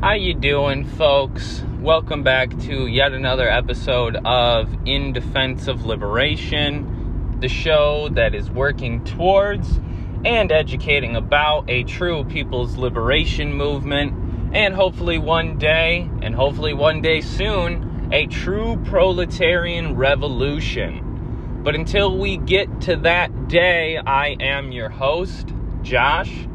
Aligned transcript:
How 0.00 0.12
you 0.12 0.32
doing, 0.32 0.84
folks? 0.84 1.64
Welcome 1.80 2.22
back 2.22 2.56
to 2.60 2.86
yet 2.86 3.12
another 3.12 3.50
episode 3.50 4.14
of 4.24 4.72
In 4.86 5.12
Defense 5.12 5.66
of 5.66 5.86
Liberation, 5.86 7.36
the 7.40 7.48
show 7.48 8.08
that 8.10 8.32
is 8.32 8.48
working 8.48 9.02
towards 9.02 9.80
and 10.24 10.52
educating 10.52 11.16
about 11.16 11.68
a 11.68 11.82
true 11.82 12.22
people's 12.26 12.76
liberation 12.76 13.52
movement, 13.52 14.12
and 14.54 14.72
hopefully 14.72 15.18
one 15.18 15.58
day, 15.58 16.08
and 16.22 16.32
hopefully 16.32 16.74
one 16.74 17.00
day 17.02 17.20
soon, 17.20 18.08
a 18.12 18.28
true 18.28 18.80
proletarian 18.84 19.96
revolution. 19.96 21.60
But 21.64 21.74
until 21.74 22.16
we 22.16 22.36
get 22.36 22.82
to 22.82 22.94
that 22.98 23.48
day, 23.48 23.96
I 23.96 24.36
am 24.38 24.70
your 24.70 24.90
host, 24.90 25.52
Josh 25.82 26.47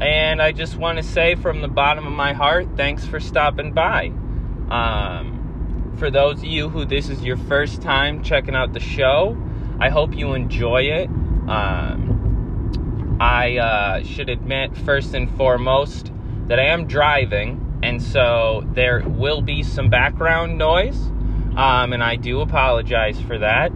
and 0.00 0.42
I 0.42 0.52
just 0.52 0.76
want 0.76 0.98
to 0.98 1.04
say 1.04 1.34
from 1.34 1.60
the 1.60 1.68
bottom 1.68 2.06
of 2.06 2.12
my 2.12 2.32
heart, 2.32 2.68
thanks 2.76 3.06
for 3.06 3.20
stopping 3.20 3.72
by. 3.72 4.12
Um, 4.70 5.94
for 5.98 6.10
those 6.10 6.38
of 6.38 6.44
you 6.44 6.68
who 6.68 6.84
this 6.84 7.08
is 7.08 7.22
your 7.22 7.36
first 7.36 7.80
time 7.80 8.22
checking 8.22 8.54
out 8.54 8.72
the 8.72 8.80
show, 8.80 9.36
I 9.80 9.90
hope 9.90 10.16
you 10.16 10.34
enjoy 10.34 10.82
it. 10.82 11.08
Um, 11.48 13.18
I 13.20 13.58
uh, 13.58 14.02
should 14.02 14.28
admit, 14.28 14.76
first 14.78 15.14
and 15.14 15.30
foremost, 15.36 16.10
that 16.48 16.58
I 16.58 16.66
am 16.66 16.86
driving, 16.86 17.80
and 17.82 18.02
so 18.02 18.64
there 18.74 19.02
will 19.06 19.40
be 19.40 19.62
some 19.62 19.88
background 19.88 20.58
noise, 20.58 20.98
um, 21.56 21.92
and 21.92 22.02
I 22.02 22.16
do 22.16 22.40
apologize 22.40 23.20
for 23.20 23.38
that. 23.38 23.70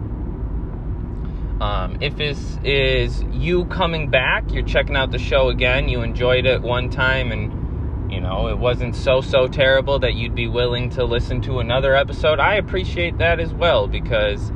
Um, 1.61 1.97
if 2.01 2.15
this 2.15 2.57
is 2.63 3.21
you 3.31 3.65
coming 3.65 4.09
back, 4.09 4.51
you're 4.51 4.63
checking 4.63 4.95
out 4.95 5.11
the 5.11 5.19
show 5.19 5.49
again, 5.49 5.89
you 5.89 6.01
enjoyed 6.01 6.45
it 6.45 6.61
one 6.61 6.89
time 6.89 7.31
and 7.31 8.11
you 8.11 8.19
know, 8.21 8.47
it 8.47 8.57
wasn't 8.57 8.95
so 8.95 9.21
so 9.21 9.47
terrible 9.47 9.99
that 9.99 10.15
you'd 10.15 10.35
be 10.35 10.47
willing 10.47 10.89
to 10.91 11.03
listen 11.03 11.41
to 11.41 11.59
another 11.59 11.95
episode. 11.95 12.39
I 12.39 12.55
appreciate 12.55 13.17
that 13.19 13.39
as 13.39 13.53
well 13.53 13.87
because 13.87 14.51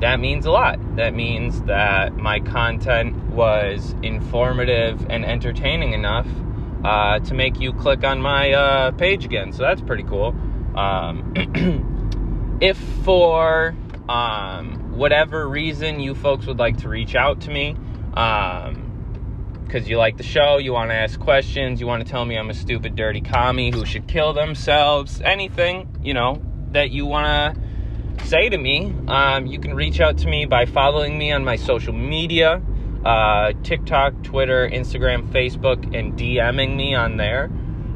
that 0.00 0.20
means 0.20 0.46
a 0.46 0.50
lot. 0.50 0.78
That 0.96 1.14
means 1.14 1.62
that 1.62 2.16
my 2.16 2.40
content 2.40 3.16
was 3.30 3.94
informative 4.02 5.06
and 5.08 5.24
entertaining 5.24 5.92
enough 5.92 6.26
uh, 6.84 7.20
to 7.20 7.34
make 7.34 7.58
you 7.58 7.72
click 7.72 8.04
on 8.04 8.20
my 8.20 8.52
uh, 8.52 8.90
page 8.92 9.24
again. 9.24 9.52
So 9.52 9.62
that's 9.62 9.80
pretty 9.80 10.04
cool. 10.04 10.36
Um, 10.76 11.32
if 12.60 12.76
for 13.04 13.74
um, 14.08 14.77
whatever 14.98 15.48
reason 15.48 16.00
you 16.00 16.14
folks 16.14 16.46
would 16.46 16.58
like 16.58 16.78
to 16.78 16.88
reach 16.88 17.14
out 17.14 17.40
to 17.42 17.50
me, 17.50 17.76
um, 18.14 18.84
because 19.64 19.88
you 19.88 19.96
like 19.96 20.16
the 20.16 20.22
show, 20.22 20.58
you 20.58 20.72
want 20.72 20.90
to 20.90 20.94
ask 20.94 21.20
questions, 21.20 21.80
you 21.80 21.86
want 21.86 22.04
to 22.04 22.10
tell 22.10 22.24
me 22.24 22.36
I'm 22.36 22.50
a 22.50 22.54
stupid, 22.54 22.96
dirty 22.96 23.20
commie 23.20 23.70
who 23.70 23.84
should 23.84 24.08
kill 24.08 24.32
themselves, 24.32 25.20
anything, 25.22 25.88
you 26.02 26.14
know, 26.14 26.42
that 26.72 26.90
you 26.90 27.06
want 27.06 27.56
to 27.56 28.26
say 28.26 28.48
to 28.48 28.58
me, 28.58 28.94
um, 29.06 29.46
you 29.46 29.60
can 29.60 29.74
reach 29.74 30.00
out 30.00 30.18
to 30.18 30.28
me 30.28 30.46
by 30.46 30.66
following 30.66 31.16
me 31.16 31.32
on 31.32 31.44
my 31.44 31.56
social 31.56 31.92
media 31.92 32.62
uh, 33.04 33.52
TikTok, 33.62 34.22
Twitter, 34.22 34.68
Instagram, 34.68 35.30
Facebook, 35.30 35.94
and 35.94 36.18
DMing 36.18 36.76
me 36.76 36.94
on 36.94 37.16
there. 37.16 37.50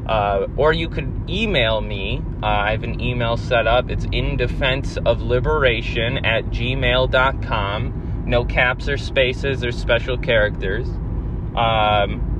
Uh, 0.05 0.47
or 0.57 0.73
you 0.73 0.89
could 0.89 1.11
email 1.29 1.81
me. 1.81 2.21
Uh, 2.41 2.47
I 2.47 2.71
have 2.71 2.83
an 2.83 2.99
email 2.99 3.37
set 3.37 3.67
up. 3.67 3.89
It's 3.89 4.05
in 4.11 4.37
defense 4.37 4.97
of 5.05 5.21
liberation 5.21 6.25
at 6.25 6.45
gmail.com. 6.45 8.23
No 8.25 8.45
caps 8.45 8.89
or 8.89 8.97
spaces 8.97 9.63
or 9.63 9.71
special 9.71 10.17
characters. 10.17 10.87
Um, 11.55 12.33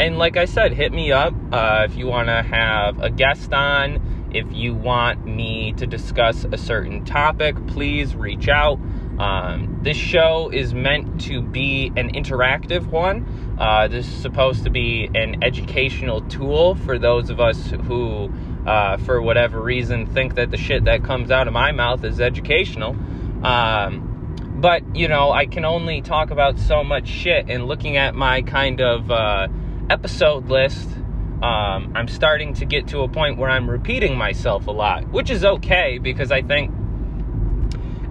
and 0.00 0.18
like 0.18 0.36
I 0.36 0.44
said, 0.44 0.72
hit 0.72 0.92
me 0.92 1.12
up 1.12 1.34
uh, 1.52 1.86
if 1.88 1.96
you 1.96 2.06
want 2.06 2.28
to 2.28 2.42
have 2.42 3.00
a 3.00 3.10
guest 3.10 3.52
on. 3.52 4.30
If 4.34 4.52
you 4.52 4.74
want 4.74 5.24
me 5.24 5.72
to 5.74 5.86
discuss 5.86 6.44
a 6.50 6.58
certain 6.58 7.04
topic, 7.04 7.54
please 7.68 8.16
reach 8.16 8.48
out. 8.48 8.80
Um, 9.18 9.78
this 9.82 9.96
show 9.96 10.50
is 10.52 10.74
meant 10.74 11.20
to 11.22 11.40
be 11.40 11.92
an 11.96 12.12
interactive 12.12 12.86
one. 12.86 13.56
Uh, 13.58 13.86
this 13.88 14.06
is 14.08 14.14
supposed 14.14 14.64
to 14.64 14.70
be 14.70 15.08
an 15.14 15.44
educational 15.44 16.20
tool 16.22 16.74
for 16.74 16.98
those 16.98 17.30
of 17.30 17.38
us 17.38 17.70
who, 17.86 18.32
uh, 18.66 18.96
for 18.98 19.22
whatever 19.22 19.60
reason, 19.60 20.06
think 20.06 20.34
that 20.34 20.50
the 20.50 20.56
shit 20.56 20.84
that 20.84 21.04
comes 21.04 21.30
out 21.30 21.46
of 21.46 21.52
my 21.52 21.70
mouth 21.70 22.02
is 22.04 22.20
educational. 22.20 22.96
Um, 23.44 24.10
but, 24.56 24.96
you 24.96 25.08
know, 25.08 25.30
I 25.30 25.46
can 25.46 25.64
only 25.64 26.00
talk 26.00 26.30
about 26.30 26.58
so 26.58 26.82
much 26.82 27.06
shit, 27.06 27.48
and 27.48 27.66
looking 27.66 27.96
at 27.96 28.14
my 28.14 28.42
kind 28.42 28.80
of 28.80 29.10
uh, 29.10 29.48
episode 29.90 30.48
list, 30.48 30.88
um, 31.42 31.92
I'm 31.94 32.08
starting 32.08 32.54
to 32.54 32.64
get 32.64 32.88
to 32.88 33.00
a 33.00 33.08
point 33.08 33.36
where 33.36 33.50
I'm 33.50 33.68
repeating 33.68 34.16
myself 34.16 34.66
a 34.66 34.70
lot, 34.70 35.08
which 35.10 35.30
is 35.30 35.44
okay 35.44 35.98
because 35.98 36.32
I 36.32 36.42
think 36.42 36.72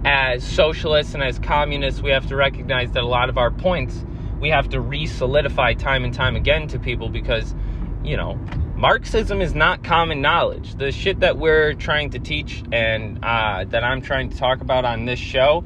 as 0.04 0.44
socialists 0.44 1.14
and 1.14 1.22
as 1.22 1.38
communists, 1.38 2.02
we 2.02 2.10
have 2.10 2.26
to 2.26 2.36
recognize 2.36 2.92
that 2.92 3.02
a 3.02 3.06
lot 3.06 3.28
of 3.28 3.38
our 3.38 3.50
points 3.50 4.04
we 4.40 4.50
have 4.50 4.68
to 4.68 4.80
re 4.80 5.06
solidify 5.06 5.74
time 5.74 6.04
and 6.04 6.12
time 6.12 6.36
again 6.36 6.68
to 6.68 6.78
people 6.78 7.08
because, 7.08 7.54
you 8.02 8.16
know, 8.16 8.38
Marxism 8.76 9.40
is 9.40 9.54
not 9.54 9.82
common 9.82 10.20
knowledge. 10.20 10.74
The 10.74 10.92
shit 10.92 11.20
that 11.20 11.38
we're 11.38 11.72
trying 11.74 12.10
to 12.10 12.18
teach 12.18 12.62
and 12.70 13.24
uh, 13.24 13.64
that 13.68 13.84
I'm 13.84 14.02
trying 14.02 14.28
to 14.30 14.36
talk 14.36 14.60
about 14.60 14.84
on 14.84 15.06
this 15.06 15.18
show, 15.18 15.64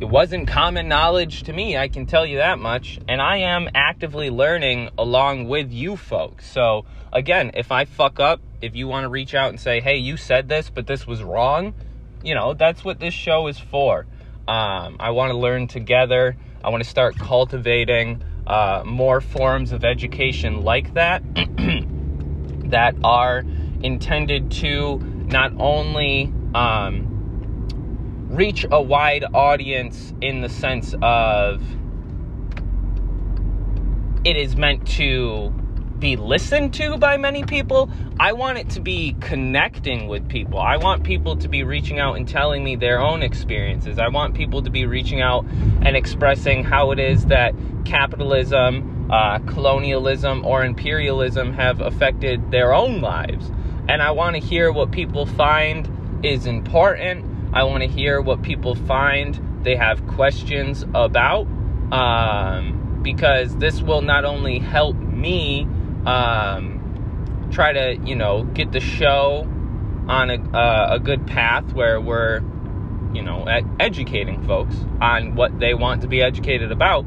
it 0.00 0.04
wasn't 0.04 0.48
common 0.48 0.88
knowledge 0.88 1.44
to 1.44 1.52
me, 1.52 1.78
I 1.78 1.88
can 1.88 2.04
tell 2.04 2.26
you 2.26 2.38
that 2.38 2.58
much. 2.58 2.98
And 3.08 3.22
I 3.22 3.38
am 3.38 3.70
actively 3.74 4.28
learning 4.28 4.90
along 4.98 5.48
with 5.48 5.72
you 5.72 5.96
folks. 5.96 6.50
So, 6.50 6.84
again, 7.12 7.52
if 7.54 7.72
I 7.72 7.86
fuck 7.86 8.20
up, 8.20 8.40
if 8.60 8.74
you 8.74 8.88
want 8.88 9.04
to 9.04 9.08
reach 9.08 9.34
out 9.34 9.48
and 9.48 9.58
say, 9.58 9.80
hey, 9.80 9.96
you 9.96 10.16
said 10.16 10.48
this, 10.48 10.68
but 10.68 10.86
this 10.86 11.06
was 11.06 11.22
wrong 11.22 11.74
you 12.22 12.34
know, 12.34 12.54
that's 12.54 12.84
what 12.84 13.00
this 13.00 13.14
show 13.14 13.46
is 13.48 13.58
for. 13.58 14.06
Um, 14.48 14.96
I 15.00 15.10
want 15.10 15.30
to 15.30 15.38
learn 15.38 15.66
together. 15.66 16.36
I 16.64 16.70
want 16.70 16.82
to 16.82 16.88
start 16.88 17.16
cultivating 17.16 18.22
uh, 18.46 18.82
more 18.84 19.20
forms 19.20 19.72
of 19.72 19.84
education 19.84 20.62
like 20.62 20.94
that 20.94 21.22
that 22.66 22.96
are 23.04 23.44
intended 23.82 24.50
to 24.50 24.98
not 25.26 25.52
only 25.58 26.32
um, 26.54 28.26
reach 28.30 28.66
a 28.70 28.80
wide 28.80 29.24
audience 29.34 30.14
in 30.20 30.40
the 30.40 30.48
sense 30.48 30.94
of 31.02 31.62
it 34.24 34.36
is 34.36 34.56
meant 34.56 34.86
to 34.86 35.52
be 36.02 36.16
listened 36.16 36.74
to 36.74 36.98
by 36.98 37.16
many 37.16 37.44
people. 37.44 37.88
I 38.18 38.32
want 38.32 38.58
it 38.58 38.68
to 38.70 38.80
be 38.80 39.16
connecting 39.20 40.08
with 40.08 40.28
people. 40.28 40.58
I 40.58 40.76
want 40.76 41.04
people 41.04 41.36
to 41.36 41.48
be 41.48 41.62
reaching 41.62 42.00
out 42.00 42.16
and 42.16 42.28
telling 42.28 42.64
me 42.64 42.74
their 42.74 43.00
own 43.00 43.22
experiences. 43.22 44.00
I 44.00 44.08
want 44.08 44.34
people 44.34 44.62
to 44.62 44.70
be 44.70 44.84
reaching 44.84 45.20
out 45.20 45.44
and 45.46 45.96
expressing 45.96 46.64
how 46.64 46.90
it 46.90 46.98
is 46.98 47.26
that 47.26 47.54
capitalism, 47.84 49.12
uh, 49.12 49.38
colonialism, 49.46 50.44
or 50.44 50.64
imperialism 50.64 51.52
have 51.52 51.80
affected 51.80 52.50
their 52.50 52.74
own 52.74 53.00
lives. 53.00 53.52
And 53.88 54.02
I 54.02 54.10
want 54.10 54.34
to 54.34 54.40
hear 54.40 54.72
what 54.72 54.90
people 54.90 55.24
find 55.24 55.88
is 56.24 56.46
important. 56.46 57.24
I 57.54 57.62
want 57.62 57.84
to 57.84 57.88
hear 57.88 58.20
what 58.20 58.42
people 58.42 58.74
find 58.74 59.40
they 59.62 59.76
have 59.76 60.04
questions 60.08 60.84
about. 60.94 61.46
Um, 61.92 62.80
because 63.02 63.56
this 63.56 63.82
will 63.82 64.02
not 64.02 64.24
only 64.24 64.58
help 64.58 64.96
me 64.96 65.66
um, 66.06 67.48
try 67.50 67.72
to 67.72 67.98
you 68.04 68.16
know 68.16 68.44
get 68.44 68.72
the 68.72 68.80
show 68.80 69.48
on 70.08 70.30
a, 70.30 70.56
uh, 70.56 70.94
a 70.94 70.98
good 70.98 71.26
path 71.26 71.72
where 71.72 72.00
we're 72.00 72.42
you 73.14 73.22
know 73.22 73.44
educating 73.78 74.44
folks 74.46 74.74
on 75.00 75.34
what 75.34 75.58
they 75.58 75.74
want 75.74 76.02
to 76.02 76.08
be 76.08 76.22
educated 76.22 76.72
about. 76.72 77.02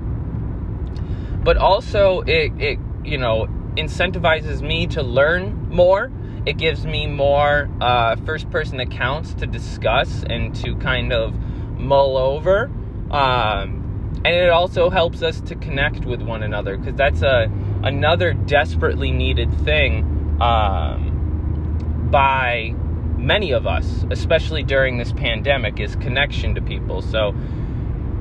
But 1.44 1.58
also 1.58 2.22
it, 2.22 2.54
it 2.60 2.80
you 3.04 3.18
know 3.18 3.48
incentivizes 3.76 4.62
me 4.62 4.88
to 4.88 5.04
learn 5.04 5.70
more. 5.70 6.12
It 6.46 6.58
gives 6.58 6.86
me 6.86 7.08
more 7.08 7.70
uh, 7.82 8.16
first 8.18 8.50
person 8.52 8.80
accounts 8.80 9.34
to 9.36 9.48
discuss 9.48 10.24
and 10.30 10.56
to 10.58 10.76
kind 10.76 11.12
of 11.12 11.36
mull 11.78 12.18
over. 12.18 12.72
Um, 13.12 13.86
and 14.24 14.36
it 14.36 14.50
also 14.50 14.90
helps 14.90 15.22
us 15.22 15.42
to 15.42 15.56
connect 15.56 16.06
with 16.06 16.22
one 16.22 16.44
another 16.44 16.78
because 16.78 16.96
that's 16.96 17.22
a 17.22 17.50
another 17.86 18.34
desperately 18.34 19.12
needed 19.12 19.54
thing 19.64 20.04
um, 20.42 22.10
by 22.12 22.74
many 23.18 23.52
of 23.52 23.66
us, 23.66 24.06
especially 24.12 24.64
during 24.64 24.98
this 24.98 25.14
pandemic, 25.14 25.80
is 25.80 25.96
connection 25.96 26.56
to 26.56 26.62
people. 26.62 27.02
So 27.02 27.34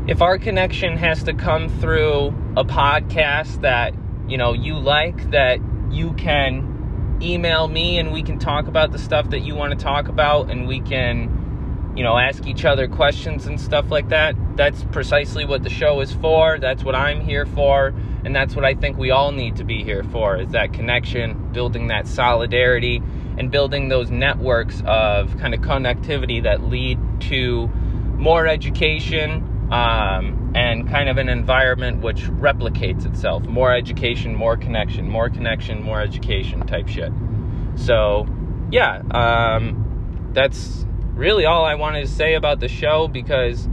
if 0.06 0.22
our 0.22 0.38
connection 0.38 0.96
has 0.98 1.22
to 1.24 1.32
come 1.32 1.68
through 1.68 2.28
a 2.56 2.64
podcast 2.64 3.62
that 3.62 3.94
you 4.28 4.38
know 4.38 4.52
you 4.52 4.78
like, 4.78 5.30
that 5.30 5.60
you 5.90 6.12
can 6.12 7.18
email 7.22 7.68
me 7.68 7.98
and 7.98 8.12
we 8.12 8.22
can 8.22 8.38
talk 8.38 8.66
about 8.66 8.92
the 8.92 8.98
stuff 8.98 9.30
that 9.30 9.40
you 9.40 9.54
want 9.54 9.76
to 9.76 9.82
talk 9.82 10.08
about, 10.08 10.50
and 10.50 10.66
we 10.66 10.80
can 10.80 11.43
you 11.96 12.02
know, 12.02 12.18
ask 12.18 12.46
each 12.46 12.64
other 12.64 12.88
questions 12.88 13.46
and 13.46 13.60
stuff 13.60 13.90
like 13.90 14.08
that. 14.08 14.34
That's 14.56 14.84
precisely 14.84 15.44
what 15.44 15.62
the 15.62 15.70
show 15.70 16.00
is 16.00 16.12
for. 16.12 16.58
That's 16.58 16.82
what 16.82 16.94
I'm 16.94 17.20
here 17.20 17.46
for. 17.46 17.94
And 18.24 18.34
that's 18.34 18.56
what 18.56 18.64
I 18.64 18.74
think 18.74 18.98
we 18.98 19.10
all 19.10 19.32
need 19.32 19.56
to 19.56 19.64
be 19.64 19.84
here 19.84 20.02
for 20.04 20.38
is 20.38 20.50
that 20.50 20.72
connection, 20.72 21.52
building 21.52 21.88
that 21.88 22.08
solidarity, 22.08 23.02
and 23.38 23.50
building 23.50 23.88
those 23.88 24.10
networks 24.10 24.82
of 24.86 25.36
kind 25.38 25.54
of 25.54 25.60
connectivity 25.60 26.42
that 26.42 26.64
lead 26.64 26.98
to 27.20 27.68
more 28.16 28.46
education 28.46 29.68
um, 29.70 30.52
and 30.54 30.88
kind 30.88 31.08
of 31.08 31.18
an 31.18 31.28
environment 31.28 32.00
which 32.00 32.22
replicates 32.22 33.06
itself. 33.06 33.44
More 33.44 33.74
education, 33.74 34.34
more 34.34 34.56
connection, 34.56 35.08
more 35.08 35.28
connection, 35.28 35.82
more 35.82 36.00
education 36.00 36.66
type 36.66 36.88
shit. 36.88 37.12
So, 37.76 38.26
yeah, 38.70 39.02
um, 39.10 40.30
that's 40.32 40.86
really 41.14 41.44
all 41.44 41.64
I 41.64 41.74
wanted 41.74 42.02
to 42.02 42.12
say 42.12 42.34
about 42.34 42.60
the 42.60 42.68
show 42.68 43.08
because, 43.08 43.68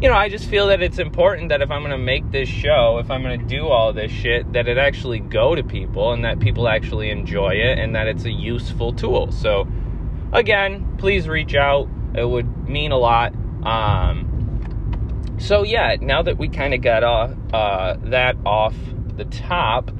you 0.00 0.08
know, 0.08 0.14
I 0.14 0.28
just 0.28 0.46
feel 0.46 0.66
that 0.68 0.82
it's 0.82 0.98
important 0.98 1.50
that 1.50 1.62
if 1.62 1.70
I'm 1.70 1.82
going 1.82 1.92
to 1.92 1.98
make 1.98 2.30
this 2.30 2.48
show, 2.48 2.98
if 2.98 3.10
I'm 3.10 3.22
going 3.22 3.38
to 3.38 3.46
do 3.46 3.68
all 3.68 3.92
this 3.92 4.10
shit, 4.10 4.52
that 4.52 4.68
it 4.68 4.78
actually 4.78 5.20
go 5.20 5.54
to 5.54 5.62
people 5.62 6.12
and 6.12 6.24
that 6.24 6.40
people 6.40 6.68
actually 6.68 7.10
enjoy 7.10 7.54
it 7.54 7.78
and 7.78 7.94
that 7.94 8.08
it's 8.08 8.24
a 8.24 8.32
useful 8.32 8.92
tool. 8.92 9.30
So, 9.30 9.68
again, 10.32 10.96
please 10.98 11.28
reach 11.28 11.54
out. 11.54 11.88
It 12.14 12.28
would 12.28 12.68
mean 12.68 12.92
a 12.92 12.98
lot. 12.98 13.32
Um, 13.64 14.32
so 15.38 15.62
yeah, 15.62 15.96
now 16.00 16.22
that 16.22 16.38
we 16.38 16.48
kind 16.48 16.74
of 16.74 16.82
got 16.82 17.02
uh, 17.02 17.56
uh, 17.56 17.96
that 18.10 18.36
off 18.44 18.74
the 19.16 19.24
top, 19.24 19.90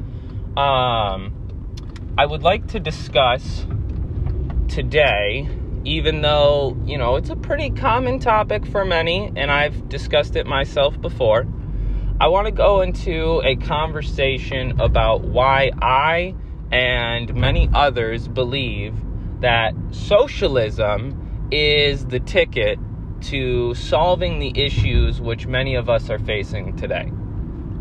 um, 0.56 1.32
I 2.18 2.26
would 2.26 2.42
like 2.42 2.68
to 2.68 2.80
discuss 2.80 3.66
today 4.68 5.48
even 5.84 6.20
though, 6.20 6.76
you 6.84 6.96
know, 6.96 7.16
it's 7.16 7.30
a 7.30 7.36
pretty 7.36 7.70
common 7.70 8.18
topic 8.18 8.66
for 8.66 8.84
many, 8.84 9.32
and 9.34 9.50
I've 9.50 9.88
discussed 9.88 10.36
it 10.36 10.46
myself 10.46 11.00
before, 11.00 11.46
I 12.20 12.28
want 12.28 12.46
to 12.46 12.52
go 12.52 12.82
into 12.82 13.42
a 13.44 13.56
conversation 13.56 14.80
about 14.80 15.22
why 15.22 15.72
I 15.80 16.34
and 16.70 17.34
many 17.34 17.68
others 17.74 18.28
believe 18.28 18.94
that 19.40 19.74
socialism 19.90 21.48
is 21.50 22.06
the 22.06 22.20
ticket 22.20 22.78
to 23.22 23.74
solving 23.74 24.38
the 24.38 24.52
issues 24.54 25.20
which 25.20 25.46
many 25.46 25.74
of 25.74 25.90
us 25.90 26.10
are 26.10 26.18
facing 26.18 26.76
today. 26.76 27.10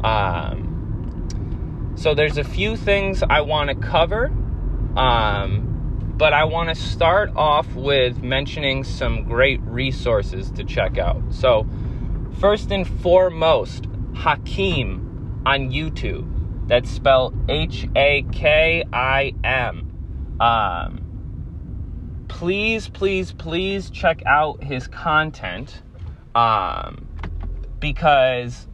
Um, 0.04 1.94
so, 1.96 2.16
there's 2.16 2.38
a 2.38 2.44
few 2.44 2.78
things 2.78 3.22
I 3.22 3.42
want 3.42 3.70
to 3.70 3.76
cover. 3.76 4.32
Um, 4.96 5.71
but 6.22 6.34
I 6.34 6.44
want 6.44 6.70
to 6.70 6.76
start 6.76 7.32
off 7.36 7.74
with 7.74 8.22
mentioning 8.22 8.84
some 8.84 9.24
great 9.24 9.60
resources 9.62 10.52
to 10.52 10.64
check 10.64 11.00
out. 11.00 11.20
So, 11.32 11.68
first 12.40 12.70
and 12.70 12.88
foremost, 12.88 13.88
Hakim 14.14 15.42
on 15.48 15.72
YouTube. 15.72 16.68
That's 16.68 16.92
spelled 16.92 17.34
H 17.50 17.88
A 17.96 18.24
K 18.32 18.84
I 18.94 19.34
M. 19.44 20.38
Um, 20.40 22.26
please, 22.28 22.88
please, 22.88 23.32
please 23.32 23.90
check 23.90 24.22
out 24.28 24.64
his 24.64 24.88
content 24.88 25.82
um, 26.36 27.08
because 27.80 28.68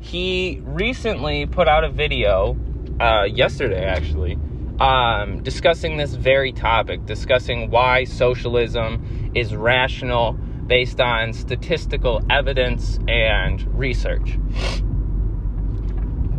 he 0.00 0.62
recently 0.64 1.44
put 1.44 1.68
out 1.68 1.84
a 1.84 1.90
video, 1.90 2.56
uh, 3.00 3.24
yesterday 3.24 3.84
actually, 3.84 4.38
um, 4.80 5.42
discussing 5.42 5.96
this 5.96 6.14
very 6.14 6.52
topic, 6.52 7.06
discussing 7.06 7.70
why 7.70 8.04
socialism 8.04 9.32
is 9.34 9.54
rational 9.54 10.32
based 10.66 11.00
on 11.00 11.32
statistical 11.32 12.22
evidence 12.30 12.98
and 13.06 13.66
research. 13.78 14.38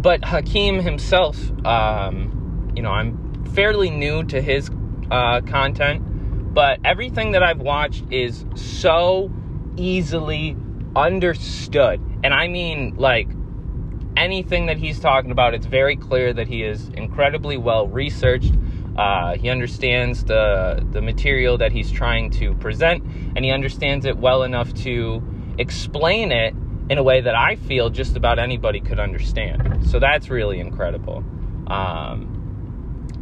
But 0.01 0.25
Hakim 0.25 0.79
himself, 0.79 1.37
um, 1.65 2.71
you 2.75 2.81
know, 2.81 2.91
I'm 2.91 3.45
fairly 3.53 3.89
new 3.89 4.23
to 4.25 4.41
his 4.41 4.69
uh, 5.09 5.41
content, 5.41 6.53
but 6.53 6.79
everything 6.83 7.31
that 7.31 7.43
I've 7.43 7.59
watched 7.59 8.03
is 8.11 8.45
so 8.55 9.31
easily 9.77 10.55
understood. 10.95 12.01
And 12.23 12.33
I 12.33 12.47
mean, 12.47 12.95
like, 12.97 13.27
anything 14.17 14.67
that 14.67 14.77
he's 14.77 14.99
talking 14.99 15.31
about, 15.31 15.53
it's 15.53 15.65
very 15.65 15.95
clear 15.95 16.33
that 16.33 16.47
he 16.47 16.63
is 16.63 16.89
incredibly 16.89 17.57
well 17.57 17.87
researched. 17.87 18.53
Uh, 18.97 19.35
he 19.35 19.49
understands 19.49 20.23
the 20.23 20.85
the 20.91 21.01
material 21.01 21.57
that 21.57 21.71
he's 21.71 21.91
trying 21.91 22.29
to 22.31 22.53
present, 22.55 23.03
and 23.35 23.43
he 23.43 23.51
understands 23.51 24.05
it 24.05 24.17
well 24.17 24.43
enough 24.43 24.73
to 24.73 25.21
explain 25.57 26.31
it 26.31 26.53
in 26.89 26.97
a 26.97 27.03
way 27.03 27.21
that 27.21 27.35
I 27.35 27.55
feel 27.55 27.89
just 27.89 28.15
about 28.15 28.39
anybody 28.39 28.79
could 28.79 28.99
understand. 28.99 29.89
So 29.89 29.99
that's 29.99 30.29
really 30.29 30.59
incredible. 30.59 31.23
Um, 31.67 32.31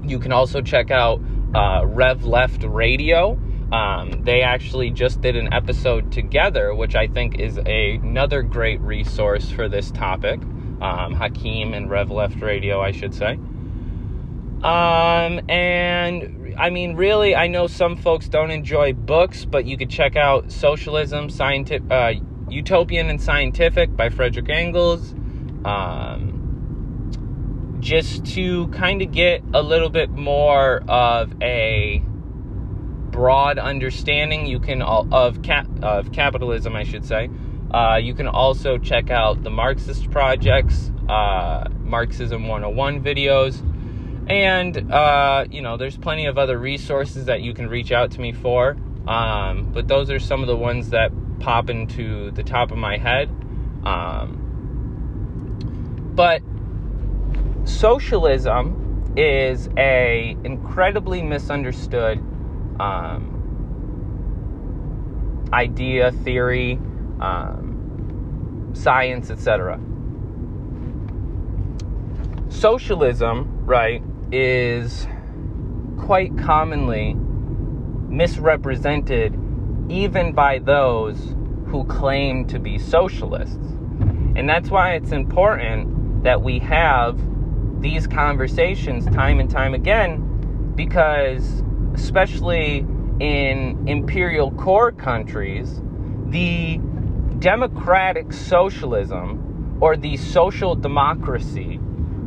you 0.04 0.19
can 0.19 0.31
also 0.31 0.62
check 0.62 0.92
out 0.92 1.22
uh, 1.56 1.86
Rev 1.86 2.25
Left 2.25 2.63
Radio. 2.63 3.40
Um, 3.72 4.24
they 4.24 4.42
actually 4.42 4.92
just 4.92 5.22
did 5.22 5.36
an 5.36 5.51
episode 5.54 6.12
together, 6.12 6.75
which 6.75 6.94
I 6.94 7.07
think 7.07 7.40
is 7.40 7.57
a, 7.66 7.95
another 7.95 8.44
great 8.44 8.80
resource 8.81 9.50
for 9.50 9.68
this 9.68 9.90
topic 9.92 10.42
um, 10.83 11.15
Hakim 11.15 11.74
and 11.74 11.89
Rev 11.89 12.12
Left 12.12 12.39
Radio, 12.41 12.81
I 12.81 12.91
should 12.91 13.13
say. 13.13 13.39
Um, 14.63 15.41
and 15.50 16.56
I 16.57 16.69
mean, 16.69 16.95
really, 16.95 17.35
I 17.35 17.47
know 17.47 17.68
some 17.68 17.97
folks 17.97 18.27
don't 18.27 18.51
enjoy 18.51 18.94
books, 18.94 19.45
but 19.45 19.65
you 19.65 19.77
could 19.77 19.89
check 19.89 20.15
out 20.15 20.51
Socialism, 20.51 21.30
Scientific, 21.30 21.89
uh, 21.91 22.13
Utopian 22.50 23.09
and 23.09 23.21
Scientific 23.21 23.95
by 23.95 24.09
Frederick 24.09 24.50
Engels. 24.50 25.13
Um, 25.65 26.33
just 27.80 28.25
to 28.25 28.68
kind 28.69 29.01
of 29.01 29.12
get 29.12 29.44
a 29.53 29.62
little 29.62 29.89
bit 29.89 30.09
more 30.09 30.81
of 30.88 31.33
a 31.41 32.01
broad 33.12 33.59
understanding 33.59 34.45
you 34.45 34.59
can 34.59 34.81
of 34.81 35.41
cap, 35.41 35.68
of 35.81 36.12
capitalism, 36.13 36.75
I 36.75 36.83
should 36.83 37.06
say. 37.06 37.30
Uh, 37.73 37.97
you 38.01 38.13
can 38.13 38.27
also 38.27 38.77
check 38.77 39.09
out 39.09 39.43
the 39.43 39.49
Marxist 39.49 40.11
projects, 40.11 40.91
uh, 41.09 41.67
Marxism 41.79 42.47
101 42.47 43.03
videos, 43.03 43.59
and 44.29 44.91
uh, 44.91 45.45
you 45.49 45.61
know, 45.61 45.75
there's 45.75 45.97
plenty 45.97 46.27
of 46.27 46.37
other 46.37 46.57
resources 46.57 47.25
that 47.25 47.41
you 47.41 47.53
can 47.53 47.67
reach 47.67 47.91
out 47.91 48.11
to 48.11 48.21
me 48.21 48.31
for. 48.31 48.77
Um, 49.07 49.71
but 49.73 49.87
those 49.87 50.09
are 50.11 50.19
some 50.19 50.41
of 50.41 50.47
the 50.47 50.55
ones 50.55 50.91
that 50.91 51.11
pop 51.39 51.69
into 51.69 52.31
the 52.31 52.43
top 52.43 52.71
of 52.71 52.77
my 52.77 52.97
head. 52.97 53.29
Um, 53.83 54.39
but 56.15 56.41
socialism 57.65 59.13
is 59.17 59.67
a 59.77 60.37
incredibly 60.43 61.21
misunderstood 61.21 62.19
um, 62.79 63.39
idea, 65.51 66.11
theory, 66.11 66.80
um, 67.23 68.71
science, 68.73 69.31
etc. 69.31 69.80
Socialism, 72.49 73.65
right, 73.65 74.03
is 74.31 75.07
quite 75.97 76.37
commonly 76.37 77.15
misrepresented 78.09 79.33
even 79.89 80.33
by 80.33 80.59
those 80.59 81.35
who 81.68 81.85
claim 81.85 82.45
to 82.47 82.59
be 82.59 82.77
socialists. 82.77 83.68
And 84.35 84.47
that's 84.49 84.69
why 84.69 84.94
it's 84.94 85.11
important 85.11 86.23
that 86.23 86.42
we 86.42 86.59
have 86.59 87.19
these 87.81 88.07
conversations 88.07 89.06
time 89.07 89.39
and 89.39 89.49
time 89.49 89.73
again 89.73 90.73
because, 90.75 91.63
especially 91.94 92.85
in 93.19 93.87
imperial 93.87 94.51
core 94.51 94.92
countries, 94.92 95.81
the 96.27 96.80
democratic 97.44 98.31
socialism 98.31 99.78
or 99.81 99.97
the 99.97 100.16
social 100.16 100.76
democracy, 100.76 101.76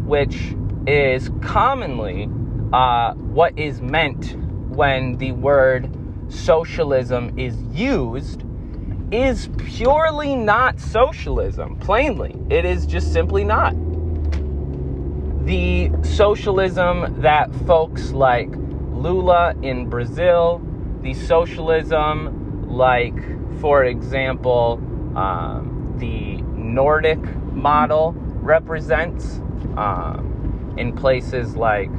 which 0.04 0.54
is 0.86 1.30
commonly 1.40 2.28
uh, 2.74 3.14
what 3.14 3.58
is 3.58 3.80
meant 3.80 4.36
when 4.68 5.16
the 5.16 5.32
word 5.32 5.90
socialism 6.28 7.32
is 7.38 7.56
used, 7.72 8.44
is 9.10 9.48
purely 9.56 10.34
not 10.34 10.78
socialism, 10.78 11.78
plainly. 11.78 12.36
It 12.50 12.66
is 12.66 12.84
just 12.84 13.10
simply 13.10 13.42
not. 13.42 13.74
The 15.46 15.90
socialism 16.02 17.22
that 17.22 17.54
folks 17.66 18.12
like 18.12 18.50
Lula 18.92 19.54
in 19.62 19.88
Brazil, 19.88 20.60
the 21.00 21.14
socialism 21.14 22.68
like, 22.68 23.16
for 23.62 23.84
example, 23.84 24.78
um, 25.16 25.94
the 25.98 26.36
Nordic 26.42 27.18
model 27.52 28.14
represents 28.16 29.40
um, 29.76 30.74
in 30.76 30.94
places 30.94 31.56
like 31.56 31.90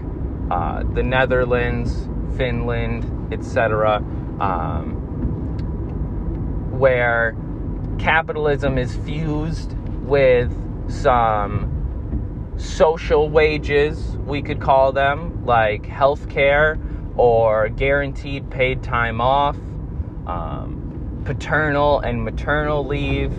uh, 0.52 0.84
the 0.94 1.04
Netherlands, 1.04 2.08
Finland, 2.38 3.34
etc. 3.34 3.98
Um, 4.40 5.04
where 6.72 7.36
capitalism 7.98 8.78
is 8.78 8.96
fused 8.98 9.74
with 10.04 10.54
some 10.90 11.74
social 12.58 13.30
wages, 13.30 14.16
we 14.26 14.42
could 14.42 14.60
call 14.60 14.92
them, 14.92 15.46
like 15.46 15.84
healthcare 15.84 16.80
or 17.18 17.70
guaranteed 17.70 18.50
paid 18.50 18.84
time 18.84 19.20
off, 19.20 19.56
um, 20.28 20.57
paternal 21.28 22.00
and 22.00 22.24
maternal 22.24 22.88
leave, 22.88 23.34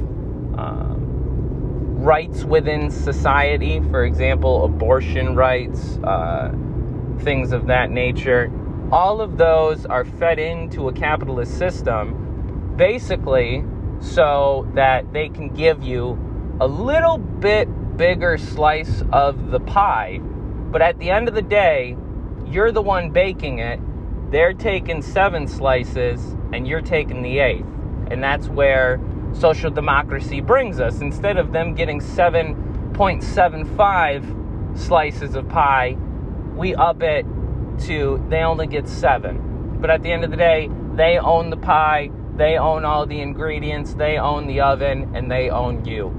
um, 0.58 1.96
rights 1.96 2.44
within 2.44 2.90
society, 2.90 3.80
for 3.80 4.04
example, 4.04 4.66
abortion 4.66 5.34
rights, 5.34 5.96
uh, 6.04 6.52
things 7.20 7.50
of 7.50 7.66
that 7.66 7.90
nature. 7.90 8.52
All 8.92 9.22
of 9.22 9.38
those 9.38 9.86
are 9.86 10.04
fed 10.04 10.38
into 10.38 10.88
a 10.88 10.92
capitalist 10.92 11.56
system 11.56 12.74
basically 12.76 13.64
so 14.00 14.70
that 14.74 15.10
they 15.14 15.30
can 15.30 15.48
give 15.54 15.82
you 15.82 16.56
a 16.60 16.66
little 16.66 17.16
bit 17.16 17.68
bigger 17.96 18.36
slice 18.36 19.02
of 19.12 19.50
the 19.50 19.60
pie. 19.60 20.18
But 20.18 20.82
at 20.82 20.98
the 20.98 21.08
end 21.08 21.26
of 21.26 21.34
the 21.34 21.42
day, 21.42 21.96
you're 22.46 22.70
the 22.70 22.82
one 22.82 23.12
baking 23.12 23.60
it. 23.60 23.80
They're 24.30 24.52
taking 24.52 25.00
seven 25.00 25.48
slices 25.48 26.36
and 26.52 26.68
you're 26.68 26.82
taking 26.82 27.22
the 27.22 27.38
eighth. 27.38 27.64
And 28.10 28.22
that's 28.22 28.48
where 28.48 29.00
social 29.32 29.70
democracy 29.70 30.40
brings 30.40 30.80
us. 30.80 31.00
Instead 31.00 31.36
of 31.36 31.52
them 31.52 31.74
getting 31.74 32.00
7.75 32.00 34.78
slices 34.78 35.34
of 35.34 35.48
pie, 35.48 35.96
we 36.56 36.74
up 36.74 37.02
it 37.02 37.26
to 37.86 38.24
they 38.28 38.42
only 38.42 38.66
get 38.66 38.88
seven. 38.88 39.78
But 39.80 39.90
at 39.90 40.02
the 40.02 40.10
end 40.10 40.24
of 40.24 40.30
the 40.30 40.36
day, 40.36 40.70
they 40.94 41.18
own 41.18 41.50
the 41.50 41.56
pie, 41.56 42.10
they 42.36 42.58
own 42.58 42.84
all 42.84 43.06
the 43.06 43.20
ingredients, 43.20 43.94
they 43.94 44.18
own 44.18 44.46
the 44.46 44.60
oven, 44.60 45.14
and 45.14 45.30
they 45.30 45.50
own 45.50 45.84
you. 45.84 46.12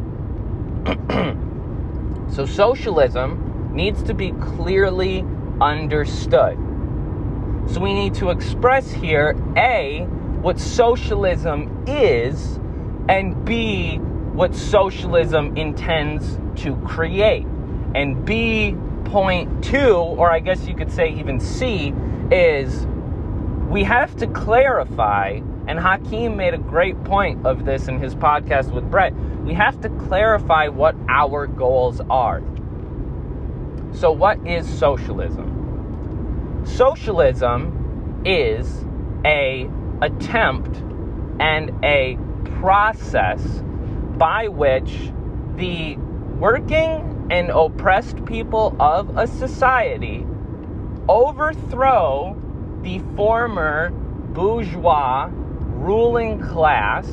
so 2.32 2.46
socialism 2.46 3.72
needs 3.74 4.02
to 4.04 4.14
be 4.14 4.32
clearly 4.34 5.26
understood. 5.60 6.58
So 7.68 7.82
we 7.82 7.94
need 7.94 8.14
to 8.16 8.30
express 8.30 8.92
here 8.92 9.36
A, 9.58 10.08
what 10.42 10.60
socialism 10.60 11.84
is, 11.88 12.60
and 13.10 13.44
B, 13.44 13.98
what 13.98 14.56
socialism 14.56 15.58
intends 15.58 16.40
to 16.62 16.76
create. 16.88 17.46
And 17.94 18.24
B, 18.24 18.76
point 19.06 19.64
two, 19.64 19.96
or 19.96 20.32
I 20.32 20.40
guess 20.40 20.66
you 20.66 20.76
could 20.76 20.92
say 20.92 21.14
even 21.14 21.40
C, 21.40 21.94
is 22.32 22.86
we 23.70 23.84
have 23.84 24.16
to 24.18 24.28
clarify, 24.28 25.42
and 25.68 25.80
Hakim 25.80 26.38
made 26.38 26.54
a 26.54 26.58
great 26.58 27.04
point 27.04 27.46
of 27.46 27.66
this 27.66 27.88
in 27.88 28.00
his 28.00 28.16
podcast 28.16 28.72
with 28.72 28.90
Breht. 28.90 29.14
We 29.44 29.54
have 29.56 29.82
to 29.82 29.90
clarify 29.90 30.68
what 30.70 30.96
our 31.10 31.48
goals 31.48 32.02
are. 32.10 32.42
So, 33.92 34.12
what 34.12 34.46
is 34.48 34.68
socialism? 34.68 36.64
Socialism 36.66 38.22
is 38.26 38.86
a 39.26 39.70
attempt 40.02 40.78
and 41.40 41.72
a 41.84 42.18
process 42.60 43.42
by 44.18 44.48
which 44.48 45.12
the 45.56 45.96
working 46.38 47.28
and 47.32 47.50
oppressed 47.50 48.24
people 48.26 48.76
of 48.80 49.18
a 49.18 49.28
society 49.28 50.26
overthrow 51.08 52.36
the 52.84 53.00
former 53.16 53.90
bourgeois 54.34 55.30
ruling 55.32 56.40
class 56.40 57.08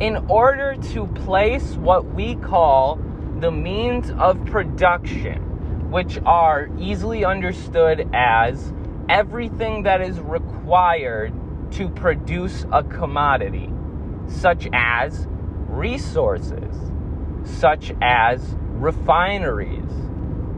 in 0.00 0.16
order 0.28 0.76
to 0.76 1.06
place 1.08 1.74
what 1.76 2.06
we 2.14 2.34
call 2.36 2.98
the 3.40 3.50
means 3.50 4.10
of 4.12 4.42
production, 4.46 5.90
which 5.90 6.18
are 6.24 6.68
easily 6.78 7.24
understood 7.24 8.08
as 8.12 8.72
everything 9.08 9.82
that 9.82 10.00
is 10.00 10.18
required 10.20 11.32
to 11.72 11.88
produce 11.88 12.66
a 12.72 12.82
commodity, 12.82 13.70
such 14.26 14.68
as 14.72 15.26
resources, 15.68 16.90
such 17.44 17.92
as 18.00 18.56
refineries, 18.74 19.90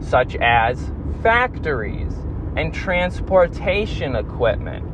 such 0.01 0.35
as 0.37 0.91
factories 1.21 2.13
and 2.55 2.73
transportation 2.73 4.15
equipment, 4.15 4.85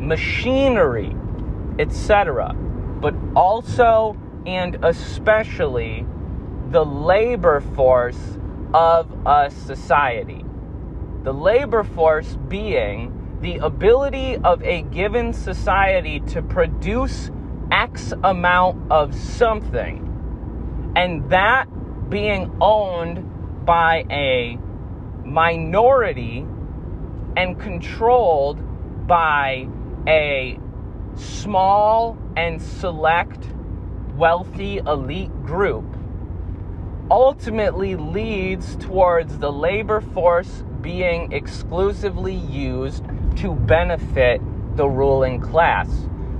machinery, 0.00 1.14
etc. 1.78 2.54
But 3.00 3.14
also 3.34 4.16
and 4.46 4.78
especially 4.82 6.06
the 6.70 6.84
labor 6.84 7.60
force 7.60 8.38
of 8.72 9.08
a 9.26 9.50
society. 9.50 10.44
The 11.22 11.32
labor 11.32 11.84
force 11.84 12.36
being 12.48 13.23
the 13.44 13.58
ability 13.58 14.38
of 14.38 14.62
a 14.62 14.80
given 14.84 15.34
society 15.34 16.18
to 16.18 16.40
produce 16.40 17.30
X 17.70 18.14
amount 18.24 18.90
of 18.90 19.14
something, 19.14 20.92
and 20.96 21.28
that 21.28 21.66
being 22.08 22.56
owned 22.62 23.66
by 23.66 24.06
a 24.10 24.56
minority 25.26 26.38
and 27.36 27.60
controlled 27.60 29.06
by 29.06 29.68
a 30.08 30.58
small 31.14 32.16
and 32.38 32.62
select 32.62 33.46
wealthy 34.16 34.78
elite 34.78 35.44
group 35.44 35.84
ultimately 37.10 37.94
leads 37.94 38.76
towards 38.76 39.36
the 39.38 39.52
labor 39.52 40.00
force 40.00 40.64
being 40.84 41.32
exclusively 41.32 42.36
used 42.36 43.04
to 43.38 43.54
benefit 43.54 44.40
the 44.76 44.86
ruling 44.86 45.40
class. 45.40 45.88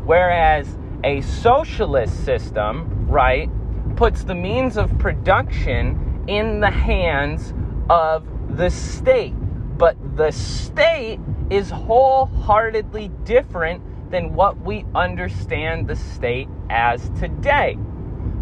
Whereas 0.04 0.78
a 1.02 1.20
socialist 1.22 2.24
system, 2.24 3.08
right, 3.08 3.50
puts 3.96 4.22
the 4.22 4.36
means 4.36 4.76
of 4.76 4.96
production 4.98 6.24
in 6.28 6.60
the 6.60 6.70
hands 6.70 7.52
of 7.90 8.24
the 8.56 8.70
state 8.70 9.34
but 9.76 9.96
the 10.16 10.30
state 10.30 11.18
is 11.50 11.70
wholeheartedly 11.70 13.10
different 13.24 13.82
than 14.10 14.34
what 14.34 14.60
we 14.60 14.84
understand 14.94 15.88
the 15.88 15.96
state 15.96 16.48
as 16.70 17.10
today. 17.18 17.76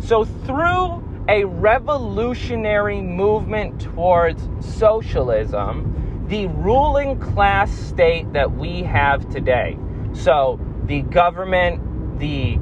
So, 0.00 0.24
through 0.24 1.02
a 1.28 1.44
revolutionary 1.44 3.00
movement 3.00 3.80
towards 3.80 4.46
socialism, 4.60 5.91
the 6.32 6.46
ruling 6.46 7.20
class 7.20 7.70
state 7.70 8.32
that 8.32 8.50
we 8.50 8.82
have 8.82 9.28
today, 9.28 9.76
so 10.14 10.58
the 10.86 11.02
government, 11.02 12.18
the 12.18 12.58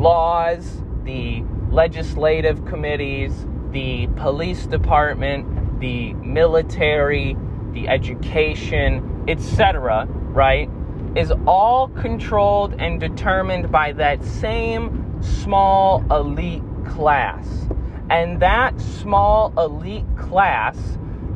laws, 0.00 0.84
the 1.02 1.42
legislative 1.72 2.64
committees, 2.66 3.48
the 3.72 4.06
police 4.14 4.64
department, 4.66 5.80
the 5.80 6.12
military, 6.14 7.36
the 7.72 7.88
education, 7.88 9.24
etc., 9.26 10.06
right, 10.28 10.70
is 11.16 11.32
all 11.48 11.88
controlled 11.88 12.76
and 12.78 13.00
determined 13.00 13.72
by 13.72 13.90
that 13.90 14.22
same 14.22 15.20
small 15.20 16.04
elite 16.12 16.62
class. 16.86 17.66
And 18.08 18.38
that 18.38 18.80
small 18.80 19.52
elite 19.58 20.06
class 20.16 20.78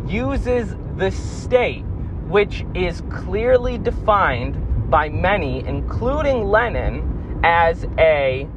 uses 0.06 0.76
the 0.96 1.10
state, 1.10 1.84
which 2.28 2.64
is 2.74 3.02
clearly 3.10 3.78
defined 3.78 4.90
by 4.90 5.08
many, 5.08 5.64
including 5.66 6.44
Lenin, 6.44 7.40
as 7.44 7.86
a 7.98 8.48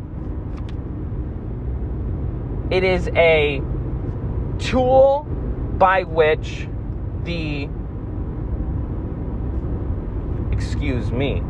it 2.70 2.84
is 2.84 3.10
a 3.16 3.62
tool 4.60 5.24
by 5.78 6.04
which 6.04 6.68
the 7.24 7.68
excuse 10.52 11.12
me 11.12 11.42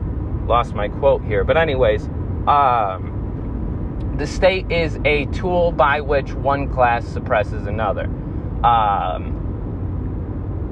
lost 0.47 0.73
my 0.73 0.87
quote 0.87 1.23
here 1.23 1.43
but 1.43 1.57
anyways 1.57 2.09
um, 2.47 3.17
the 4.17 4.25
state 4.25 4.71
is 4.71 4.97
a 5.05 5.25
tool 5.27 5.71
by 5.71 6.01
which 6.01 6.33
one 6.33 6.73
class 6.73 7.05
suppresses 7.05 7.67
another. 7.67 8.05
Um, 8.63 9.46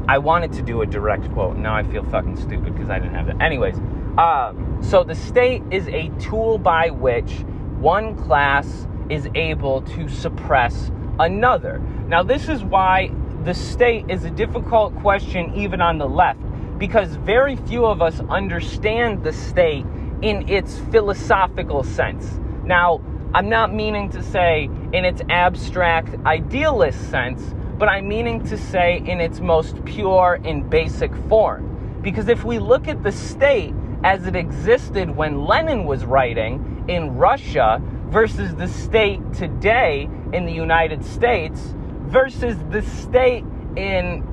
I 0.08 0.18
wanted 0.20 0.54
to 0.54 0.62
do 0.62 0.82
a 0.82 0.86
direct 0.86 1.32
quote. 1.32 1.58
Now 1.58 1.76
I 1.76 1.84
feel 1.84 2.04
fucking 2.04 2.38
stupid 2.38 2.74
because 2.74 2.90
I 2.90 3.00
didn't 3.00 3.16
have 3.16 3.28
that. 3.28 3.42
Anyways, 3.42 3.78
um, 4.18 4.80
so 4.82 5.04
the 5.04 5.16
state 5.16 5.64
is 5.72 5.88
a 5.88 6.10
tool 6.20 6.58
by 6.58 6.90
which 6.90 7.32
one 7.80 8.16
class 8.16 8.88
is 9.10 9.28
able 9.36 9.82
to 9.82 10.08
suppress 10.08 10.92
another. 11.20 11.80
Now, 12.08 12.24
this 12.24 12.50
is 12.50 12.64
why 12.64 13.12
the 13.44 13.54
state 13.54 14.06
is 14.10 14.24
a 14.24 14.32
difficult 14.32 14.96
question 14.98 15.54
even 15.56 15.82
on 15.82 15.98
the 15.98 16.08
left 16.08 16.40
because 16.78 17.16
very 17.18 17.56
few 17.56 17.86
of 17.86 18.02
us 18.02 18.20
understand 18.30 19.24
the 19.24 19.34
state 19.34 19.86
in 20.22 20.48
its 20.50 20.80
philosophical 20.92 21.84
sense. 21.84 22.40
Now, 22.64 23.02
I'm 23.34 23.50
not 23.50 23.74
meaning 23.74 24.10
to 24.12 24.24
say 24.24 24.70
in 24.94 25.06
its 25.06 25.22
abstract 25.30 26.16
idealist 26.26 27.10
sense, 27.10 27.54
but 27.77 27.89
I'm 27.89 28.08
meaning 28.08 28.44
to 28.46 28.58
say 28.58 29.03
in 29.05 29.20
its 29.20 29.39
most 29.39 29.84
pure 29.86 30.39
and 30.44 30.70
basic 30.70 31.13
form. 31.27 32.00
Because 32.01 32.27
if 32.27 32.44
we 32.44 32.60
look 32.60 32.88
at 32.88 33.03
the 33.03 33.12
state 33.12 33.74
as 34.03 34.27
it 34.27 34.36
existed 34.36 35.10
when 35.10 35.46
Lenin 35.46 35.86
was 35.86 36.05
writing 36.05 36.86
in 36.88 37.17
Russia 37.17 37.82
versus 38.08 38.53
the 38.55 38.67
state 38.67 39.22
today 39.34 40.08
in 40.32 40.46
the 40.46 40.53
United 40.53 41.03
States 41.03 41.74
versus 42.03 42.55
the 42.70 42.82
state 42.82 43.44
in 43.75 44.24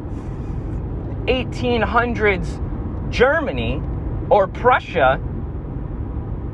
1800s 1.27 3.11
Germany 3.11 3.83
or 4.31 4.47
Prussia, 4.47 5.21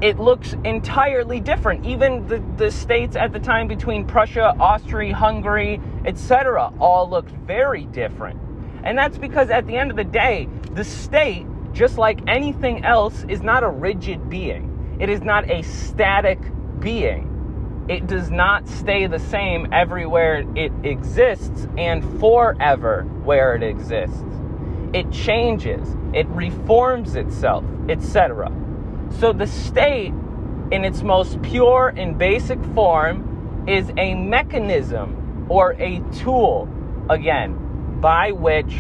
it 0.01 0.19
looks 0.19 0.55
entirely 0.65 1.41
different. 1.41 1.85
Even 1.85 2.27
the, 2.29 2.43
the 2.57 2.71
states 2.71 3.17
at 3.17 3.33
the 3.33 3.41
time 3.41 3.67
between 3.67 4.07
Prussia, 4.07 4.55
Austria, 4.61 5.15
Hungary, 5.15 5.81
etc., 6.05 6.73
all 6.79 7.11
looked 7.11 7.31
very 7.31 7.85
different. 7.87 8.39
And 8.85 8.97
that's 8.97 9.19
because 9.19 9.51
at 9.51 9.67
the 9.67 9.77
end 9.77 9.91
of 9.91 9.97
the 9.97 10.05
day, 10.05 10.49
the 10.73 10.85
state, 10.85 11.47
just 11.73 11.99
like 11.99 12.21
anything 12.29 12.85
else, 12.85 13.25
is 13.29 13.43
not 13.43 13.65
a 13.65 13.69
rigid 13.69 14.31
being. 14.31 14.97
It 15.01 15.09
is 15.09 15.23
not 15.23 15.51
a 15.51 15.63
static 15.63 16.39
being. 16.79 17.87
It 17.89 18.07
does 18.07 18.31
not 18.31 18.69
stay 18.69 19.07
the 19.07 19.19
same 19.19 19.73
everywhere 19.73 20.45
it 20.55 20.73
exists 20.85 21.67
and 21.77 22.05
forever 22.21 23.03
where 23.25 23.57
it 23.57 23.63
exists. 23.63 24.23
It 24.93 25.11
changes, 25.11 25.97
it 26.13 26.27
reforms 26.29 27.17
itself, 27.17 27.65
etc. 27.89 28.53
So 29.11 29.33
the 29.33 29.47
state, 29.47 30.13
in 30.71 30.85
its 30.85 31.03
most 31.03 31.41
pure 31.43 31.93
and 31.97 32.17
basic 32.19 32.63
form, 32.75 33.65
is 33.67 33.91
a 33.97 34.15
mechanism 34.15 35.47
or 35.49 35.73
a 35.73 36.01
tool, 36.13 36.69
again, 37.11 38.01
by 38.01 38.33
which 38.33 38.75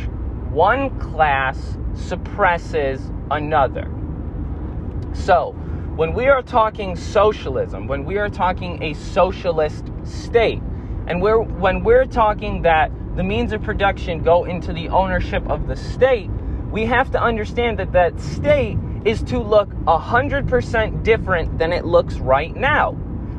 one 0.50 0.98
class 0.98 1.76
suppresses 1.94 3.10
another. 3.30 3.90
So, 5.12 5.52
when 5.96 6.14
we 6.14 6.26
are 6.26 6.42
talking 6.42 6.94
socialism, 6.94 7.88
when 7.88 8.04
we 8.04 8.18
are 8.18 8.28
talking 8.28 8.82
a 8.82 8.94
socialist 8.94 9.84
state, 10.04 10.62
and 11.08 11.20
we're, 11.20 11.40
when 11.40 11.82
we're 11.82 12.04
talking 12.04 12.62
that 12.62 12.92
the 13.16 13.24
means 13.24 13.52
of 13.52 13.62
production 13.62 14.22
go 14.22 14.44
into 14.44 14.72
the 14.72 14.88
ownership 14.90 15.44
of 15.50 15.66
the 15.66 15.74
state, 15.74 16.30
we 16.70 16.84
have 16.84 17.10
to 17.10 17.20
understand 17.20 17.78
that 17.78 17.92
that 17.92 18.20
state 18.20 18.78
is 19.04 19.22
to 19.24 19.38
look 19.38 19.68
100% 19.84 21.02
different 21.02 21.58
than 21.58 21.72
it 21.72 21.84
looks 21.84 22.16
right 22.16 22.54
now. 22.54 22.96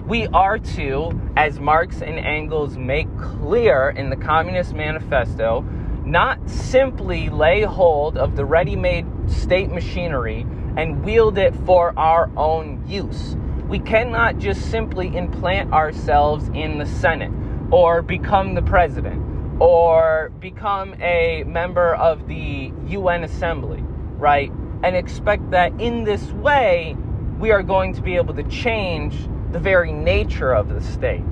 We 0.07 0.27
are 0.27 0.57
to, 0.57 1.19
as 1.35 1.59
Marx 1.59 2.01
and 2.01 2.17
Engels 2.17 2.77
make 2.77 3.07
clear 3.19 3.89
in 3.89 4.09
the 4.09 4.15
Communist 4.15 4.73
Manifesto, 4.73 5.61
not 6.03 6.49
simply 6.49 7.29
lay 7.29 7.61
hold 7.61 8.17
of 8.17 8.35
the 8.35 8.45
ready 8.45 8.75
made 8.75 9.05
state 9.27 9.69
machinery 9.69 10.47
and 10.77 11.03
wield 11.03 11.37
it 11.37 11.53
for 11.65 11.97
our 11.99 12.31
own 12.35 12.83
use. 12.87 13.35
We 13.67 13.79
cannot 13.79 14.39
just 14.39 14.71
simply 14.71 15.15
implant 15.15 15.71
ourselves 15.73 16.49
in 16.55 16.79
the 16.79 16.87
Senate 16.87 17.31
or 17.69 18.01
become 18.01 18.55
the 18.55 18.63
president 18.63 19.23
or 19.61 20.31
become 20.39 20.95
a 21.01 21.43
member 21.43 21.93
of 21.93 22.27
the 22.27 22.71
UN 22.87 23.23
Assembly, 23.23 23.83
right? 24.17 24.51
And 24.83 24.95
expect 24.95 25.51
that 25.51 25.79
in 25.79 26.03
this 26.03 26.31
way 26.31 26.95
we 27.39 27.51
are 27.51 27.63
going 27.63 27.93
to 27.93 28.01
be 28.01 28.15
able 28.15 28.33
to 28.35 28.43
change 28.43 29.15
the 29.51 29.59
very 29.59 29.91
nature 29.91 30.53
of 30.53 30.69
the 30.69 30.81
state. 30.81 31.23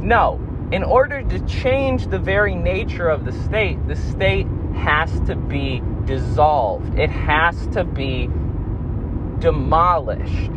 No, 0.00 0.40
in 0.72 0.82
order 0.82 1.22
to 1.22 1.40
change 1.46 2.06
the 2.06 2.18
very 2.18 2.54
nature 2.54 3.08
of 3.08 3.24
the 3.24 3.32
state, 3.32 3.86
the 3.88 3.96
state 3.96 4.46
has 4.74 5.10
to 5.22 5.36
be 5.36 5.82
dissolved. 6.04 6.98
It 6.98 7.10
has 7.10 7.66
to 7.68 7.84
be 7.84 8.28
demolished. 9.40 10.50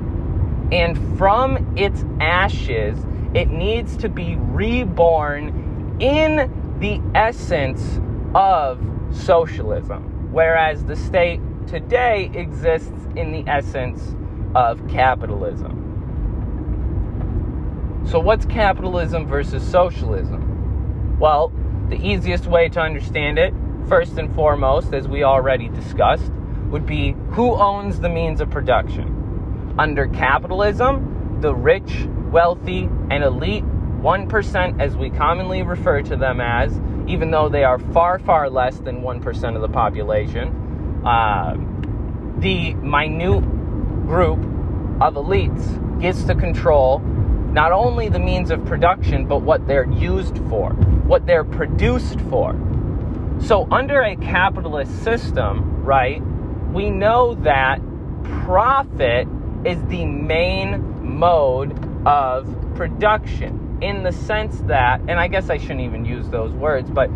And 0.71 1.17
from 1.17 1.77
its 1.77 2.05
ashes, 2.19 2.97
it 3.33 3.49
needs 3.49 3.97
to 3.97 4.09
be 4.09 4.35
reborn 4.37 5.97
in 5.99 6.77
the 6.79 7.01
essence 7.15 7.99
of 8.35 8.79
socialism. 9.11 10.31
Whereas 10.31 10.85
the 10.85 10.95
state 10.95 11.39
today 11.67 12.31
exists 12.33 12.91
in 13.15 13.31
the 13.31 13.43
essence 13.49 14.15
of 14.55 14.87
capitalism. 14.87 15.79
So, 18.05 18.19
what's 18.19 18.45
capitalism 18.45 19.25
versus 19.25 19.63
socialism? 19.63 21.17
Well, 21.19 21.51
the 21.89 21.95
easiest 21.95 22.47
way 22.47 22.69
to 22.69 22.79
understand 22.79 23.39
it, 23.39 23.53
first 23.87 24.17
and 24.17 24.33
foremost, 24.35 24.93
as 24.93 25.07
we 25.07 25.23
already 25.23 25.69
discussed, 25.69 26.31
would 26.69 26.85
be 26.85 27.15
who 27.31 27.55
owns 27.55 27.99
the 27.99 28.09
means 28.09 28.41
of 28.41 28.49
production. 28.49 29.75
Under 29.77 30.07
capitalism, 30.07 31.39
the 31.41 31.53
rich, 31.53 32.07
wealthy, 32.31 32.89
and 33.09 33.23
elite 33.23 33.63
1%, 33.63 34.81
as 34.81 34.97
we 34.97 35.09
commonly 35.09 35.63
refer 35.63 36.01
to 36.01 36.15
them 36.15 36.41
as, 36.41 36.79
even 37.07 37.31
though 37.31 37.47
they 37.47 37.63
are 37.63 37.79
far, 37.79 38.19
far 38.19 38.49
less 38.49 38.77
than 38.79 39.01
1% 39.01 39.55
of 39.55 39.61
the 39.61 39.69
population, 39.69 40.62
uh, 41.05 41.55
the 42.39 42.73
minute 42.75 43.41
group 44.07 44.39
of 45.01 45.15
elites 45.15 46.01
gets 46.01 46.23
to 46.23 46.35
control 46.35 46.99
not 46.99 47.71
only 47.71 48.09
the 48.09 48.19
means 48.19 48.49
of 48.49 48.65
production, 48.65 49.27
but 49.27 49.43
what 49.43 49.67
they're 49.67 49.89
used 49.91 50.37
for, 50.49 50.71
what 51.05 51.25
they're 51.27 51.43
produced 51.43 52.19
for. 52.21 52.59
So, 53.39 53.67
under 53.71 54.01
a 54.01 54.15
capitalist 54.15 55.03
system, 55.03 55.83
right, 55.83 56.21
we 56.71 56.89
know 56.89 57.35
that 57.35 57.79
profit 58.45 59.27
is 59.65 59.81
the 59.85 60.05
main 60.05 61.17
mode 61.17 61.77
of 62.07 62.47
production 62.75 63.77
in 63.81 64.01
the 64.01 64.11
sense 64.11 64.59
that, 64.61 65.01
and 65.01 65.19
I 65.19 65.27
guess 65.27 65.49
I 65.49 65.57
shouldn't 65.57 65.81
even 65.81 66.05
use 66.05 66.27
those 66.29 66.51
words, 66.53 66.89
but 66.89 67.09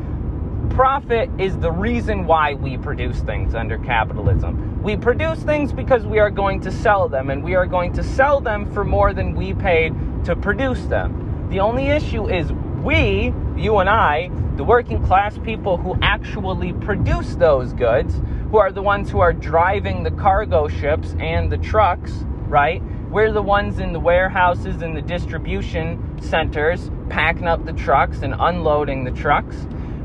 profit 0.69 1.29
is 1.39 1.57
the 1.57 1.71
reason 1.71 2.25
why 2.25 2.53
we 2.53 2.77
produce 2.77 3.19
things 3.21 3.55
under 3.55 3.77
capitalism. 3.77 4.81
We 4.83 4.95
produce 4.95 5.39
things 5.39 5.73
because 5.73 6.05
we 6.05 6.19
are 6.19 6.29
going 6.29 6.61
to 6.61 6.71
sell 6.71 7.09
them, 7.09 7.29
and 7.29 7.43
we 7.43 7.55
are 7.55 7.65
going 7.65 7.93
to 7.93 8.03
sell 8.03 8.39
them 8.39 8.71
for 8.73 8.83
more 8.83 9.13
than 9.13 9.35
we 9.35 9.53
paid 9.53 9.93
to 10.25 10.35
produce 10.35 10.81
them. 10.85 11.47
The 11.49 11.59
only 11.59 11.87
issue 11.87 12.29
is 12.29 12.51
we, 12.83 13.33
you 13.55 13.77
and 13.77 13.89
I, 13.89 14.29
the 14.55 14.63
working 14.63 15.03
class 15.05 15.37
people 15.39 15.77
who 15.77 15.97
actually 16.01 16.73
produce 16.73 17.35
those 17.35 17.73
goods, 17.73 18.21
who 18.49 18.57
are 18.57 18.71
the 18.71 18.81
ones 18.81 19.09
who 19.09 19.19
are 19.19 19.33
driving 19.33 20.03
the 20.03 20.11
cargo 20.11 20.67
ships 20.67 21.15
and 21.19 21.51
the 21.51 21.57
trucks, 21.57 22.11
right? 22.47 22.81
We're 23.09 23.31
the 23.31 23.41
ones 23.41 23.79
in 23.79 23.93
the 23.93 23.99
warehouses 23.99 24.81
and 24.81 24.95
the 24.95 25.01
distribution 25.01 26.19
centers 26.21 26.91
packing 27.09 27.47
up 27.47 27.65
the 27.65 27.73
trucks 27.73 28.21
and 28.21 28.35
unloading 28.37 29.03
the 29.03 29.11
trucks. 29.11 29.55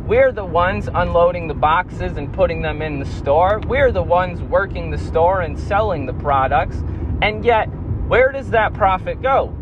We're 0.06 0.32
the 0.32 0.44
ones 0.44 0.88
unloading 0.92 1.46
the 1.46 1.54
boxes 1.54 2.16
and 2.16 2.32
putting 2.32 2.60
them 2.60 2.82
in 2.82 2.98
the 2.98 3.06
store. 3.06 3.60
We're 3.66 3.92
the 3.92 4.02
ones 4.02 4.42
working 4.42 4.90
the 4.90 4.98
store 4.98 5.42
and 5.42 5.56
selling 5.56 6.06
the 6.06 6.12
products. 6.12 6.76
And 7.22 7.44
yet, 7.44 7.66
where 8.08 8.32
does 8.32 8.50
that 8.50 8.74
profit 8.74 9.22
go? 9.22 9.56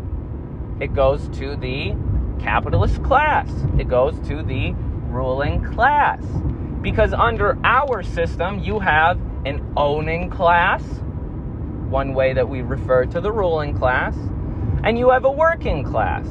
It 0.79 0.95
goes 0.95 1.27
to 1.37 1.55
the 1.55 1.95
capitalist 2.39 3.03
class, 3.03 3.51
it 3.77 3.87
goes 3.87 4.17
to 4.27 4.41
the 4.41 4.73
ruling 5.09 5.63
class. 5.75 6.23
Because 6.81 7.13
under 7.13 7.59
our 7.63 8.01
system, 8.01 8.57
you 8.57 8.79
have 8.79 9.19
an 9.45 9.73
owning 9.77 10.31
class, 10.31 10.81
one 11.87 12.15
way 12.15 12.33
that 12.33 12.49
we 12.49 12.63
refer 12.63 13.05
to 13.05 13.21
the 13.21 13.31
ruling 13.31 13.77
class, 13.77 14.15
and 14.83 14.97
you 14.97 15.11
have 15.11 15.23
a 15.23 15.31
working 15.31 15.83
class. 15.83 16.25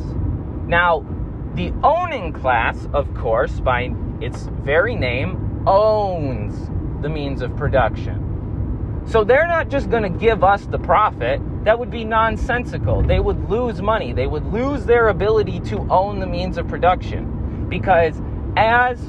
Now, 0.67 1.07
the 1.55 1.73
owning 1.83 2.33
class, 2.33 2.89
of 2.93 3.13
course, 3.15 3.61
by 3.61 3.93
its 4.21 4.45
very 4.65 4.95
name, 4.95 5.65
owns 5.67 6.71
the 7.03 7.09
means 7.09 7.43
of 7.43 7.57
production. 7.57 9.03
So 9.07 9.25
they're 9.25 9.49
not 9.49 9.69
just 9.69 9.91
going 9.91 10.03
to 10.03 10.19
give 10.19 10.45
us 10.45 10.67
the 10.67 10.79
profit. 10.79 11.41
That 11.65 11.79
would 11.79 11.91
be 11.91 12.05
nonsensical. 12.05 13.03
They 13.03 13.19
would 13.19 13.51
lose 13.51 13.83
money. 13.83 14.13
They 14.13 14.27
would 14.27 14.53
lose 14.53 14.85
their 14.85 15.09
ability 15.09 15.61
to 15.61 15.79
own 15.91 16.21
the 16.21 16.27
means 16.27 16.59
of 16.59 16.69
production. 16.69 17.69
Because 17.69 18.21
as 18.57 19.01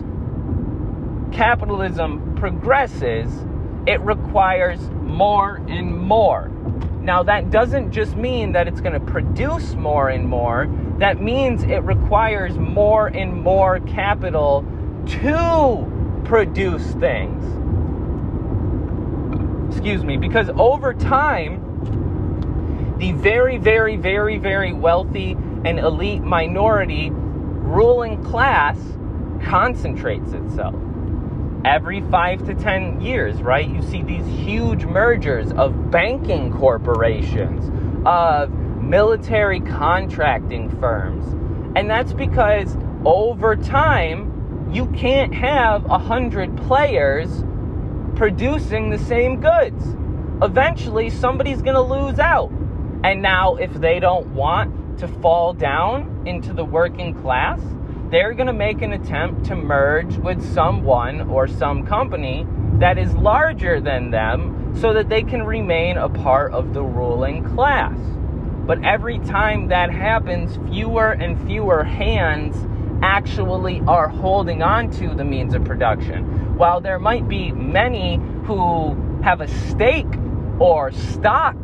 capitalism 1.32 2.36
progresses, 2.36 3.32
it 3.86 3.99
requires 4.01 4.80
more 5.04 5.58
and 5.67 5.95
more. 5.95 6.49
Now, 7.01 7.23
that 7.23 7.49
doesn't 7.49 7.91
just 7.91 8.15
mean 8.15 8.51
that 8.51 8.67
it's 8.67 8.82
going 8.82 8.93
to 8.93 8.99
produce 8.99 9.73
more 9.73 10.10
and 10.10 10.27
more, 10.27 10.65
that 11.01 11.21
means 11.21 11.63
it 11.63 11.83
requires 11.83 12.55
more 12.57 13.07
and 13.07 13.41
more 13.41 13.79
capital 13.81 14.63
to 15.07 16.21
produce 16.23 16.85
things. 16.93 17.43
Excuse 19.71 20.03
me, 20.03 20.17
because 20.17 20.49
over 20.57 20.93
time, 20.93 21.59
the 22.99 23.13
very, 23.13 23.57
very, 23.57 23.95
very, 23.95 24.37
very 24.37 24.73
wealthy 24.73 25.31
and 25.65 25.79
elite 25.79 26.21
minority 26.21 27.09
ruling 27.11 28.23
class 28.23 28.77
concentrates 29.43 30.33
itself. 30.33 30.75
Every 31.65 32.01
five 32.11 32.45
to 32.45 32.53
ten 32.53 33.01
years, 33.01 33.41
right? 33.41 33.67
You 33.67 33.81
see 33.81 34.03
these 34.03 34.25
huge 34.25 34.85
mergers 34.85 35.51
of 35.53 35.89
banking 35.89 36.51
corporations, 36.51 37.71
of 38.05 38.51
military 38.91 39.62
contracting 39.62 40.69
firms. 40.82 41.25
And 41.77 41.89
that's 41.89 42.12
because 42.12 42.75
over 43.06 43.56
time, 43.56 44.69
you 44.69 44.86
can't 44.88 45.34
have 45.34 45.86
a 45.86 45.97
hundred 45.97 46.58
players 46.58 47.45
producing 48.17 48.89
the 48.89 48.99
same 48.99 49.39
goods. 49.39 49.95
Eventually, 50.41 51.10
somebody's 51.10 51.62
going 51.62 51.75
to 51.75 51.82
lose 51.82 52.19
out. 52.19 52.51
And 53.06 53.21
now, 53.21 53.56
if 53.56 53.73
they 53.75 54.01
don't 54.01 54.27
want 54.34 54.99
to 54.99 55.08
fall 55.08 55.54
down 55.54 56.23
into 56.27 56.51
the 56.51 56.65
working 56.65 57.13
class, 57.21 57.62
they're 58.10 58.34
going 58.34 58.47
to 58.47 58.54
make 58.54 58.82
an 58.82 58.91
attempt 58.91 59.45
to 59.45 59.56
merge 59.56 60.17
with 60.17 60.43
someone 60.54 61.21
or 61.30 61.47
some 61.47 61.88
company 61.88 62.45
that 62.73 62.97
is 62.97 63.13
larger 63.13 63.80
than 63.80 64.12
them 64.12 64.75
so 64.82 64.93
that 64.93 65.08
they 65.08 65.23
can 65.23 65.43
remain 65.43 65.95
a 65.95 66.10
part 66.10 66.51
of 66.51 66.73
the 66.73 66.84
ruling 66.84 67.41
class. 67.56 67.97
But 68.65 68.84
every 68.84 69.19
time 69.19 69.67
that 69.69 69.91
happens, 69.91 70.58
fewer 70.71 71.12
and 71.12 71.41
fewer 71.47 71.84
hands 71.84 72.56
actually 73.02 73.82
are 73.88 74.08
holding 74.08 74.62
on 74.62 74.91
to 74.91 75.15
the 75.15 75.24
means 75.24 75.54
of 75.54 75.65
production. 75.65 76.58
While 76.58 76.82
there 76.82 77.00
might 77.00 77.28
be 77.28 77.52
many 77.52 78.17
who 78.45 78.95
have 79.24 79.41
a 79.41 79.47
stake 79.47 80.13
or 80.60 80.91
stock 80.91 81.56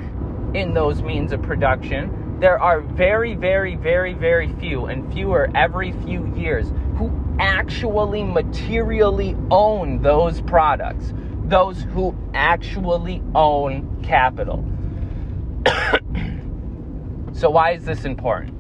in 0.54 0.74
those 0.74 1.04
means 1.04 1.32
of 1.32 1.42
production, 1.44 2.40
there 2.40 2.60
are 2.60 2.82
very, 2.82 3.36
very, 3.36 3.76
very, 3.76 4.14
very 4.14 4.52
few 4.60 4.86
and 4.86 5.12
fewer 5.14 5.50
every 5.56 5.92
few 5.92 6.34
years 6.36 6.72
who 6.98 7.12
actually 7.40 8.24
materially 8.24 9.36
own 9.52 10.02
those 10.02 10.42
products, 10.42 11.14
those 11.46 11.82
who 11.82 12.16
actually 12.34 13.22
own 13.36 14.02
capital. 14.04 14.66
so, 17.38 17.52
why 17.52 17.74
is 17.74 17.86
this 17.86 18.04
important? 18.04 18.56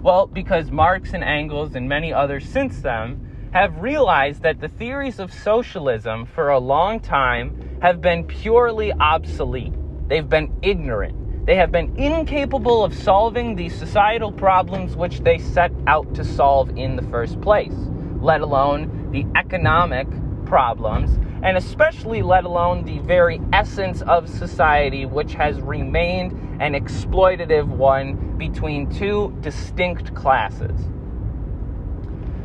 Well, 0.00 0.28
because 0.28 0.70
Marx 0.70 1.14
and 1.14 1.24
Engels 1.24 1.74
and 1.74 1.88
many 1.88 2.12
others 2.12 2.48
since 2.48 2.80
them 2.80 3.50
have 3.52 3.76
realized 3.78 4.42
that 4.42 4.60
the 4.60 4.68
theories 4.68 5.18
of 5.18 5.32
socialism 5.32 6.24
for 6.24 6.50
a 6.50 6.60
long 6.60 7.00
time 7.00 7.78
have 7.82 8.00
been 8.00 8.22
purely 8.22 8.92
obsolete. 8.92 9.74
They've 10.06 10.28
been 10.28 10.56
ignorant. 10.62 11.46
They 11.46 11.56
have 11.56 11.72
been 11.72 11.92
incapable 11.96 12.84
of 12.84 12.94
solving 12.94 13.56
the 13.56 13.68
societal 13.68 14.30
problems 14.30 14.94
which 14.94 15.18
they 15.22 15.38
set 15.38 15.72
out 15.88 16.14
to 16.14 16.22
solve 16.22 16.70
in 16.76 16.94
the 16.94 17.02
first 17.10 17.40
place, 17.40 17.74
let 18.20 18.42
alone 18.42 19.10
the 19.10 19.26
economic 19.36 20.06
problems, 20.46 21.18
and 21.44 21.58
especially 21.58 22.22
let 22.22 22.44
alone 22.44 22.84
the 22.84 22.98
very 23.00 23.40
essence 23.52 24.00
of 24.02 24.28
society, 24.28 25.04
which 25.04 25.34
has 25.34 25.60
remained 25.60 26.32
an 26.60 26.72
exploitative 26.72 27.66
one 27.66 28.38
between 28.38 28.90
two 28.90 29.36
distinct 29.42 30.14
classes. 30.14 30.88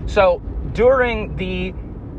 So 0.05 0.41
during 0.73 1.35
the 1.37 1.73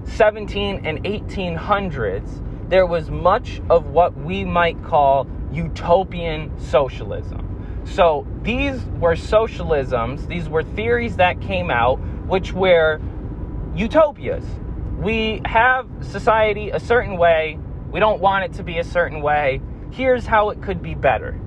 17 0.04 0.86
and 0.86 1.04
1800s, 1.04 2.70
there 2.70 2.86
was 2.86 3.10
much 3.10 3.60
of 3.68 3.88
what 3.88 4.16
we 4.16 4.44
might 4.44 4.82
call 4.82 5.28
utopian 5.52 6.50
socialism. 6.58 7.82
So 7.84 8.26
these 8.42 8.82
were 8.98 9.16
socialisms, 9.16 10.28
these 10.28 10.48
were 10.48 10.62
theories 10.62 11.16
that 11.16 11.42
came 11.42 11.70
out 11.70 11.96
which 12.26 12.52
were 12.54 13.00
utopias. 13.74 14.44
We 15.00 15.40
have 15.46 15.88
society 16.02 16.70
a 16.70 16.78
certain 16.78 17.16
way, 17.16 17.58
we 17.90 18.00
don't 18.00 18.20
want 18.20 18.44
it 18.44 18.52
to 18.58 18.62
be 18.62 18.78
a 18.78 18.84
certain 18.84 19.22
way. 19.22 19.62
Here's 19.92 20.26
how 20.26 20.50
it 20.50 20.62
could 20.62 20.82
be 20.82 20.94
better 20.94 21.40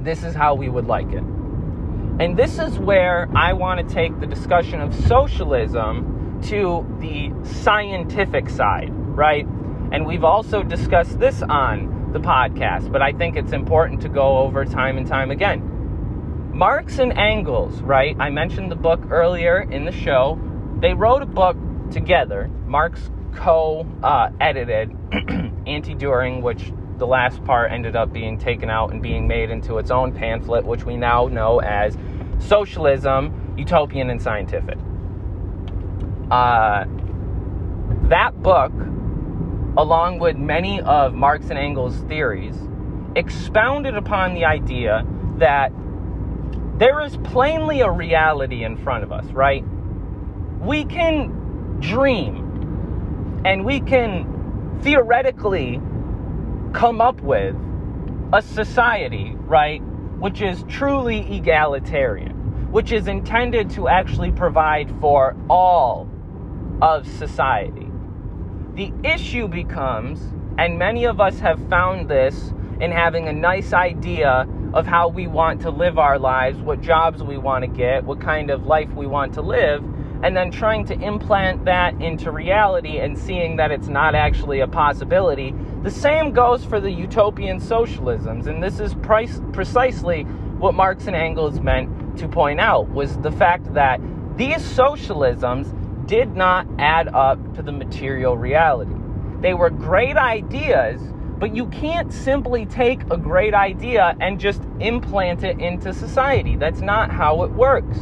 this 0.00 0.22
is 0.22 0.34
how 0.34 0.54
we 0.54 0.68
would 0.68 0.86
like 0.86 1.08
it. 1.12 1.24
And 2.20 2.36
this 2.36 2.58
is 2.58 2.78
where 2.78 3.28
I 3.36 3.52
want 3.52 3.86
to 3.86 3.94
take 3.94 4.18
the 4.20 4.26
discussion 4.26 4.80
of 4.80 4.94
socialism 5.06 6.40
to 6.46 6.86
the 7.00 7.32
scientific 7.44 8.48
side, 8.48 8.90
right? 8.90 9.44
And 9.90 10.06
we've 10.06 10.24
also 10.24 10.62
discussed 10.62 11.18
this 11.18 11.42
on 11.42 12.12
the 12.12 12.20
podcast, 12.20 12.92
but 12.92 13.02
I 13.02 13.12
think 13.12 13.36
it's 13.36 13.52
important 13.52 14.00
to 14.02 14.08
go 14.08 14.38
over 14.38 14.64
time 14.64 14.98
and 14.98 15.06
time 15.06 15.32
again. 15.32 16.50
Marx 16.54 16.98
and 16.98 17.12
Engels, 17.12 17.82
right? 17.82 18.16
I 18.18 18.30
mentioned 18.30 18.70
the 18.70 18.76
book 18.76 19.00
earlier 19.10 19.60
in 19.60 19.84
the 19.84 19.92
show. 19.92 20.38
They 20.80 20.94
wrote 20.94 21.22
a 21.22 21.26
book 21.26 21.56
together. 21.90 22.50
Marx 22.66 23.10
co 23.34 23.86
uh, 24.02 24.30
edited 24.40 24.90
Anti 25.66 25.94
Dühring, 25.94 26.42
which 26.42 26.72
the 26.98 27.06
last 27.06 27.42
part 27.44 27.70
ended 27.70 27.96
up 27.96 28.12
being 28.12 28.38
taken 28.38 28.68
out 28.68 28.92
and 28.92 29.02
being 29.02 29.28
made 29.28 29.50
into 29.50 29.78
its 29.78 29.90
own 29.90 30.12
pamphlet, 30.12 30.64
which 30.64 30.84
we 30.84 30.96
now 30.96 31.26
know 31.26 31.60
as 31.60 31.96
Socialism, 32.38 33.54
Utopian, 33.56 34.10
and 34.10 34.20
Scientific. 34.20 34.78
Uh, 36.30 36.84
that 38.08 38.40
book, 38.42 38.72
along 39.76 40.18
with 40.18 40.36
many 40.36 40.80
of 40.82 41.14
Marx 41.14 41.50
and 41.50 41.58
Engels' 41.58 41.98
theories, 42.08 42.56
expounded 43.16 43.96
upon 43.96 44.34
the 44.34 44.44
idea 44.44 45.06
that 45.38 45.72
there 46.78 47.00
is 47.00 47.16
plainly 47.18 47.80
a 47.80 47.90
reality 47.90 48.64
in 48.64 48.76
front 48.76 49.02
of 49.04 49.12
us, 49.12 49.24
right? 49.26 49.64
We 50.60 50.84
can 50.84 51.37
dream 51.80 53.42
and 53.44 53.64
we 53.64 53.80
can 53.80 54.78
theoretically 54.82 55.80
come 56.72 57.00
up 57.00 57.20
with 57.20 57.56
a 58.32 58.42
society, 58.42 59.34
right, 59.36 59.80
which 60.18 60.40
is 60.42 60.64
truly 60.68 61.20
egalitarian, 61.34 62.70
which 62.70 62.92
is 62.92 63.08
intended 63.08 63.70
to 63.70 63.88
actually 63.88 64.30
provide 64.30 64.92
for 65.00 65.36
all 65.48 66.08
of 66.82 67.06
society. 67.06 67.88
The 68.74 68.92
issue 69.02 69.48
becomes, 69.48 70.20
and 70.58 70.78
many 70.78 71.04
of 71.04 71.20
us 71.20 71.38
have 71.40 71.58
found 71.68 72.08
this 72.08 72.52
in 72.80 72.92
having 72.92 73.28
a 73.28 73.32
nice 73.32 73.72
idea 73.72 74.46
of 74.74 74.86
how 74.86 75.08
we 75.08 75.26
want 75.26 75.62
to 75.62 75.70
live 75.70 75.98
our 75.98 76.18
lives, 76.18 76.58
what 76.58 76.80
jobs 76.80 77.22
we 77.22 77.38
want 77.38 77.62
to 77.62 77.68
get, 77.68 78.04
what 78.04 78.20
kind 78.20 78.50
of 78.50 78.66
life 78.66 78.92
we 78.92 79.06
want 79.06 79.32
to 79.34 79.42
live 79.42 79.82
and 80.22 80.36
then 80.36 80.50
trying 80.50 80.84
to 80.86 80.94
implant 80.94 81.64
that 81.64 82.00
into 82.00 82.30
reality 82.30 82.98
and 82.98 83.18
seeing 83.18 83.56
that 83.56 83.70
it's 83.70 83.88
not 83.88 84.14
actually 84.14 84.60
a 84.60 84.66
possibility. 84.66 85.54
The 85.82 85.90
same 85.90 86.32
goes 86.32 86.64
for 86.64 86.80
the 86.80 86.90
utopian 86.90 87.60
socialisms, 87.60 88.46
and 88.46 88.62
this 88.62 88.80
is 88.80 88.94
price, 88.94 89.40
precisely 89.52 90.24
what 90.58 90.74
Marx 90.74 91.06
and 91.06 91.14
Engels 91.14 91.60
meant 91.60 92.18
to 92.18 92.28
point 92.28 92.60
out 92.60 92.88
was 92.90 93.16
the 93.18 93.30
fact 93.30 93.72
that 93.74 94.00
these 94.36 94.58
socialisms 94.58 95.74
did 96.06 96.34
not 96.34 96.66
add 96.78 97.08
up 97.08 97.54
to 97.54 97.62
the 97.62 97.72
material 97.72 98.36
reality. 98.36 98.94
They 99.40 99.54
were 99.54 99.70
great 99.70 100.16
ideas, 100.16 101.00
but 101.38 101.54
you 101.54 101.66
can't 101.66 102.12
simply 102.12 102.66
take 102.66 103.02
a 103.10 103.16
great 103.16 103.54
idea 103.54 104.16
and 104.20 104.40
just 104.40 104.62
implant 104.80 105.44
it 105.44 105.60
into 105.60 105.92
society. 105.94 106.56
That's 106.56 106.80
not 106.80 107.12
how 107.12 107.44
it 107.44 107.52
works. 107.52 107.98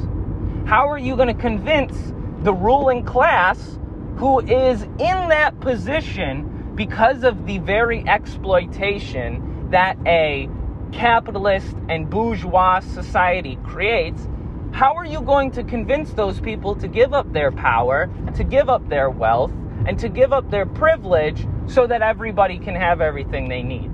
How 0.67 0.89
are 0.91 0.99
you 0.99 1.15
going 1.15 1.29
to 1.29 1.41
convince 1.41 1.97
the 2.43 2.53
ruling 2.53 3.05
class 3.05 3.79
who 4.17 4.41
is 4.41 4.83
in 4.83 5.29
that 5.29 5.61
position 5.61 6.73
because 6.75 7.23
of 7.23 7.47
the 7.47 7.59
very 7.59 8.03
exploitation 8.09 9.71
that 9.71 9.97
a 10.07 10.51
capitalist 10.91 11.77
and 11.89 12.11
bourgeois 12.11 12.81
society 12.81 13.57
creates? 13.63 14.29
How 14.73 14.97
are 14.97 15.05
you 15.05 15.21
going 15.21 15.53
to 15.53 15.63
convince 15.63 16.13
those 16.15 16.41
people 16.41 16.75
to 16.75 16.89
give 16.89 17.15
up 17.15 17.33
their 17.33 17.53
power, 17.53 18.11
to 18.35 18.43
give 18.43 18.69
up 18.69 18.89
their 18.89 19.09
wealth, 19.09 19.53
and 19.87 19.97
to 20.01 20.09
give 20.09 20.33
up 20.33 20.51
their 20.51 20.67
privilege 20.67 21.47
so 21.69 21.87
that 21.87 22.03
everybody 22.03 22.59
can 22.59 22.75
have 22.75 23.01
everything 23.01 23.49
they 23.49 23.63
need? 23.63 23.89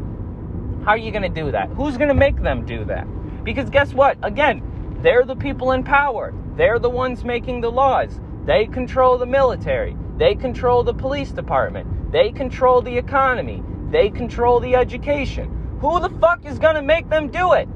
How 0.87 0.93
are 0.93 0.97
you 0.97 1.11
going 1.11 1.31
to 1.31 1.43
do 1.43 1.53
that? 1.53 1.69
Who's 1.69 1.99
going 1.99 2.09
to 2.09 2.15
make 2.15 2.41
them 2.41 2.65
do 2.65 2.87
that? 2.87 3.05
Because 3.45 3.69
guess 3.69 3.93
what? 3.93 4.17
Again, 4.23 4.63
they're 5.03 5.27
the 5.27 5.37
people 5.37 5.73
in 5.73 5.85
power. 5.85 6.33
They're 6.57 6.79
the 6.79 6.91
ones 6.91 7.25
making 7.25 7.61
the 7.61 7.71
laws. 7.71 8.21
They 8.45 8.67
control 8.67 9.17
the 9.17 9.27
military. 9.27 9.97
They 10.19 10.35
control 10.35 10.83
the 10.83 10.95
police 10.95 11.33
department. 11.33 12.13
They 12.13 12.31
control 12.31 12.83
the 12.83 12.97
economy. 12.97 13.63
They 13.91 14.11
control 14.11 14.61
the 14.61 14.75
education. 14.75 15.79
Who 15.81 16.01
the 16.01 16.11
fuck 16.21 16.45
is 16.45 16.59
going 16.59 16.75
to 16.75 16.83
make 16.83 17.09
them 17.09 17.31
do 17.31 17.55
it? 17.55 17.69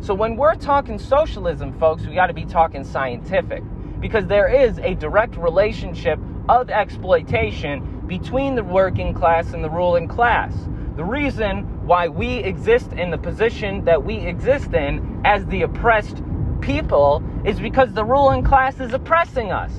So 0.00 0.14
when 0.14 0.36
we're 0.36 0.56
talking 0.56 0.98
socialism, 0.98 1.78
folks, 1.78 2.04
we 2.04 2.14
got 2.14 2.26
to 2.26 2.34
be 2.34 2.44
talking 2.44 2.84
scientific 2.84 3.62
because 4.00 4.26
there 4.26 4.48
is 4.48 4.78
a 4.80 4.94
direct 4.94 5.36
relationship 5.36 6.18
of 6.48 6.70
exploitation 6.70 8.02
between 8.06 8.56
the 8.56 8.64
working 8.64 9.14
class 9.14 9.52
and 9.52 9.62
the 9.62 9.70
ruling 9.70 10.08
class. 10.08 10.52
The 10.96 11.04
reason 11.04 11.86
why 11.86 12.08
we 12.08 12.38
exist 12.38 12.92
in 12.92 13.10
the 13.10 13.18
position 13.18 13.84
that 13.84 14.04
we 14.04 14.16
exist 14.16 14.74
in 14.74 15.22
as 15.24 15.46
the 15.46 15.62
oppressed 15.62 16.22
people 16.62 17.22
is 17.44 17.60
because 17.60 17.92
the 17.92 18.04
ruling 18.04 18.42
class 18.42 18.80
is 18.80 18.94
oppressing 18.94 19.52
us. 19.52 19.72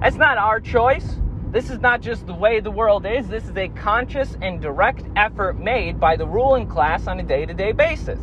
That's 0.00 0.16
not 0.16 0.36
our 0.36 0.60
choice. 0.60 1.16
This 1.50 1.70
is 1.70 1.78
not 1.78 2.02
just 2.02 2.26
the 2.26 2.34
way 2.34 2.60
the 2.60 2.70
world 2.70 3.06
is. 3.06 3.28
This 3.28 3.44
is 3.44 3.56
a 3.56 3.68
conscious 3.68 4.36
and 4.42 4.60
direct 4.60 5.04
effort 5.16 5.58
made 5.58 5.98
by 5.98 6.16
the 6.16 6.26
ruling 6.26 6.66
class 6.66 7.06
on 7.06 7.18
a 7.18 7.22
day 7.22 7.46
to 7.46 7.54
day 7.54 7.72
basis. 7.72 8.20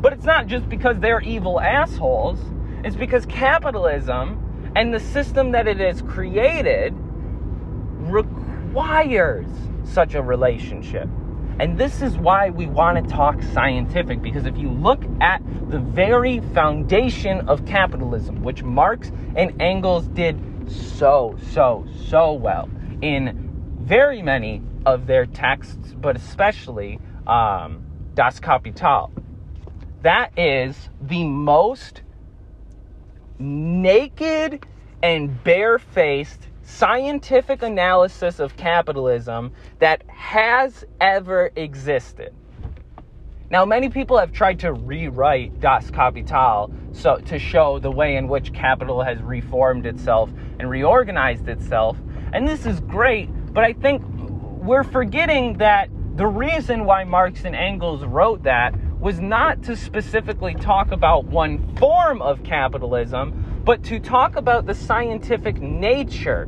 But 0.00 0.12
it's 0.12 0.26
not 0.26 0.46
just 0.46 0.68
because 0.68 0.98
they're 0.98 1.22
evil 1.22 1.58
assholes, 1.58 2.38
it's 2.84 2.96
because 2.96 3.24
capitalism 3.26 4.72
and 4.76 4.92
the 4.92 5.00
system 5.00 5.52
that 5.52 5.66
it 5.66 5.78
has 5.78 6.02
created 6.02 6.94
requires 8.10 9.46
such 9.84 10.14
a 10.14 10.22
relationship. 10.22 11.08
And 11.60 11.76
this 11.76 12.02
is 12.02 12.16
why 12.16 12.50
we 12.50 12.66
want 12.66 13.04
to 13.04 13.14
talk 13.14 13.42
scientific, 13.42 14.22
because 14.22 14.46
if 14.46 14.56
you 14.56 14.70
look 14.70 15.02
at 15.20 15.42
the 15.70 15.80
very 15.80 16.40
foundation 16.54 17.40
of 17.48 17.66
capitalism, 17.66 18.42
which 18.42 18.62
Marx 18.62 19.10
and 19.34 19.60
Engels 19.60 20.06
did 20.08 20.40
so, 20.68 21.36
so, 21.50 21.86
so 22.06 22.32
well 22.32 22.68
in 23.02 23.50
very 23.80 24.22
many 24.22 24.62
of 24.86 25.06
their 25.06 25.26
texts, 25.26 25.94
but 26.00 26.16
especially 26.16 27.00
um, 27.26 27.82
Das 28.14 28.38
Kapital. 28.38 29.10
That 30.02 30.38
is 30.38 30.90
the 31.00 31.24
most 31.24 32.02
naked 33.38 34.64
and 35.02 35.42
barefaced 35.44 36.47
scientific 36.68 37.62
analysis 37.62 38.38
of 38.38 38.54
capitalism 38.56 39.50
that 39.78 40.02
has 40.06 40.84
ever 41.00 41.50
existed. 41.56 42.34
Now, 43.50 43.64
many 43.64 43.88
people 43.88 44.18
have 44.18 44.32
tried 44.32 44.60
to 44.60 44.74
rewrite 44.74 45.58
Das 45.60 45.90
Kapital 45.90 46.70
so 46.92 47.16
to 47.16 47.38
show 47.38 47.78
the 47.78 47.90
way 47.90 48.16
in 48.16 48.28
which 48.28 48.52
capital 48.52 49.02
has 49.02 49.18
reformed 49.22 49.86
itself 49.86 50.30
and 50.58 50.68
reorganized 50.68 51.48
itself, 51.48 51.96
and 52.34 52.46
this 52.46 52.66
is 52.66 52.80
great. 52.80 53.30
But 53.54 53.64
I 53.64 53.72
think 53.72 54.02
we're 54.06 54.84
forgetting 54.84 55.54
that 55.58 55.88
the 56.16 56.26
reason 56.26 56.84
why 56.84 57.04
Marx 57.04 57.44
and 57.44 57.56
Engels 57.56 58.04
wrote 58.04 58.42
that 58.42 58.74
was 59.00 59.20
not 59.20 59.62
to 59.62 59.74
specifically 59.74 60.54
talk 60.54 60.92
about 60.92 61.24
one 61.24 61.74
form 61.76 62.20
of 62.20 62.42
capitalism, 62.42 63.62
but 63.64 63.82
to 63.84 63.98
talk 64.00 64.36
about 64.36 64.66
the 64.66 64.74
scientific 64.74 65.62
nature 65.62 66.46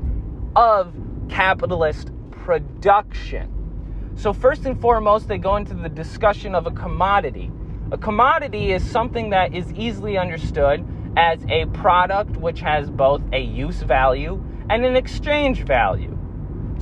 of 0.57 0.95
capitalist 1.29 2.11
production. 2.31 4.13
So, 4.17 4.33
first 4.33 4.67
and 4.67 4.81
foremost, 4.81 5.29
they 5.29 5.39
go 5.39 5.57
into 5.57 5.75
the 5.75 5.89
discussion 5.89 6.55
of 6.55 6.67
a 6.67 6.71
commodity. 6.71 7.51
A 7.93 7.99
commodity 7.99 8.73
is 8.73 8.89
something 8.89 9.31
that 9.31 9.55
is 9.55 9.73
easily 9.73 10.19
understood 10.19 10.85
as 11.17 11.45
a 11.49 11.67
product 11.67 12.37
which 12.37 12.61
has 12.61 12.91
both 12.91 13.23
a 13.33 13.41
use 13.41 13.83
value 13.83 14.43
and 14.69 14.85
an 14.85 14.97
exchange 14.97 15.65
value. 15.65 16.17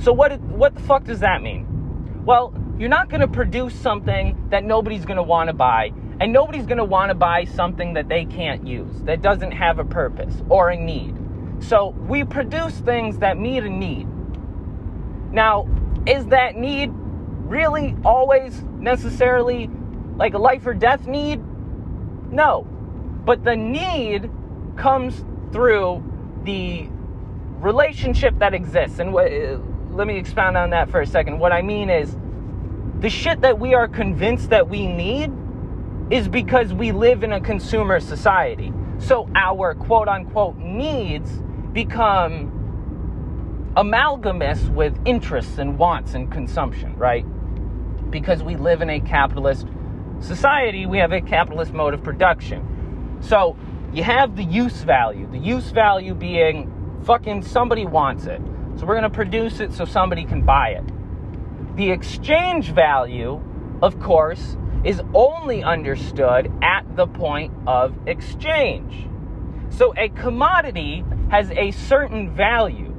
So, 0.01 0.13
what, 0.13 0.39
what 0.41 0.75
the 0.75 0.81
fuck 0.81 1.03
does 1.03 1.19
that 1.19 1.41
mean? 1.41 2.23
Well, 2.25 2.53
you're 2.77 2.89
not 2.89 3.09
going 3.09 3.21
to 3.21 3.27
produce 3.27 3.73
something 3.73 4.47
that 4.49 4.63
nobody's 4.63 5.05
going 5.05 5.17
to 5.17 5.23
want 5.23 5.49
to 5.49 5.53
buy, 5.53 5.91
and 6.19 6.31
nobody's 6.31 6.65
going 6.65 6.77
to 6.77 6.85
want 6.85 7.09
to 7.09 7.15
buy 7.15 7.45
something 7.45 7.93
that 7.93 8.07
they 8.07 8.25
can't 8.25 8.65
use, 8.65 9.01
that 9.03 9.21
doesn't 9.21 9.51
have 9.51 9.79
a 9.79 9.85
purpose 9.85 10.41
or 10.47 10.69
a 10.69 10.77
need. 10.77 11.15
So, 11.59 11.89
we 12.07 12.23
produce 12.23 12.77
things 12.79 13.19
that 13.19 13.37
meet 13.37 13.63
a 13.63 13.69
need. 13.69 14.07
Now, 15.31 15.67
is 16.07 16.25
that 16.27 16.55
need 16.55 16.91
really 16.93 17.95
always 18.05 18.63
necessarily 18.79 19.69
like 20.15 20.33
a 20.33 20.37
life 20.37 20.65
or 20.65 20.73
death 20.73 21.07
need? 21.07 21.41
No. 22.31 22.63
But 23.25 23.43
the 23.43 23.55
need 23.55 24.29
comes 24.77 25.23
through 25.51 26.03
the 26.43 26.87
relationship 27.59 28.39
that 28.39 28.53
exists. 28.53 28.99
And 28.99 29.13
what, 29.13 29.31
uh, 29.31 29.59
let 29.91 30.07
me 30.07 30.17
expound 30.17 30.57
on 30.57 30.69
that 30.71 30.89
for 30.89 31.01
a 31.01 31.05
second. 31.05 31.39
What 31.39 31.51
I 31.51 31.61
mean 31.61 31.89
is 31.89 32.15
the 32.99 33.09
shit 33.09 33.41
that 33.41 33.59
we 33.59 33.73
are 33.73 33.87
convinced 33.87 34.49
that 34.49 34.69
we 34.69 34.87
need 34.87 35.31
is 36.09 36.27
because 36.27 36.73
we 36.73 36.91
live 36.91 37.23
in 37.23 37.33
a 37.33 37.41
consumer 37.41 37.99
society. 37.99 38.73
So 38.97 39.29
our 39.35 39.75
quote 39.75 40.07
unquote 40.07 40.57
needs 40.57 41.41
become 41.73 42.55
amalgamous 43.77 44.63
with 44.65 44.97
interests 45.05 45.57
and 45.57 45.77
wants 45.77 46.13
and 46.13 46.31
consumption, 46.31 46.95
right? 46.97 47.25
because 48.09 48.43
we 48.43 48.55
live 48.55 48.81
in 48.81 48.89
a 48.89 48.99
capitalist 48.99 49.67
society, 50.19 50.85
we 50.85 50.97
have 50.97 51.11
a 51.11 51.21
capitalist 51.21 51.73
mode 51.73 51.93
of 51.93 52.03
production. 52.03 53.17
So 53.21 53.57
you 53.93 54.03
have 54.03 54.35
the 54.35 54.43
use 54.43 54.81
value, 54.81 55.29
the 55.31 55.37
use 55.37 55.71
value 55.71 56.13
being 56.13 56.71
fucking 57.05 57.43
somebody 57.43 57.85
wants 57.85 58.25
it. 58.25 58.41
So 58.75 58.85
we're 58.85 58.99
going 58.99 59.03
to 59.03 59.09
produce 59.09 59.59
it 59.59 59.73
so 59.73 59.85
somebody 59.85 60.25
can 60.25 60.41
buy 60.43 60.69
it. 60.69 61.75
The 61.75 61.91
exchange 61.91 62.71
value, 62.71 63.41
of 63.81 63.99
course, 63.99 64.57
is 64.83 65.01
only 65.13 65.63
understood 65.63 66.51
at 66.61 66.83
the 66.95 67.07
point 67.07 67.53
of 67.67 67.93
exchange. 68.07 69.07
So 69.69 69.93
a 69.97 70.09
commodity 70.09 71.03
has 71.29 71.51
a 71.51 71.71
certain 71.71 72.33
value, 72.35 72.93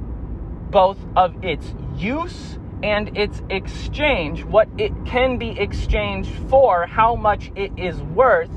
both 0.69 0.97
of 1.15 1.43
its 1.43 1.73
use 1.95 2.57
and 2.83 3.15
its 3.17 3.41
exchange, 3.49 4.43
what 4.43 4.67
it 4.77 4.91
can 5.05 5.37
be 5.37 5.51
exchanged 5.59 6.31
for, 6.49 6.87
how 6.87 7.15
much 7.15 7.51
it 7.55 7.71
is 7.77 8.01
worth, 8.01 8.49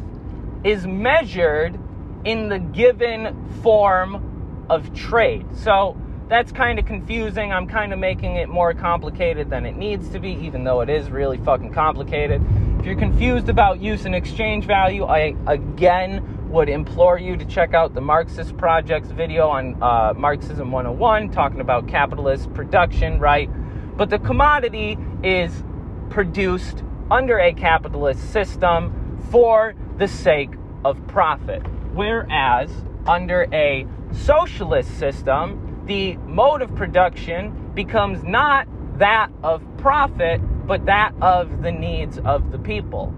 is 0.64 0.86
measured 0.86 1.78
in 2.24 2.48
the 2.48 2.58
given 2.58 3.50
form 3.62 4.66
of 4.70 4.94
trade. 4.94 5.46
So 5.56 5.96
that's 6.28 6.52
kind 6.52 6.78
of 6.78 6.86
confusing. 6.86 7.52
I'm 7.52 7.68
kind 7.68 7.92
of 7.92 7.98
making 7.98 8.36
it 8.36 8.48
more 8.48 8.72
complicated 8.72 9.50
than 9.50 9.66
it 9.66 9.76
needs 9.76 10.08
to 10.10 10.18
be, 10.18 10.30
even 10.30 10.64
though 10.64 10.80
it 10.80 10.88
is 10.88 11.10
really 11.10 11.36
fucking 11.38 11.72
complicated. 11.72 12.42
If 12.78 12.86
you're 12.86 12.98
confused 12.98 13.50
about 13.50 13.80
use 13.80 14.06
and 14.06 14.14
exchange 14.14 14.64
value, 14.64 15.04
I 15.04 15.34
again 15.46 16.43
would 16.54 16.68
implore 16.68 17.18
you 17.18 17.36
to 17.36 17.44
check 17.44 17.74
out 17.74 17.94
the 17.94 18.00
Marxist 18.00 18.56
Projects 18.56 19.08
video 19.08 19.48
on 19.48 19.82
uh, 19.82 20.14
Marxism 20.16 20.70
101, 20.70 21.32
talking 21.32 21.60
about 21.60 21.88
capitalist 21.88 22.54
production, 22.54 23.18
right? 23.18 23.50
But 23.96 24.08
the 24.08 24.20
commodity 24.20 24.96
is 25.24 25.64
produced 26.10 26.84
under 27.10 27.40
a 27.40 27.52
capitalist 27.52 28.32
system 28.32 29.20
for 29.32 29.74
the 29.98 30.06
sake 30.06 30.50
of 30.84 31.04
profit. 31.08 31.60
Whereas 31.92 32.70
under 33.04 33.48
a 33.52 33.84
socialist 34.12 34.96
system, 34.96 35.82
the 35.86 36.16
mode 36.18 36.62
of 36.62 36.72
production 36.76 37.72
becomes 37.74 38.22
not 38.22 38.68
that 39.00 39.28
of 39.42 39.60
profit, 39.78 40.40
but 40.68 40.86
that 40.86 41.14
of 41.20 41.62
the 41.62 41.72
needs 41.72 42.18
of 42.18 42.52
the 42.52 42.60
people. 42.60 43.08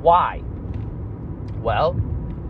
Why? 0.00 0.42
Well, 1.60 2.00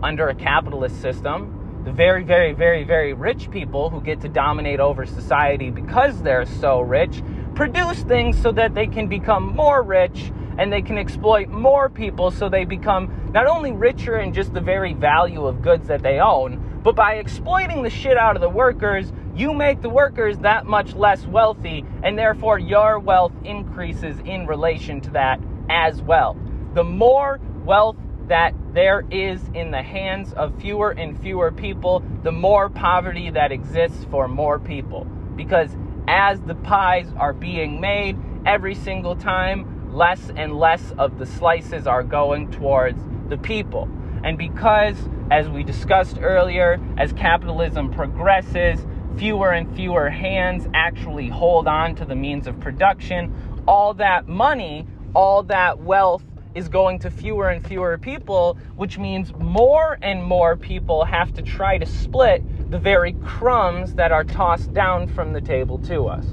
under 0.05 0.29
a 0.29 0.35
capitalist 0.35 1.01
system, 1.01 1.81
the 1.83 1.91
very, 1.91 2.23
very, 2.23 2.53
very, 2.53 2.83
very 2.83 3.13
rich 3.13 3.49
people 3.49 3.89
who 3.89 3.99
get 3.99 4.21
to 4.21 4.29
dominate 4.29 4.79
over 4.79 5.03
society 5.03 5.71
because 5.71 6.21
they're 6.21 6.45
so 6.45 6.79
rich 6.79 7.23
produce 7.55 8.03
things 8.03 8.39
so 8.39 8.51
that 8.51 8.75
they 8.75 8.85
can 8.85 9.07
become 9.07 9.55
more 9.55 9.81
rich 9.81 10.31
and 10.59 10.71
they 10.71 10.81
can 10.83 10.99
exploit 10.99 11.49
more 11.49 11.89
people 11.89 12.29
so 12.29 12.47
they 12.47 12.65
become 12.65 13.31
not 13.33 13.47
only 13.47 13.71
richer 13.71 14.19
in 14.19 14.31
just 14.31 14.53
the 14.53 14.61
very 14.61 14.93
value 14.93 15.45
of 15.45 15.63
goods 15.63 15.87
that 15.87 16.03
they 16.03 16.19
own, 16.19 16.79
but 16.83 16.95
by 16.95 17.15
exploiting 17.15 17.81
the 17.81 17.89
shit 17.89 18.15
out 18.15 18.35
of 18.35 18.43
the 18.43 18.49
workers, 18.49 19.11
you 19.35 19.55
make 19.55 19.81
the 19.81 19.89
workers 19.89 20.37
that 20.39 20.67
much 20.67 20.93
less 20.93 21.25
wealthy, 21.25 21.83
and 22.03 22.17
therefore 22.17 22.59
your 22.59 22.99
wealth 22.99 23.33
increases 23.43 24.19
in 24.23 24.45
relation 24.45 25.01
to 25.01 25.09
that 25.11 25.39
as 25.67 25.99
well. 26.03 26.37
The 26.75 26.83
more 26.83 27.39
wealth 27.65 27.97
that 28.27 28.53
there 28.73 29.05
is 29.11 29.41
in 29.53 29.71
the 29.71 29.81
hands 29.81 30.33
of 30.33 30.59
fewer 30.59 30.91
and 30.91 31.19
fewer 31.21 31.51
people, 31.51 32.03
the 32.23 32.31
more 32.31 32.69
poverty 32.69 33.29
that 33.29 33.51
exists 33.51 34.05
for 34.09 34.27
more 34.27 34.59
people. 34.59 35.05
Because 35.35 35.75
as 36.07 36.41
the 36.41 36.55
pies 36.55 37.11
are 37.17 37.33
being 37.33 37.79
made 37.79 38.17
every 38.45 38.75
single 38.75 39.15
time, 39.15 39.93
less 39.93 40.31
and 40.35 40.57
less 40.57 40.93
of 40.97 41.17
the 41.17 41.25
slices 41.25 41.87
are 41.87 42.03
going 42.03 42.51
towards 42.51 42.99
the 43.29 43.37
people. 43.37 43.89
And 44.23 44.37
because, 44.37 44.97
as 45.29 45.47
we 45.49 45.63
discussed 45.63 46.17
earlier, 46.19 46.79
as 46.97 47.13
capitalism 47.13 47.91
progresses, 47.91 48.85
fewer 49.17 49.51
and 49.51 49.73
fewer 49.75 50.09
hands 50.09 50.67
actually 50.73 51.29
hold 51.29 51.67
on 51.67 51.95
to 51.95 52.05
the 52.05 52.15
means 52.15 52.47
of 52.47 52.59
production, 52.59 53.33
all 53.67 53.93
that 53.95 54.27
money, 54.27 54.85
all 55.13 55.43
that 55.43 55.79
wealth 55.79 56.23
is 56.55 56.69
going 56.69 56.97
to 56.99 57.11
fewer 57.11 57.49
and 57.49 57.67
fewer 57.67 57.97
people, 57.97 58.57
which 58.77 58.97
means 58.97 59.33
more 59.35 59.99
and 60.01 60.23
more 60.23 60.55
people 60.55 61.03
have 61.03 61.33
to 61.33 61.41
try 61.41 61.77
to 61.77 61.85
split 61.85 62.71
the 62.71 62.79
very 62.79 63.13
crumbs 63.23 63.93
that 63.95 64.11
are 64.11 64.23
tossed 64.23 64.73
down 64.73 65.07
from 65.07 65.33
the 65.33 65.41
table 65.41 65.77
to 65.79 66.07
us. 66.07 66.25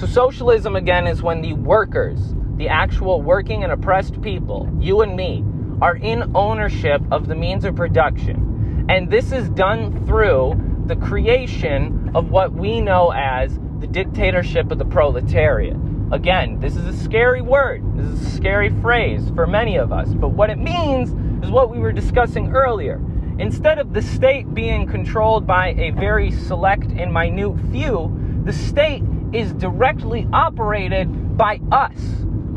So, 0.00 0.06
socialism 0.06 0.74
again 0.74 1.06
is 1.06 1.22
when 1.22 1.42
the 1.42 1.52
workers, 1.52 2.34
the 2.56 2.68
actual 2.68 3.22
working 3.22 3.62
and 3.62 3.72
oppressed 3.72 4.20
people, 4.22 4.68
you 4.80 5.02
and 5.02 5.14
me, 5.14 5.44
are 5.80 5.96
in 5.96 6.34
ownership 6.34 7.02
of 7.10 7.28
the 7.28 7.34
means 7.34 7.64
of 7.64 7.76
production. 7.76 8.86
And 8.88 9.10
this 9.10 9.32
is 9.32 9.48
done 9.50 10.06
through 10.06 10.82
the 10.86 10.96
creation 10.96 12.10
of 12.14 12.30
what 12.30 12.52
we 12.52 12.80
know 12.80 13.12
as 13.12 13.58
the 13.80 13.86
dictatorship 13.86 14.70
of 14.70 14.78
the 14.78 14.84
proletariat. 14.84 15.76
Again, 16.12 16.60
this 16.60 16.76
is 16.76 16.84
a 16.84 16.96
scary 17.02 17.42
word. 17.42 17.82
This 17.96 18.06
is 18.06 18.26
a 18.28 18.36
scary 18.36 18.70
phrase 18.80 19.28
for 19.34 19.44
many 19.44 19.76
of 19.76 19.92
us. 19.92 20.08
But 20.14 20.28
what 20.28 20.50
it 20.50 20.58
means 20.58 21.10
is 21.44 21.50
what 21.50 21.68
we 21.68 21.78
were 21.78 21.90
discussing 21.90 22.52
earlier. 22.52 23.00
Instead 23.40 23.80
of 23.80 23.92
the 23.92 24.00
state 24.00 24.54
being 24.54 24.86
controlled 24.86 25.48
by 25.48 25.70
a 25.72 25.90
very 25.90 26.30
select 26.30 26.92
and 26.92 27.12
minute 27.12 27.58
few, 27.72 28.16
the 28.44 28.52
state 28.52 29.02
is 29.32 29.52
directly 29.54 30.28
operated 30.32 31.36
by 31.36 31.58
us. 31.72 31.96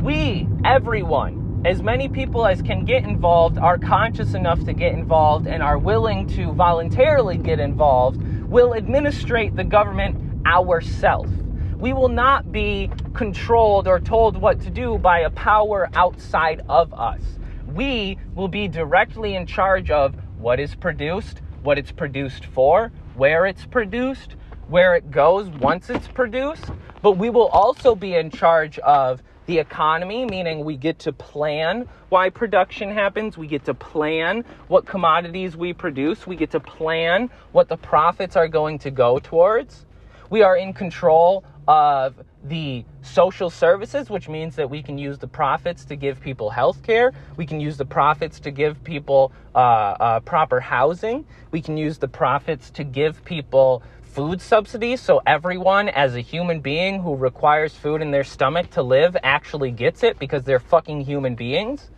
We, 0.03 0.47
everyone, 0.63 1.63
as 1.65 1.81
many 1.81 2.07
people 2.07 2.45
as 2.45 2.61
can 2.61 2.85
get 2.85 3.03
involved, 3.03 3.57
are 3.57 3.79
conscious 3.79 4.35
enough 4.35 4.63
to 4.65 4.73
get 4.73 4.93
involved 4.93 5.47
and 5.47 5.63
are 5.63 5.79
willing 5.79 6.27
to 6.27 6.51
voluntarily 6.53 7.37
get 7.37 7.59
involved, 7.59 8.21
will 8.47 8.75
administrate 8.75 9.55
the 9.55 9.63
government 9.63 10.45
ourselves. 10.45 11.31
We 11.79 11.93
will 11.93 12.09
not 12.09 12.51
be 12.51 12.91
controlled 13.13 13.87
or 13.87 14.01
told 14.01 14.35
what 14.35 14.59
to 14.63 14.69
do 14.69 14.97
by 14.97 15.19
a 15.19 15.29
power 15.29 15.89
outside 15.93 16.61
of 16.67 16.93
us. 16.93 17.21
We 17.67 18.17
will 18.35 18.49
be 18.49 18.67
directly 18.67 19.35
in 19.35 19.45
charge 19.45 19.89
of 19.89 20.13
what 20.39 20.59
is 20.59 20.75
produced, 20.75 21.39
what 21.63 21.77
it's 21.77 21.93
produced 21.93 22.43
for, 22.47 22.91
where 23.15 23.45
it's 23.45 23.65
produced, 23.65 24.35
where 24.67 24.93
it 24.93 25.09
goes 25.09 25.47
once 25.47 25.89
it's 25.89 26.09
produced. 26.09 26.65
But 27.01 27.13
we 27.13 27.29
will 27.29 27.47
also 27.47 27.95
be 27.95 28.15
in 28.15 28.29
charge 28.29 28.77
of 28.79 29.23
the 29.45 29.59
economy, 29.59 30.25
meaning 30.25 30.65
we 30.65 30.75
get 30.75 30.99
to 30.99 31.13
plan 31.13 31.87
why 32.09 32.29
production 32.29 32.91
happens. 32.91 33.37
We 33.37 33.47
get 33.47 33.63
to 33.65 33.73
plan 33.73 34.43
what 34.67 34.85
commodities 34.85 35.55
we 35.55 35.71
produce. 35.71 36.27
We 36.27 36.35
get 36.35 36.51
to 36.51 36.59
plan 36.59 37.29
what 37.53 37.69
the 37.69 37.77
profits 37.77 38.35
are 38.35 38.49
going 38.49 38.79
to 38.79 38.91
go 38.91 39.17
towards. 39.17 39.85
We 40.29 40.43
are 40.43 40.57
in 40.57 40.73
control 40.73 41.43
of 41.69 42.15
the 42.45 42.83
social 43.03 43.51
services, 43.51 44.09
which 44.09 44.27
means 44.27 44.55
that 44.55 44.67
we 44.67 44.81
can 44.81 44.97
use 44.97 45.19
the 45.19 45.27
profits 45.27 45.85
to 45.85 45.95
give 45.95 46.19
people 46.19 46.49
health 46.49 46.81
care. 46.81 47.13
We 47.37 47.45
can 47.45 47.59
use 47.59 47.77
the 47.77 47.85
profits 47.85 48.39
to 48.39 48.49
give 48.49 48.83
people 48.83 49.31
uh, 49.53 49.57
uh, 49.57 50.19
proper 50.21 50.59
housing. 50.59 51.25
We 51.51 51.61
can 51.61 51.77
use 51.77 51.99
the 51.99 52.07
profits 52.07 52.71
to 52.71 52.83
give 52.83 53.23
people 53.23 53.83
food 54.01 54.41
subsidies 54.41 54.99
so 54.99 55.21
everyone, 55.27 55.89
as 55.89 56.15
a 56.15 56.21
human 56.21 56.59
being 56.59 57.03
who 57.03 57.15
requires 57.15 57.75
food 57.75 58.01
in 58.01 58.09
their 58.09 58.23
stomach 58.23 58.71
to 58.71 58.81
live, 58.81 59.15
actually 59.21 59.69
gets 59.69 60.01
it 60.01 60.17
because 60.17 60.43
they're 60.43 60.59
fucking 60.59 61.01
human 61.01 61.35
beings. 61.35 61.91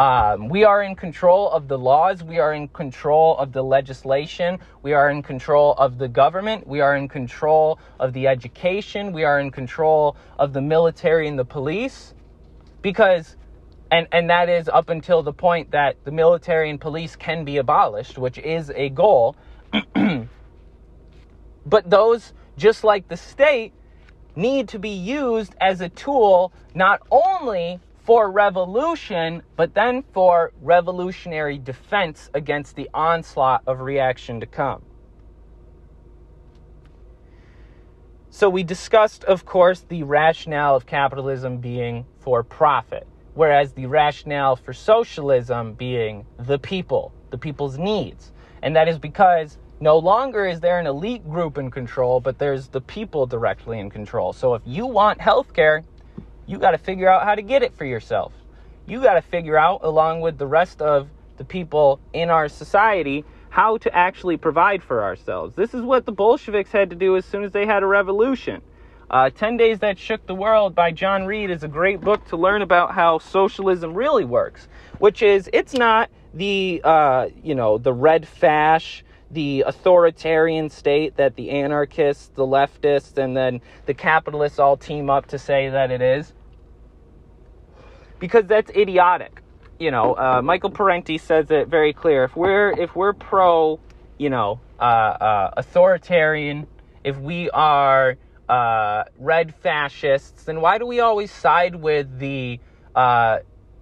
Um, 0.00 0.48
we 0.48 0.64
are 0.64 0.82
in 0.82 0.96
control 0.96 1.50
of 1.50 1.68
the 1.68 1.76
laws. 1.76 2.22
We 2.22 2.38
are 2.38 2.54
in 2.54 2.68
control 2.68 3.36
of 3.36 3.52
the 3.52 3.62
legislation. 3.62 4.58
We 4.80 4.94
are 4.94 5.10
in 5.10 5.22
control 5.22 5.74
of 5.74 5.98
the 5.98 6.08
government. 6.08 6.66
We 6.66 6.80
are 6.80 6.96
in 6.96 7.06
control 7.06 7.78
of 7.98 8.14
the 8.14 8.26
education. 8.26 9.12
We 9.12 9.24
are 9.24 9.38
in 9.38 9.50
control 9.50 10.16
of 10.38 10.54
the 10.54 10.62
military 10.62 11.28
and 11.28 11.38
the 11.38 11.44
police. 11.44 12.14
Because, 12.80 13.36
and, 13.90 14.08
and 14.10 14.30
that 14.30 14.48
is 14.48 14.70
up 14.70 14.88
until 14.88 15.22
the 15.22 15.34
point 15.34 15.72
that 15.72 16.02
the 16.04 16.12
military 16.12 16.70
and 16.70 16.80
police 16.80 17.14
can 17.14 17.44
be 17.44 17.58
abolished, 17.58 18.16
which 18.16 18.38
is 18.38 18.72
a 18.74 18.88
goal. 18.88 19.36
but 21.66 21.90
those, 21.90 22.32
just 22.56 22.84
like 22.84 23.08
the 23.08 23.18
state, 23.18 23.74
need 24.34 24.66
to 24.68 24.78
be 24.78 24.88
used 24.88 25.54
as 25.60 25.82
a 25.82 25.90
tool 25.90 26.54
not 26.74 27.02
only 27.10 27.80
for 28.10 28.28
revolution, 28.28 29.40
but 29.54 29.72
then 29.72 30.02
for 30.12 30.50
revolutionary 30.60 31.56
defense 31.58 32.28
against 32.34 32.74
the 32.74 32.90
onslaught 32.92 33.62
of 33.68 33.78
reaction 33.78 34.40
to 34.40 34.46
come. 34.46 34.82
So, 38.30 38.50
we 38.50 38.64
discussed, 38.64 39.22
of 39.22 39.44
course, 39.44 39.86
the 39.88 40.02
rationale 40.02 40.74
of 40.74 40.86
capitalism 40.86 41.58
being 41.58 42.04
for 42.18 42.42
profit, 42.42 43.06
whereas 43.34 43.74
the 43.74 43.86
rationale 43.86 44.56
for 44.56 44.72
socialism 44.72 45.74
being 45.74 46.26
the 46.36 46.58
people, 46.58 47.12
the 47.30 47.38
people's 47.38 47.78
needs. 47.78 48.32
And 48.62 48.74
that 48.74 48.88
is 48.88 48.98
because 48.98 49.56
no 49.78 49.96
longer 49.96 50.46
is 50.46 50.58
there 50.58 50.80
an 50.80 50.88
elite 50.88 51.22
group 51.30 51.58
in 51.58 51.70
control, 51.70 52.18
but 52.18 52.40
there's 52.40 52.66
the 52.66 52.80
people 52.80 53.24
directly 53.24 53.78
in 53.78 53.88
control. 53.88 54.32
So, 54.32 54.54
if 54.54 54.62
you 54.66 54.84
want 54.84 55.20
healthcare, 55.20 55.84
you 56.50 56.58
got 56.58 56.72
to 56.72 56.78
figure 56.78 57.08
out 57.08 57.22
how 57.22 57.36
to 57.36 57.42
get 57.42 57.62
it 57.62 57.72
for 57.76 57.84
yourself. 57.84 58.32
You 58.84 59.00
got 59.00 59.14
to 59.14 59.22
figure 59.22 59.56
out, 59.56 59.80
along 59.84 60.20
with 60.20 60.36
the 60.36 60.48
rest 60.48 60.82
of 60.82 61.08
the 61.36 61.44
people 61.44 62.00
in 62.12 62.28
our 62.28 62.48
society, 62.48 63.24
how 63.50 63.76
to 63.78 63.96
actually 63.96 64.36
provide 64.36 64.82
for 64.82 65.04
ourselves. 65.04 65.54
This 65.54 65.74
is 65.74 65.82
what 65.82 66.06
the 66.06 66.12
Bolsheviks 66.12 66.72
had 66.72 66.90
to 66.90 66.96
do 66.96 67.16
as 67.16 67.24
soon 67.24 67.44
as 67.44 67.52
they 67.52 67.66
had 67.66 67.84
a 67.84 67.86
revolution. 67.86 68.62
Uh, 69.08 69.30
10 69.30 69.58
Days 69.58 69.78
That 69.78 69.96
Shook 69.96 70.26
the 70.26 70.34
World 70.34 70.74
by 70.74 70.90
John 70.90 71.24
Reed 71.24 71.50
is 71.50 71.62
a 71.62 71.68
great 71.68 72.00
book 72.00 72.26
to 72.28 72.36
learn 72.36 72.62
about 72.62 72.94
how 72.94 73.18
socialism 73.18 73.94
really 73.94 74.24
works, 74.24 74.66
which 74.98 75.22
is 75.22 75.48
it's 75.52 75.74
not 75.74 76.10
the, 76.34 76.80
uh, 76.82 77.28
you 77.44 77.54
know, 77.54 77.78
the 77.78 77.92
red 77.92 78.26
fash, 78.26 79.04
the 79.30 79.62
authoritarian 79.68 80.68
state 80.68 81.16
that 81.16 81.36
the 81.36 81.50
anarchists, 81.50 82.28
the 82.34 82.46
leftists, 82.46 83.18
and 83.18 83.36
then 83.36 83.60
the 83.86 83.94
capitalists 83.94 84.58
all 84.58 84.76
team 84.76 85.08
up 85.08 85.26
to 85.26 85.38
say 85.38 85.68
that 85.68 85.92
it 85.92 86.02
is 86.02 86.32
because 88.20 88.46
that's 88.46 88.70
idiotic. 88.70 89.42
You 89.80 89.90
know, 89.90 90.14
uh, 90.14 90.42
Michael 90.42 90.70
Parenti 90.70 91.18
says 91.18 91.50
it 91.50 91.68
very 91.68 91.92
clear. 91.92 92.24
If 92.24 92.36
we're 92.36 92.70
if 92.78 92.94
we're 92.94 93.14
pro, 93.14 93.80
you 94.18 94.28
know, 94.30 94.60
uh, 94.78 94.82
uh, 94.82 95.50
authoritarian, 95.56 96.66
if 97.02 97.16
we 97.16 97.48
are 97.50 98.16
uh, 98.48 99.04
red 99.18 99.54
fascists, 99.54 100.44
then 100.44 100.60
why 100.60 100.76
do 100.76 100.86
we 100.86 101.00
always 101.00 101.32
side 101.32 101.74
with 101.74 102.18
the 102.18 102.60
uh, 102.94 103.38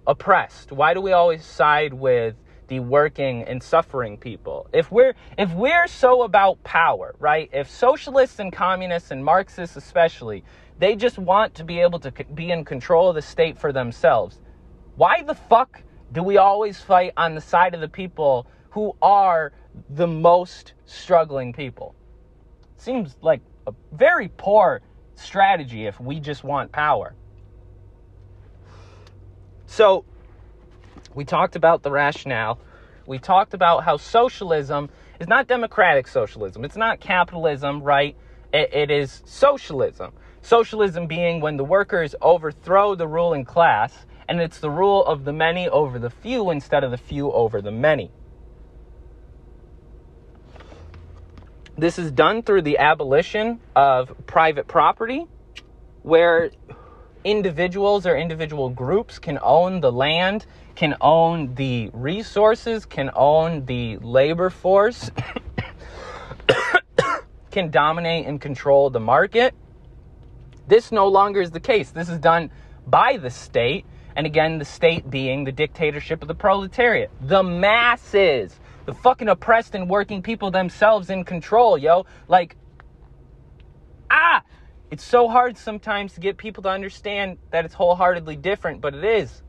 oppressed? 0.07 0.71
Why 0.71 0.93
do 0.93 1.01
we 1.01 1.11
always 1.11 1.43
side 1.43 1.93
with 1.93 2.35
the 2.67 2.79
working 2.79 3.43
and 3.43 3.61
suffering 3.61 4.17
people? 4.17 4.69
If 4.71 4.91
we're 4.93 5.15
if 5.37 5.51
we're 5.53 5.87
so 5.87 6.23
about 6.23 6.63
power, 6.63 7.13
right? 7.19 7.49
If 7.51 7.69
socialists 7.69 8.39
and 8.39 8.53
communists 8.53 9.11
and 9.11 9.25
Marxists 9.25 9.75
especially 9.75 10.45
they 10.79 10.95
just 10.95 11.17
want 11.17 11.55
to 11.55 11.63
be 11.63 11.79
able 11.79 11.99
to 11.99 12.11
be 12.33 12.51
in 12.51 12.65
control 12.65 13.09
of 13.09 13.15
the 13.15 13.21
state 13.21 13.57
for 13.57 13.71
themselves. 13.71 14.39
Why 14.95 15.21
the 15.23 15.35
fuck 15.35 15.81
do 16.11 16.23
we 16.23 16.37
always 16.37 16.79
fight 16.79 17.13
on 17.17 17.35
the 17.35 17.41
side 17.41 17.73
of 17.73 17.81
the 17.81 17.87
people 17.87 18.47
who 18.71 18.95
are 19.01 19.51
the 19.89 20.07
most 20.07 20.73
struggling 20.85 21.53
people? 21.53 21.95
Seems 22.77 23.17
like 23.21 23.41
a 23.67 23.73
very 23.91 24.29
poor 24.37 24.81
strategy 25.15 25.85
if 25.85 25.99
we 25.99 26.19
just 26.19 26.43
want 26.43 26.71
power. 26.71 27.13
So, 29.65 30.05
we 31.13 31.25
talked 31.25 31.55
about 31.55 31.83
the 31.83 31.91
rationale. 31.91 32.59
We 33.05 33.19
talked 33.19 33.53
about 33.53 33.83
how 33.83 33.97
socialism 33.97 34.89
is 35.19 35.27
not 35.27 35.47
democratic 35.47 36.07
socialism. 36.07 36.63
It's 36.63 36.77
not 36.77 36.99
capitalism, 36.99 37.83
right? 37.83 38.15
it, 38.53 38.73
it 38.73 38.91
is 38.91 39.21
socialism. 39.25 40.13
Socialism 40.49 41.05
being 41.05 41.41
when 41.41 41.57
the 41.57 41.63
workers 41.63 42.15
overthrow 42.23 42.95
the 42.95 43.07
ruling 43.07 43.45
class 43.45 43.93
and 44.27 44.41
it's 44.41 44.57
the 44.57 44.71
rule 44.71 45.05
of 45.05 45.23
the 45.23 45.31
many 45.31 45.69
over 45.69 45.99
the 45.99 46.09
few 46.09 46.49
instead 46.49 46.83
of 46.83 46.89
the 46.89 46.97
few 46.97 47.31
over 47.31 47.61
the 47.61 47.71
many. 47.71 48.09
This 51.77 51.99
is 51.99 52.11
done 52.11 52.41
through 52.41 52.63
the 52.63 52.79
abolition 52.79 53.59
of 53.75 54.11
private 54.25 54.67
property, 54.67 55.27
where 56.01 56.49
individuals 57.23 58.07
or 58.07 58.17
individual 58.17 58.69
groups 58.69 59.19
can 59.19 59.37
own 59.43 59.81
the 59.81 59.91
land, 59.91 60.47
can 60.73 60.95
own 60.99 61.53
the 61.53 61.91
resources, 61.93 62.87
can 62.87 63.11
own 63.15 63.65
the 63.65 63.97
labor 63.97 64.49
force, 64.49 65.11
can 67.51 67.69
dominate 67.69 68.25
and 68.25 68.41
control 68.41 68.89
the 68.89 68.99
market 68.99 69.53
this 70.69 70.91
no 70.91 71.07
longer 71.07 71.41
is 71.41 71.51
the 71.51 71.59
case. 71.59 71.89
This 71.89 72.09
is 72.09 72.19
done 72.19 72.51
by 72.87 73.17
the 73.17 73.29
state, 73.29 73.85
and 74.15 74.25
again, 74.25 74.59
the 74.59 74.65
state 74.65 75.09
being 75.09 75.43
the 75.43 75.51
dictatorship 75.51 76.21
of 76.21 76.27
the 76.27 76.35
proletariat. 76.35 77.09
The 77.21 77.43
masses, 77.43 78.59
the 78.85 78.93
fucking 78.93 79.27
oppressed 79.27 79.75
and 79.75 79.89
working 79.89 80.21
people 80.21 80.51
themselves 80.51 81.09
in 81.09 81.23
control, 81.23 81.77
yo. 81.77 82.05
Like, 82.27 82.55
ah! 84.11 84.43
It's 84.91 85.03
so 85.03 85.27
hard 85.27 85.57
sometimes 85.57 86.13
to 86.13 86.19
get 86.19 86.37
people 86.37 86.63
to 86.63 86.69
understand 86.69 87.37
that 87.51 87.65
it's 87.65 87.75
wholeheartedly 87.75 88.37
different, 88.37 88.81
but 88.81 88.95
it 88.95 89.03
is. 89.03 89.43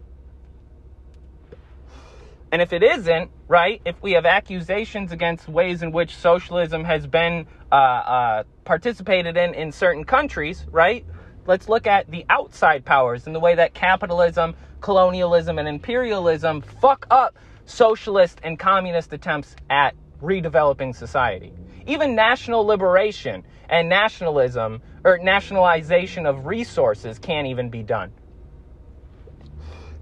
And 2.52 2.60
if 2.60 2.72
it 2.72 2.82
isn't, 2.82 3.30
right, 3.46 3.80
if 3.84 4.02
we 4.02 4.12
have 4.12 4.26
accusations 4.26 5.12
against 5.12 5.48
ways 5.48 5.82
in 5.82 5.92
which 5.92 6.16
socialism 6.16 6.84
has 6.84 7.06
been 7.06 7.46
uh, 7.70 7.74
uh, 7.74 8.44
participated 8.64 9.36
in 9.36 9.54
in 9.54 9.70
certain 9.70 10.04
countries, 10.04 10.66
right, 10.72 11.06
let's 11.46 11.68
look 11.68 11.86
at 11.86 12.10
the 12.10 12.26
outside 12.28 12.84
powers 12.84 13.26
and 13.26 13.36
the 13.36 13.40
way 13.40 13.54
that 13.54 13.72
capitalism, 13.74 14.56
colonialism, 14.80 15.58
and 15.58 15.68
imperialism 15.68 16.60
fuck 16.60 17.06
up 17.10 17.38
socialist 17.66 18.40
and 18.42 18.58
communist 18.58 19.12
attempts 19.12 19.54
at 19.68 19.94
redeveloping 20.20 20.94
society. 20.94 21.52
Even 21.86 22.16
national 22.16 22.66
liberation 22.66 23.44
and 23.68 23.88
nationalism 23.88 24.82
or 25.04 25.18
nationalization 25.18 26.26
of 26.26 26.46
resources 26.46 27.18
can't 27.18 27.46
even 27.46 27.70
be 27.70 27.84
done. 27.84 28.12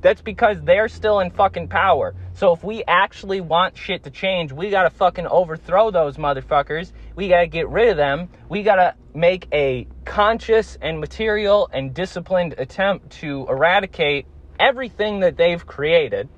That's 0.01 0.23
because 0.23 0.61
they're 0.63 0.89
still 0.89 1.21
in 1.21 1.31
fucking 1.31 1.69
power. 1.69 2.15
So 2.35 2.53
if 2.53 2.63
we 2.63 2.85
actually 2.87 3.41
want 3.41 3.77
shit 3.77 4.05
to 4.05 4.11
change, 4.11 4.53
we 4.53 4.71
gotta 4.71 4.91
fucking 4.91 5.27
overthrow 5.27 5.91
those 5.91 6.17
motherfuckers. 6.17 6.93
We 7.17 7.29
gotta 7.29 7.49
get 7.49 7.69
rid 7.69 7.89
of 7.89 7.97
them. 7.97 8.29
We 8.49 8.63
gotta 8.63 8.95
make 9.15 9.49
a 9.53 9.87
conscious 10.05 10.79
and 10.81 11.01
material 11.01 11.69
and 11.73 11.93
disciplined 11.93 12.55
attempt 12.59 13.11
to 13.21 13.47
eradicate 13.49 14.27
everything 14.61 15.21
that 15.21 15.37
they've 15.37 15.65
created, 15.67 16.29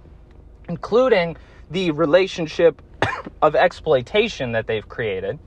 including 0.68 1.36
the 1.70 1.90
relationship 1.90 2.80
of 3.42 3.54
exploitation 3.54 4.52
that 4.52 4.66
they've 4.66 4.88
created 4.88 5.38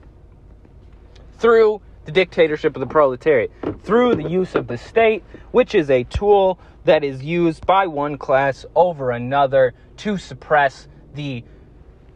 through 1.40 1.82
the 2.06 2.12
dictatorship 2.12 2.76
of 2.76 2.80
the 2.80 2.88
proletariat, 2.88 3.52
through 3.84 4.16
the 4.16 4.30
use 4.30 4.56
of 4.56 4.68
the 4.68 4.78
state, 4.78 5.24
which 5.52 5.76
is 5.76 5.90
a 5.90 6.04
tool 6.04 6.60
that 6.86 7.04
is 7.04 7.24
used 7.24 7.66
by 7.66 7.88
one 7.88 8.18
class 8.18 8.66
over 8.76 9.12
another 9.12 9.74
to 9.98 10.18
suppress 10.18 10.88
the 11.14 11.44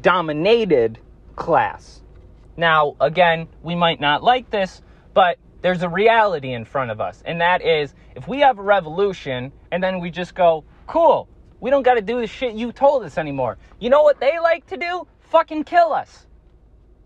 dominated 0.02 1.00
class. 1.36 2.02
Now, 2.58 2.96
again, 3.00 3.48
we 3.62 3.76
might 3.76 4.02
not 4.02 4.24
like 4.24 4.50
this, 4.50 4.82
but 5.14 5.38
there's 5.62 5.84
a 5.84 5.90
reality 5.90 6.54
in 6.54 6.66
front 6.66 6.92
of 6.92 7.00
us, 7.00 7.22
and 7.26 7.42
that 7.42 7.62
is 7.62 7.94
if 8.16 8.28
we 8.28 8.40
have 8.40 8.60
a 8.60 8.64
revolution 8.64 9.52
and 9.72 9.82
then 9.82 10.00
we 10.00 10.10
just 10.12 10.36
go, 10.36 10.64
cool, 10.88 11.28
we 11.60 11.70
don't 11.70 11.84
got 11.84 11.96
to 11.96 12.02
do 12.02 12.20
the 12.20 12.28
shit 12.28 12.56
you 12.56 12.72
told 12.72 13.04
us 13.04 13.18
anymore. 13.18 13.58
You 13.80 13.90
know 13.90 14.04
what 14.04 14.20
they 14.20 14.40
like 14.40 14.66
to 14.68 14.78
do? 14.78 15.08
Fucking 15.30 15.64
kill 15.64 15.94
us. 15.94 16.26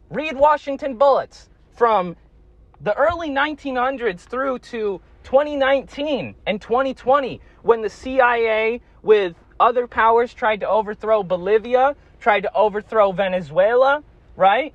Read 0.10 0.36
Washington 0.36 0.98
Bullets 0.98 1.50
from 1.76 2.16
the 2.84 2.96
early 2.96 3.30
1900s 3.30 4.22
through 4.22 4.60
to 4.60 5.02
2019 5.24 6.36
and 6.48 6.62
2020 6.62 7.40
when 7.62 7.82
the 7.82 7.90
CIA 7.90 8.82
with 9.04 9.36
other 9.60 9.88
powers 9.88 10.34
tried 10.34 10.62
to 10.62 10.68
overthrow 10.68 11.22
Bolivia, 11.22 11.96
tried 12.20 12.42
to 12.42 12.54
overthrow 12.54 13.12
Venezuela, 13.12 14.04
right? 14.36 14.74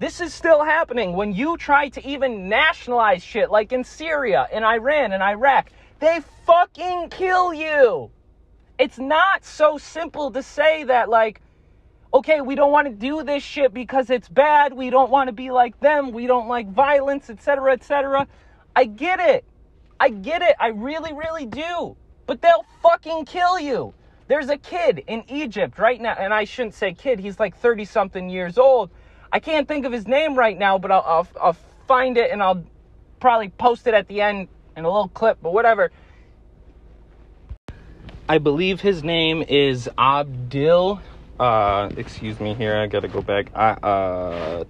This 0.00 0.20
is 0.20 0.32
still 0.32 0.64
happening 0.64 1.14
when 1.14 1.32
you 1.32 1.56
try 1.56 1.88
to 1.90 2.06
even 2.06 2.48
nationalize 2.48 3.22
shit 3.22 3.50
like 3.50 3.72
in 3.72 3.84
Syria, 3.84 4.48
in 4.52 4.64
Iran, 4.64 5.12
and 5.12 5.22
Iraq. 5.22 5.70
They 6.00 6.20
fucking 6.46 7.10
kill 7.10 7.52
you. 7.52 8.10
It's 8.78 8.98
not 8.98 9.44
so 9.44 9.76
simple 9.76 10.30
to 10.30 10.42
say 10.42 10.84
that, 10.84 11.08
like, 11.08 11.40
okay, 12.12 12.40
we 12.40 12.54
don't 12.54 12.72
want 12.72 12.88
to 12.88 12.94
do 12.94 13.22
this 13.22 13.42
shit 13.42 13.74
because 13.74 14.10
it's 14.10 14.28
bad. 14.28 14.72
We 14.72 14.90
don't 14.90 15.10
want 15.10 15.28
to 15.28 15.32
be 15.32 15.50
like 15.50 15.78
them. 15.80 16.12
We 16.12 16.26
don't 16.26 16.48
like 16.48 16.68
violence, 16.70 17.30
etc., 17.30 17.72
etc. 17.72 18.26
I 18.74 18.84
get 18.84 19.20
it. 19.20 19.44
I 20.00 20.10
get 20.10 20.42
it. 20.42 20.54
I 20.58 20.68
really, 20.68 21.12
really 21.12 21.46
do. 21.46 21.96
But 22.26 22.40
they'll 22.42 22.64
fucking 22.82 23.24
kill 23.24 23.58
you. 23.58 23.94
There's 24.28 24.50
a 24.50 24.58
kid 24.58 25.04
in 25.06 25.24
Egypt 25.28 25.78
right 25.78 26.00
now, 26.00 26.14
and 26.18 26.34
I 26.34 26.44
shouldn't 26.44 26.74
say 26.74 26.92
kid, 26.92 27.18
he's 27.18 27.40
like 27.40 27.56
30 27.56 27.86
something 27.86 28.28
years 28.28 28.58
old. 28.58 28.90
I 29.32 29.40
can't 29.40 29.66
think 29.66 29.86
of 29.86 29.92
his 29.92 30.06
name 30.06 30.34
right 30.34 30.56
now, 30.56 30.78
but 30.78 30.90
I'll, 30.90 31.04
I'll, 31.06 31.28
I'll 31.40 31.56
find 31.86 32.16
it 32.18 32.30
and 32.30 32.42
I'll 32.42 32.62
probably 33.20 33.48
post 33.48 33.86
it 33.86 33.94
at 33.94 34.06
the 34.06 34.20
end 34.20 34.48
in 34.76 34.84
a 34.84 34.88
little 34.88 35.08
clip, 35.08 35.38
but 35.42 35.52
whatever. 35.52 35.90
I 38.28 38.36
believe 38.36 38.82
his 38.82 39.02
name 39.02 39.42
is 39.42 39.88
Abdil. 39.96 41.00
Uh, 41.38 41.88
excuse 41.96 42.40
me 42.40 42.52
here, 42.54 42.76
I 42.76 42.88
gotta 42.88 43.06
go 43.06 43.22
back. 43.22 43.50
Uh, 43.54 44.64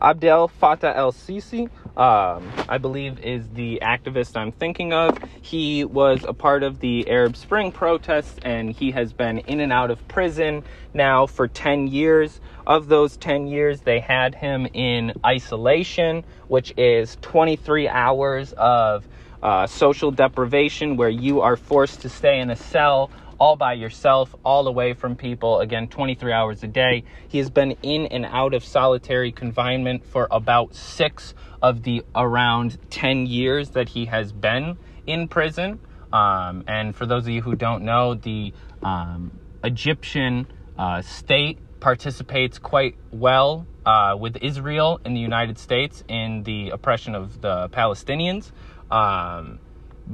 Abdel 0.00 0.48
Fattah 0.48 0.96
el 0.96 1.12
Sisi, 1.12 1.70
um, 1.96 2.50
I 2.68 2.78
believe, 2.78 3.20
is 3.20 3.48
the 3.50 3.78
activist 3.82 4.36
I'm 4.36 4.50
thinking 4.50 4.92
of. 4.92 5.16
He 5.42 5.84
was 5.84 6.24
a 6.26 6.32
part 6.32 6.64
of 6.64 6.80
the 6.80 7.08
Arab 7.08 7.36
Spring 7.36 7.70
protests 7.70 8.40
and 8.42 8.72
he 8.72 8.90
has 8.90 9.12
been 9.12 9.38
in 9.38 9.60
and 9.60 9.72
out 9.72 9.92
of 9.92 10.08
prison 10.08 10.64
now 10.92 11.26
for 11.26 11.46
10 11.46 11.86
years. 11.86 12.40
Of 12.66 12.88
those 12.88 13.16
10 13.16 13.46
years, 13.46 13.82
they 13.82 14.00
had 14.00 14.34
him 14.34 14.66
in 14.72 15.12
isolation, 15.24 16.24
which 16.48 16.74
is 16.76 17.16
23 17.20 17.86
hours 17.88 18.52
of 18.54 19.06
uh, 19.40 19.66
social 19.68 20.10
deprivation 20.10 20.96
where 20.96 21.08
you 21.08 21.40
are 21.40 21.56
forced 21.56 22.00
to 22.00 22.08
stay 22.08 22.40
in 22.40 22.50
a 22.50 22.56
cell 22.56 23.10
all 23.42 23.56
by 23.56 23.72
yourself, 23.72 24.36
all 24.44 24.68
away 24.68 24.94
from 24.94 25.16
people, 25.16 25.58
again, 25.58 25.88
23 25.88 26.32
hours 26.32 26.62
a 26.62 26.68
day. 26.68 27.02
He 27.26 27.38
has 27.38 27.50
been 27.50 27.72
in 27.82 28.06
and 28.06 28.24
out 28.24 28.54
of 28.54 28.64
solitary 28.64 29.32
confinement 29.32 30.06
for 30.06 30.28
about 30.30 30.76
six 30.76 31.34
of 31.60 31.82
the 31.82 32.04
around 32.14 32.78
10 32.90 33.26
years 33.26 33.70
that 33.70 33.88
he 33.88 34.04
has 34.04 34.30
been 34.30 34.78
in 35.08 35.26
prison. 35.26 35.80
Um, 36.12 36.62
and 36.68 36.94
for 36.94 37.04
those 37.04 37.24
of 37.24 37.30
you 37.30 37.42
who 37.42 37.56
don't 37.56 37.82
know, 37.82 38.14
the 38.14 38.54
um, 38.80 39.36
Egyptian 39.64 40.46
uh, 40.78 41.02
state 41.02 41.58
participates 41.80 42.60
quite 42.60 42.94
well 43.10 43.66
uh, 43.84 44.16
with 44.16 44.36
Israel 44.36 45.00
and 45.04 45.16
the 45.16 45.20
United 45.20 45.58
States 45.58 46.04
in 46.06 46.44
the 46.44 46.70
oppression 46.70 47.16
of 47.16 47.40
the 47.40 47.68
Palestinians. 47.70 48.52
Um, 48.88 49.58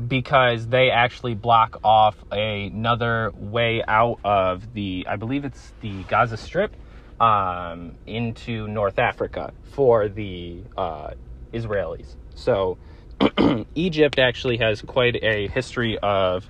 because 0.07 0.69
they 0.69 0.91
actually 0.91 1.35
block 1.35 1.81
off 1.83 2.17
another 2.31 3.33
way 3.35 3.83
out 3.87 4.21
of 4.25 4.75
the, 4.75 5.07
I 5.09 5.17
believe 5.17 5.45
it's 5.45 5.73
the 5.81 6.05
Gaza 6.05 6.37
Strip, 6.37 6.77
um, 7.21 7.97
into 8.07 8.69
North 8.69 8.99
Africa 8.99 9.53
for 9.63 10.09
the 10.09 10.63
uh, 10.77 11.11
Israelis. 11.53 12.17
So 12.35 12.79
Egypt 13.75 14.19
actually 14.19 14.59
has 14.59 14.83
quite 14.83 15.17
a 15.23 15.49
history 15.49 15.99
of 15.99 16.47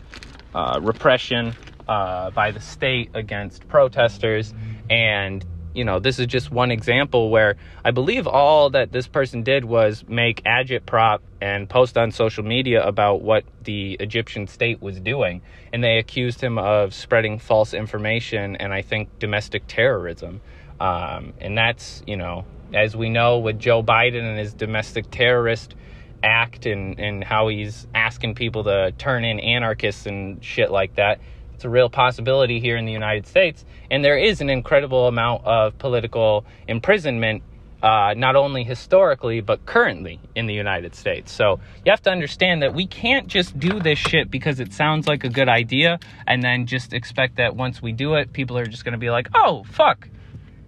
uh, 0.55 0.79
repression 0.83 1.55
uh, 1.87 2.31
by 2.31 2.51
the 2.51 2.61
state 2.61 3.11
against 3.15 3.67
protesters 3.69 4.53
and 4.91 5.45
you 5.79 5.85
know, 5.85 6.01
this 6.01 6.19
is 6.19 6.27
just 6.27 6.51
one 6.51 6.73
example 6.73 7.31
where 7.31 7.55
I 7.85 7.93
believe 7.93 8.27
all 8.27 8.71
that 8.71 8.91
this 8.91 9.07
person 9.07 9.45
did 9.45 9.65
was 9.65 10.05
make 10.09 10.43
agitprop 10.43 11.21
and 11.41 11.71
post 11.71 11.97
on 11.97 12.11
social 12.11 12.43
media 12.45 12.85
about 12.85 13.23
what 13.23 13.45
the 13.63 13.97
Egyptian 14.01 14.49
state 14.49 14.83
was 14.83 14.99
doing. 14.99 15.41
And 15.73 15.85
they 15.85 15.99
accused 15.99 16.41
him 16.41 16.59
of 16.59 16.93
spreading 16.93 17.39
false 17.39 17.75
information 17.75 18.57
and 18.57 18.73
I 18.75 18.83
think 18.83 19.21
domestic 19.21 19.69
terrorism. 19.69 20.41
Um, 20.81 21.33
and 21.41 21.57
that's, 21.57 22.03
you 22.09 22.17
know, 22.17 22.45
as 22.75 22.97
we 22.97 23.09
know 23.09 23.39
with 23.39 23.61
Joe 23.61 23.81
Biden 23.81 24.25
and 24.25 24.37
his 24.37 24.55
domestic 24.55 25.09
terrorist 25.13 25.77
act 26.25 26.67
and, 26.67 26.99
and 26.99 27.23
how 27.23 27.47
he's 27.47 27.87
asking 27.95 28.35
people 28.35 28.65
to 28.65 28.91
turn 28.99 29.25
in 29.25 29.39
anarchists 29.39 30.07
and 30.07 30.45
shit 30.45 30.73
like 30.73 30.97
that 30.97 31.21
it's 31.59 31.65
a 31.65 31.69
real 31.69 31.91
possibility 31.91 32.61
here 32.61 32.77
in 32.77 32.85
the 32.85 32.93
United 32.93 33.27
States. 33.27 33.65
And 33.91 34.05
there 34.05 34.17
is 34.17 34.41
an 34.41 34.49
incredible 34.49 35.09
amount 35.09 35.45
of 35.45 35.77
political 35.77 36.45
imprisonment, 36.69 37.43
uh, 37.83 38.15
not 38.17 38.37
only 38.37 38.63
historically, 38.63 39.41
but 39.41 39.67
currently 39.67 40.21
in 40.37 40.47
the 40.47 40.55
United 40.55 40.95
States. 40.95 41.33
So 41.33 41.59
you 41.85 41.91
have 41.91 42.03
to 42.03 42.13
understand 42.13 42.63
that 42.63 42.75
we 42.75 42.87
can't 42.87 43.27
just 43.27 43.59
do 43.59 43.81
this 43.81 43.99
shit 43.99 44.31
because 44.31 44.61
it 44.61 44.73
sounds 44.73 45.09
like 45.09 45.25
a 45.25 45.29
good 45.29 45.49
idea 45.49 45.99
and 46.29 46.45
then 46.45 46.67
just 46.67 46.93
expect 46.93 47.39
that 47.39 47.57
once 47.57 47.83
we 47.83 47.91
do 47.91 48.15
it, 48.15 48.33
people 48.33 48.57
are 48.57 48.67
just 48.67 48.85
going 48.85 48.93
to 48.93 48.99
be 48.99 49.11
like, 49.11 49.27
oh, 49.35 49.65
fuck. 49.65 50.09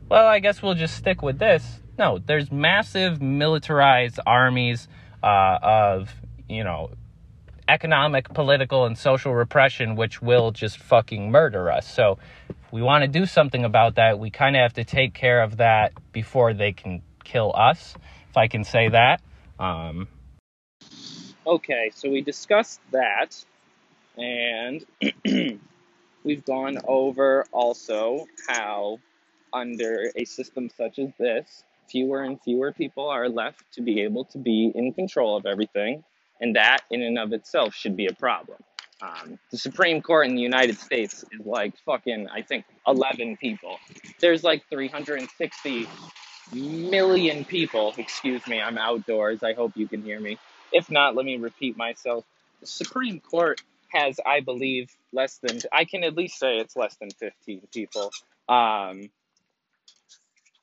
Well, 0.09 0.27
I 0.27 0.41
guess 0.41 0.61
we'll 0.61 0.75
just 0.75 0.97
stick 0.97 1.23
with 1.23 1.39
this. 1.39 1.65
No, 2.01 2.19
there's 2.19 2.51
massive 2.51 3.23
militarized 3.23 4.19
armies 4.27 4.89
uh, 5.23 5.57
of, 5.63 6.13
you 6.49 6.65
know, 6.65 6.91
economic, 7.71 8.29
political, 8.35 8.85
and 8.85 8.99
social 8.99 9.35
repression, 9.35 9.97
which 9.97 10.21
will 10.21 10.51
just 10.51 10.79
fucking 10.79 11.31
murder 11.31 11.71
us. 11.71 11.87
So, 11.91 12.19
we 12.73 12.83
want 12.83 13.03
to 13.03 13.09
do 13.09 13.27
something 13.27 13.65
about 13.65 13.97
that, 13.97 14.19
we 14.19 14.31
kind 14.31 14.57
of 14.57 14.63
have 14.63 14.75
to 14.75 14.85
take 14.85 15.15
care 15.15 15.43
of 15.43 15.57
that 15.57 15.93
before 16.13 16.55
they 16.55 16.73
can 16.73 17.03
kill 17.25 17.53
us, 17.57 17.95
if 18.29 18.37
I 18.37 18.49
can 18.49 18.65
say 18.65 18.89
that. 18.89 19.21
Um, 19.59 20.09
okay, 21.47 21.91
so 21.95 22.11
we 22.11 22.23
discussed 22.23 22.81
that, 22.93 23.45
and 24.17 24.85
we've 26.25 26.45
gone 26.45 26.79
over 26.87 27.45
also 27.53 28.27
how, 28.49 28.99
under 29.53 30.11
a 30.17 30.25
system 30.25 30.71
such 30.77 30.99
as 30.99 31.11
this, 31.19 31.65
fewer 31.89 32.23
and 32.23 32.41
fewer 32.41 32.73
people 32.73 33.09
are 33.09 33.29
left 33.29 33.65
to 33.73 33.83
be 33.83 34.03
able 34.03 34.25
to 34.27 34.39
be 34.39 34.71
in 34.75 34.93
control 34.93 35.37
of 35.37 35.45
everything 35.45 36.05
and 36.41 36.57
that 36.57 36.81
in 36.91 37.03
and 37.03 37.19
of 37.19 37.33
itself 37.33 37.75
should 37.75 37.97
be 37.97 38.07
a 38.07 38.15
problem. 38.15 38.59
Um, 39.03 39.39
the 39.51 39.57
Supreme 39.57 40.03
Court 40.03 40.27
in 40.27 40.35
the 40.35 40.43
United 40.43 40.79
States 40.79 41.25
is 41.33 41.47
like 41.47 41.75
fucking, 41.87 42.29
I 42.29 42.43
think, 42.43 42.65
11 42.87 43.39
people. 43.39 43.79
There's 44.21 44.45
like 44.45 44.69
360 44.69 45.89
million 46.53 47.45
people. 47.45 47.95
Excuse 47.97 48.47
me, 48.47 48.61
I'm 48.61 48.77
outdoors. 48.77 49.43
I 49.43 49.55
hope 49.55 49.73
you 49.75 49.89
can 49.89 50.03
hear 50.03 50.21
me. 50.21 50.39
If 50.73 50.91
not, 50.91 51.17
let 51.17 51.25
me 51.25 51.37
repeat 51.37 51.77
myself. 51.77 52.25
The 52.61 52.67
Supreme 52.67 53.21
Court 53.21 53.63
has, 53.89 54.21
I 54.25 54.41
believe, 54.41 54.91
less 55.13 55.39
than, 55.39 55.61
I 55.73 55.85
can 55.85 56.05
at 56.05 56.15
least 56.15 56.39
say 56.39 56.59
it's 56.59 56.77
less 56.77 56.95
than 56.97 57.11
15 57.11 57.63
people. 57.73 58.13
Um, 58.49 59.11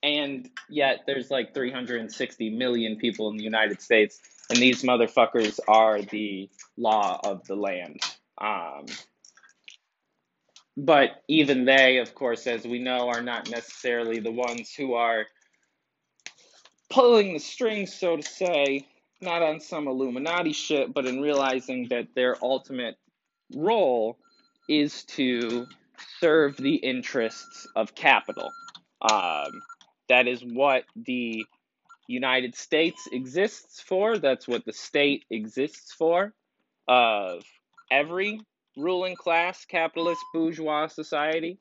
and 0.03 0.49
yet 0.69 1.01
there's 1.07 1.31
like 1.31 1.53
360 1.53 2.51
million 2.51 2.97
people 2.97 3.29
in 3.29 3.37
the 3.37 3.43
United 3.43 3.81
States, 3.81 4.19
and 4.49 4.59
these 4.59 4.83
motherfuckers 4.83 5.59
are 5.67 6.01
the 6.01 6.49
law 6.77 7.19
of 7.23 7.45
the 7.47 7.55
land. 7.55 7.99
Um, 8.39 8.85
but 10.77 11.23
even 11.27 11.65
they, 11.65 11.97
of 11.97 12.13
course, 12.13 12.45
as 12.47 12.65
we 12.65 12.79
know, 12.79 13.09
are 13.09 13.21
not 13.21 13.49
necessarily 13.49 14.19
the 14.19 14.31
ones 14.31 14.73
who 14.73 14.93
are 14.93 15.25
pulling 16.89 17.33
the 17.33 17.39
strings, 17.39 17.93
so 17.93 18.15
to 18.15 18.23
say, 18.23 18.87
not 19.19 19.41
on 19.41 19.59
some 19.59 19.87
Illuminati 19.87 20.53
shit, 20.53 20.93
but 20.93 21.05
in 21.05 21.19
realizing 21.19 21.87
that 21.89 22.07
their 22.15 22.35
ultimate 22.43 22.95
role 23.55 24.17
is 24.69 25.03
to 25.05 25.65
serve 26.19 26.55
the 26.57 26.75
interests 26.75 27.67
of 27.75 27.95
capital. 27.95 28.51
Um, 29.01 29.61
that 30.09 30.27
is 30.27 30.41
what 30.43 30.83
the 30.95 31.45
United 32.07 32.55
States 32.55 33.07
exists 33.11 33.81
for. 33.81 34.17
That's 34.17 34.47
what 34.47 34.65
the 34.65 34.73
state 34.73 35.25
exists 35.29 35.93
for. 35.93 36.33
Of 36.87 37.43
every 37.91 38.39
ruling 38.77 39.15
class, 39.15 39.65
capitalist, 39.65 40.21
bourgeois 40.33 40.87
society. 40.87 41.57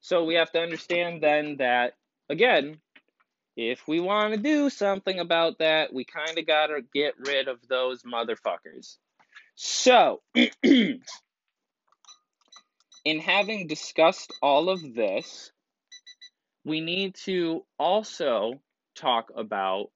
So 0.00 0.24
we 0.24 0.34
have 0.34 0.50
to 0.52 0.60
understand 0.60 1.22
then 1.22 1.56
that, 1.58 1.94
again, 2.28 2.80
if 3.56 3.86
we 3.86 4.00
want 4.00 4.34
to 4.34 4.40
do 4.40 4.70
something 4.70 5.18
about 5.18 5.58
that, 5.58 5.92
we 5.92 6.04
kind 6.04 6.38
of 6.38 6.46
got 6.46 6.68
to 6.68 6.80
get 6.94 7.14
rid 7.18 7.48
of 7.48 7.58
those 7.68 8.02
motherfuckers. 8.02 8.96
So, 9.54 10.22
in 10.62 11.00
having 13.04 13.66
discussed 13.66 14.32
all 14.42 14.70
of 14.70 14.94
this, 14.94 15.52
we 16.64 16.80
need 16.80 17.14
to 17.26 17.64
also 17.78 18.60
talk 19.00 19.30
about 19.34 19.90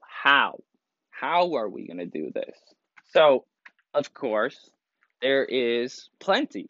how. 0.00 0.58
How 1.10 1.54
are 1.56 1.68
we 1.68 1.86
going 1.86 1.98
to 1.98 2.06
do 2.06 2.30
this? 2.32 2.56
So, 3.12 3.44
of 3.94 4.14
course, 4.14 4.70
there 5.20 5.44
is 5.44 6.08
plenty 6.20 6.68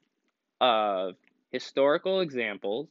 of 0.61 1.15
historical 1.53 2.21
examples 2.21 2.89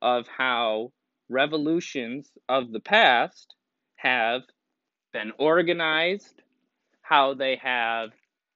of 0.00 0.26
how 0.28 0.92
revolutions 1.28 2.30
of 2.48 2.72
the 2.72 2.80
past 2.80 3.54
have 3.96 4.42
been 5.12 5.32
organized, 5.38 6.42
how 7.02 7.34
they 7.34 7.56
have 7.62 8.10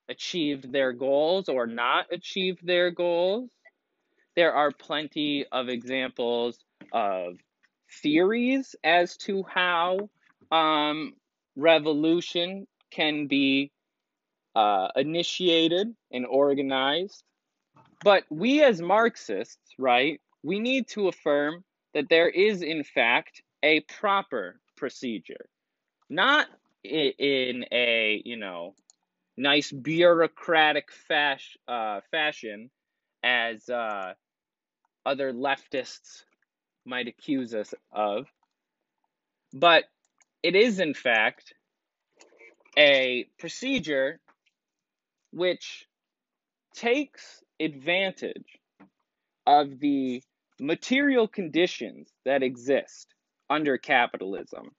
achieved 0.08 0.72
their 0.72 0.92
goals 0.92 1.48
or 1.48 1.66
not 1.66 2.06
achieved 2.12 2.64
their 2.64 2.90
goals. 2.90 3.50
There 4.36 4.52
are 4.52 4.70
plenty 4.70 5.46
of 5.50 5.68
examples 5.68 6.58
of 6.92 7.36
theories 8.02 8.74
as 8.84 9.16
to 9.18 9.44
how 9.44 10.08
um, 10.50 11.14
revolution 11.56 12.66
can 12.90 13.26
be 13.26 13.70
uh, 14.54 14.88
initiated 14.96 15.94
and 16.12 16.26
organized. 16.26 17.22
But 18.02 18.24
we 18.30 18.62
as 18.62 18.80
Marxists, 18.80 19.74
right, 19.78 20.20
we 20.42 20.60
need 20.60 20.88
to 20.88 21.08
affirm 21.08 21.64
that 21.94 22.08
there 22.08 22.28
is, 22.28 22.62
in 22.62 22.84
fact, 22.84 23.42
a 23.62 23.80
proper 23.80 24.60
procedure. 24.76 25.48
Not 26.10 26.48
in 26.84 27.64
a, 27.72 28.22
you 28.24 28.36
know, 28.36 28.74
nice 29.36 29.72
bureaucratic 29.72 30.92
fash, 30.92 31.56
uh, 31.66 32.00
fashion 32.10 32.70
as 33.22 33.68
uh, 33.68 34.12
other 35.06 35.32
leftists 35.32 36.24
might 36.84 37.08
accuse 37.08 37.54
us 37.54 37.74
of, 37.92 38.26
but 39.52 39.84
it 40.42 40.54
is, 40.54 40.80
in 40.80 40.94
fact, 40.94 41.54
a 42.76 43.26
procedure 43.38 44.20
which 45.32 45.86
takes 46.74 47.42
advantage 47.60 48.58
of 49.46 49.78
the 49.78 50.22
material 50.60 51.28
conditions 51.28 52.08
that 52.24 52.42
exist 52.42 53.14
under 53.50 53.78
capitalism 53.78 54.70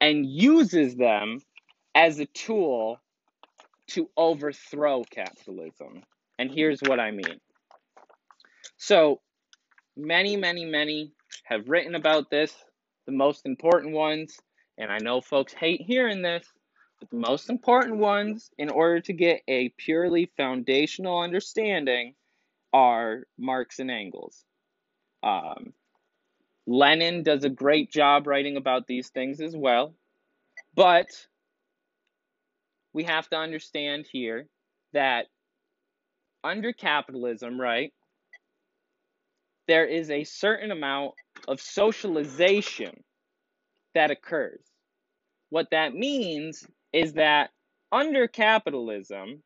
and 0.00 0.26
uses 0.26 0.96
them 0.96 1.40
as 1.94 2.18
a 2.18 2.26
tool 2.26 2.98
to 3.88 4.08
overthrow 4.16 5.02
capitalism. 5.10 6.02
And 6.38 6.50
here's 6.50 6.80
what 6.80 7.00
I 7.00 7.10
mean. 7.10 7.40
So, 8.76 9.20
many, 9.96 10.36
many, 10.36 10.64
many 10.64 11.12
have 11.44 11.68
written 11.68 11.94
about 11.94 12.30
this. 12.30 12.54
The 13.06 13.12
most 13.12 13.46
important 13.46 13.94
ones, 13.94 14.36
and 14.78 14.90
I 14.90 14.98
know 14.98 15.20
folks 15.20 15.52
hate 15.52 15.80
hearing 15.80 16.22
this, 16.22 16.46
but 17.00 17.10
the 17.10 17.16
most 17.16 17.50
important 17.50 17.96
ones, 17.96 18.50
in 18.58 18.70
order 18.70 19.00
to 19.00 19.12
get 19.12 19.42
a 19.48 19.70
purely 19.76 20.30
foundational 20.36 21.20
understanding, 21.20 22.14
are 22.72 23.24
Marx 23.38 23.78
and 23.78 23.90
Engels. 23.90 24.44
Um, 25.22 25.72
Lenin 26.66 27.22
does 27.22 27.44
a 27.44 27.50
great 27.50 27.90
job 27.90 28.26
writing 28.26 28.56
about 28.56 28.86
these 28.86 29.08
things 29.08 29.40
as 29.40 29.56
well. 29.56 29.94
But 30.74 31.08
we 32.92 33.04
have 33.04 33.28
to 33.30 33.36
understand 33.36 34.06
here 34.10 34.46
that 34.92 35.26
under 36.44 36.72
capitalism, 36.72 37.60
right, 37.60 37.92
there 39.70 39.86
is 39.86 40.10
a 40.10 40.24
certain 40.24 40.72
amount 40.72 41.12
of 41.46 41.60
socialization 41.60 43.04
that 43.94 44.10
occurs. 44.10 44.60
What 45.50 45.68
that 45.70 45.94
means 45.94 46.66
is 46.92 47.12
that 47.12 47.50
under 47.92 48.26
capitalism, 48.26 49.44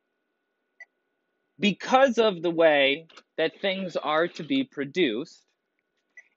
because 1.59 2.17
of 2.17 2.41
the 2.41 2.49
way 2.49 3.05
that 3.37 3.61
things 3.61 3.95
are 3.95 4.27
to 4.29 4.43
be 4.43 4.63
produced, 4.63 5.43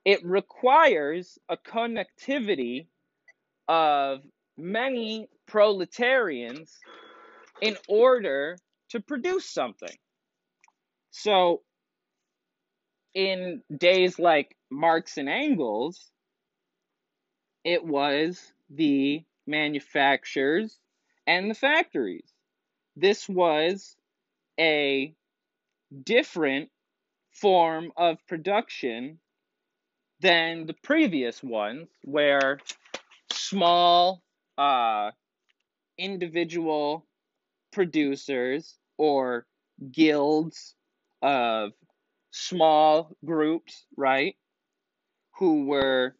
it 0.05 0.23
requires 0.23 1.39
a 1.49 1.57
connectivity 1.57 2.85
of 3.67 4.19
many 4.55 5.29
proletarians 5.47 6.77
in 7.59 7.75
order 7.87 8.55
to 8.89 8.99
produce 8.99 9.49
something. 9.49 9.97
So, 11.09 11.63
in 13.13 13.61
days 13.75 14.19
like 14.19 14.55
Marx 14.69 15.17
and 15.17 15.29
Engels, 15.29 16.11
it 17.63 17.83
was 17.83 18.53
the 18.69 19.23
manufacturers 19.47 20.79
and 21.27 21.49
the 21.49 21.55
factories. 21.55 22.33
This 22.95 23.27
was 23.27 23.95
a 24.59 25.13
different 26.03 26.69
form 27.31 27.91
of 27.97 28.17
production 28.27 29.19
than 30.21 30.65
the 30.65 30.75
previous 30.83 31.41
ones, 31.41 31.87
where 32.03 32.59
small 33.31 34.21
uh, 34.57 35.11
individual 35.97 37.05
producers 37.71 38.77
or 38.97 39.45
guilds 39.91 40.75
of 41.21 41.71
small 42.31 43.15
groups, 43.25 43.85
right, 43.97 44.35
who 45.37 45.65
were 45.65 46.15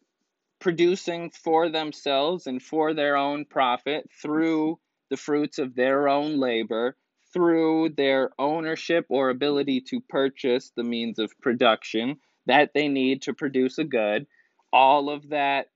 producing 0.60 1.30
for 1.30 1.68
themselves 1.68 2.46
and 2.46 2.62
for 2.62 2.94
their 2.94 3.16
own 3.16 3.44
profit 3.44 4.08
through 4.22 4.78
the 5.08 5.16
fruits 5.16 5.58
of 5.58 5.74
their 5.74 6.08
own 6.08 6.38
labor, 6.38 6.96
through 7.32 7.90
their 7.90 8.30
ownership 8.38 9.06
or 9.08 9.30
ability 9.30 9.80
to 9.80 10.00
purchase 10.00 10.72
the 10.76 10.84
means 10.84 11.18
of 11.18 11.32
production 11.40 12.16
that 12.46 12.72
they 12.74 12.88
need 12.88 13.22
to 13.22 13.34
produce 13.34 13.78
a 13.78 13.84
good, 13.84 14.26
all 14.72 15.10
of 15.10 15.28
that 15.30 15.66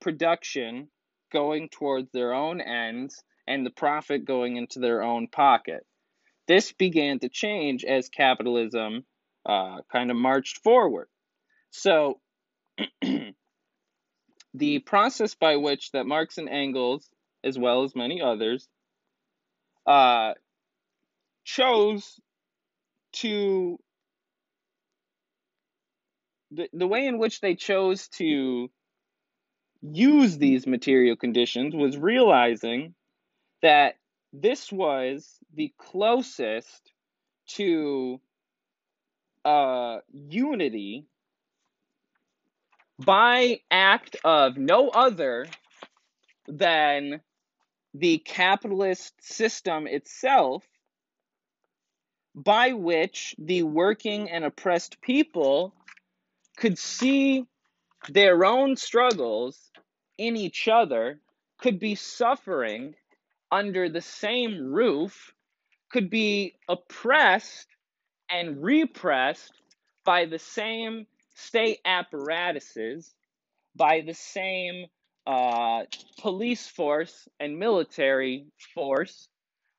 production 0.00 0.88
going 1.32 1.68
towards 1.68 2.10
their 2.12 2.32
own 2.32 2.60
ends 2.60 3.22
and 3.46 3.64
the 3.64 3.70
profit 3.70 4.24
going 4.24 4.56
into 4.56 4.78
their 4.80 5.02
own 5.02 5.28
pocket. 5.28 5.86
This 6.48 6.72
began 6.72 7.18
to 7.20 7.28
change 7.28 7.84
as 7.84 8.08
capitalism 8.08 9.04
uh, 9.46 9.78
kind 9.90 10.10
of 10.10 10.16
marched 10.16 10.58
forward. 10.58 11.08
So, 11.70 12.20
the 14.54 14.78
process 14.80 15.34
by 15.34 15.56
which 15.56 15.92
that 15.92 16.06
Marx 16.06 16.38
and 16.38 16.48
Engels, 16.48 17.08
as 17.44 17.58
well 17.58 17.84
as 17.84 17.94
many 17.94 18.20
others, 18.20 18.68
uh, 19.86 20.34
chose 21.44 22.20
to 23.12 23.78
the, 26.50 26.68
the 26.72 26.86
way 26.86 27.06
in 27.06 27.18
which 27.18 27.40
they 27.40 27.54
chose 27.54 28.08
to 28.08 28.70
use 29.82 30.38
these 30.38 30.66
material 30.66 31.16
conditions 31.16 31.74
was 31.74 31.96
realizing 31.96 32.94
that 33.62 33.94
this 34.32 34.70
was 34.72 35.38
the 35.54 35.72
closest 35.78 36.92
to 37.46 38.20
uh, 39.46 40.00
unity 40.12 41.06
by 42.98 43.60
act 43.70 44.16
of 44.24 44.56
no 44.56 44.88
other 44.88 45.46
than 46.48 47.20
the 47.94 48.18
capitalist 48.18 49.14
system 49.22 49.86
itself, 49.86 50.64
by 52.34 52.72
which 52.72 53.36
the 53.38 53.62
working 53.62 54.28
and 54.30 54.44
oppressed 54.44 55.00
people 55.00 55.72
could 56.56 56.76
see 56.76 57.46
their 58.08 58.44
own 58.44 58.76
struggles 58.76 59.70
in 60.18 60.36
each 60.36 60.66
other, 60.66 61.20
could 61.58 61.78
be 61.78 61.94
suffering 61.94 62.96
under 63.52 63.88
the 63.88 64.00
same 64.00 64.72
roof, 64.72 65.32
could 65.88 66.10
be 66.10 66.56
oppressed 66.68 67.68
and 68.30 68.62
repressed 68.62 69.52
by 70.04 70.26
the 70.26 70.38
same 70.38 71.06
state 71.34 71.80
apparatuses, 71.84 73.14
by 73.76 74.02
the 74.02 74.14
same 74.14 74.86
uh, 75.26 75.82
police 76.20 76.66
force 76.66 77.28
and 77.40 77.58
military 77.58 78.46
force, 78.74 79.28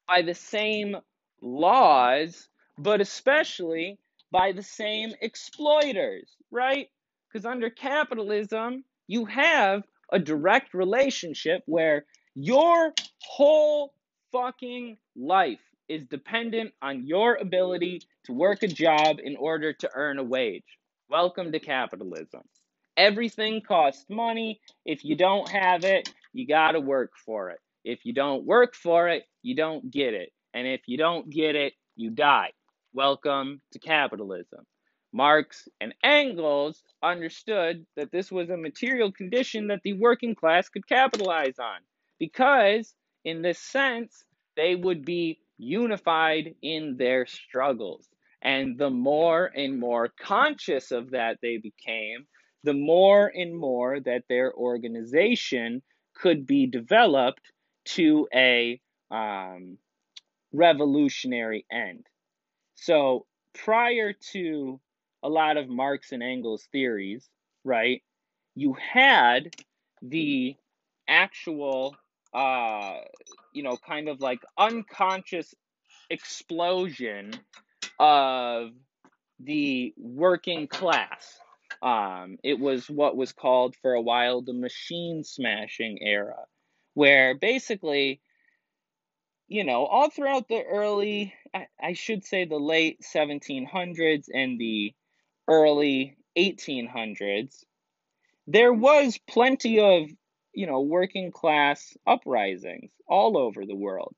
by 0.08 0.22
the 0.22 0.34
same 0.34 0.98
laws, 1.42 2.48
but 2.78 3.02
especially 3.02 3.98
by 4.32 4.52
the 4.52 4.64
same 4.64 5.14
exploiters, 5.22 6.30
right? 6.52 6.90
Because 7.28 7.46
under 7.46 7.70
capitalism, 7.70 8.84
you 9.08 9.26
have 9.26 9.84
a 10.12 10.20
direct 10.20 10.74
relationship 10.74 11.64
where 11.66 12.06
your 12.36 12.94
whole 13.24 13.94
fucking 14.32 14.98
life 15.16 15.60
is 15.90 16.06
dependent 16.08 16.74
on 16.82 17.08
your 17.08 17.36
ability 17.36 18.02
to 18.26 18.34
work 18.34 18.64
a 18.64 18.68
job 18.68 19.18
in 19.24 19.36
order 19.38 19.74
to 19.74 19.90
earn 19.96 20.20
a 20.20 20.24
wage. 20.24 20.64
Welcome 21.10 21.52
to 21.54 21.60
capitalism. 21.60 22.42
Everything 22.98 23.62
costs 23.62 24.06
money. 24.10 24.60
If 24.86 25.06
you 25.06 25.16
don't 25.16 25.50
have 25.50 25.84
it, 25.86 26.14
you 26.34 26.48
got 26.48 26.72
to 26.72 26.80
work 26.82 27.12
for 27.26 27.52
it. 27.52 27.60
If 27.86 28.06
you 28.06 28.14
don't 28.14 28.46
work 28.46 28.76
for 28.76 29.08
it, 29.10 29.24
you 29.44 29.56
don't 29.56 29.90
get 29.90 30.14
it. 30.14 30.32
And 30.54 30.68
if 30.68 30.82
you 30.88 30.98
don't 30.98 31.30
get 31.30 31.56
it, 31.56 31.74
you 31.96 32.10
die. 32.10 32.52
Welcome 32.94 33.62
to 33.72 33.80
capitalism. 33.80 34.66
Marx 35.14 35.68
and 35.80 35.96
Engels 36.04 36.84
understood 37.02 37.86
that 37.96 38.12
this 38.12 38.32
was 38.32 38.50
a 38.50 38.58
material 38.58 39.12
condition 39.12 39.68
that 39.68 39.82
the 39.84 39.94
working 39.94 40.36
class 40.36 40.68
could 40.70 40.88
capitalize 40.88 41.60
on 41.60 41.80
because, 42.20 42.94
in 43.24 43.42
this 43.42 43.60
sense, 43.60 44.26
they 44.58 44.76
would 44.76 45.06
be 45.06 45.40
unified 45.58 46.56
in 46.62 46.98
their 46.98 47.26
struggles. 47.26 48.08
And 48.42 48.78
the 48.78 48.90
more 48.90 49.52
and 49.56 49.80
more 49.80 50.14
conscious 50.20 50.92
of 50.92 51.12
that 51.12 51.38
they 51.42 51.58
became, 51.58 52.28
the 52.64 52.74
more 52.74 53.32
and 53.34 53.58
more 53.58 54.00
that 54.00 54.24
their 54.30 54.54
organization 54.54 55.82
could 56.16 56.46
be 56.46 56.68
developed 56.68 57.52
to 57.86 58.28
a 58.34 58.80
um, 59.12 59.78
revolutionary 60.54 61.66
end. 61.72 62.06
So 62.76 63.26
prior 63.54 64.14
to 64.34 64.80
a 65.24 65.30
lot 65.30 65.58
of 65.58 65.68
Marx 65.68 66.12
and 66.12 66.22
Engels 66.22 66.68
theories, 66.72 67.30
right, 67.64 68.04
you 68.56 68.74
had 68.74 69.56
the 70.02 70.56
actual, 71.08 71.96
uh, 72.38 73.00
you 73.52 73.64
know, 73.64 73.78
kind 73.78 74.10
of 74.10 74.22
like 74.22 74.40
unconscious 74.60 75.56
explosion 76.12 77.34
of 78.00 78.70
the 79.40 79.92
working 79.98 80.68
class. 80.68 81.40
Um, 81.82 82.38
it 82.44 82.60
was 82.60 82.88
what 82.88 83.18
was 83.18 83.34
called 83.34 83.76
for 83.82 83.94
a 83.94 84.02
while 84.02 84.44
the 84.44 84.54
machine 84.54 85.24
smashing 85.24 85.98
era, 86.02 86.46
where 86.94 87.34
basically, 87.34 88.22
you 89.48 89.64
know, 89.64 89.86
all 89.88 90.12
throughout 90.12 90.48
the 90.48 90.62
early, 90.64 91.34
I, 91.56 91.66
I 91.82 91.94
should 91.94 92.24
say 92.24 92.46
the 92.46 92.58
late 92.58 93.02
1700s 93.02 94.26
and 94.32 94.60
the 94.60 94.94
early 95.48 96.18
1800s, 96.38 97.64
there 98.46 98.74
was 98.74 99.20
plenty 99.28 99.80
of, 99.80 100.08
you 100.58 100.66
know, 100.66 100.82
working 100.82 101.32
class 101.32 101.96
uprisings 102.08 102.90
all 103.08 103.38
over 103.38 103.64
the 103.64 103.76
world 103.76 104.16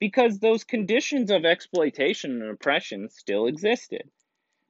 because 0.00 0.40
those 0.40 0.64
conditions 0.64 1.30
of 1.30 1.44
exploitation 1.44 2.42
and 2.42 2.50
oppression 2.50 3.08
still 3.08 3.46
existed. 3.46 4.02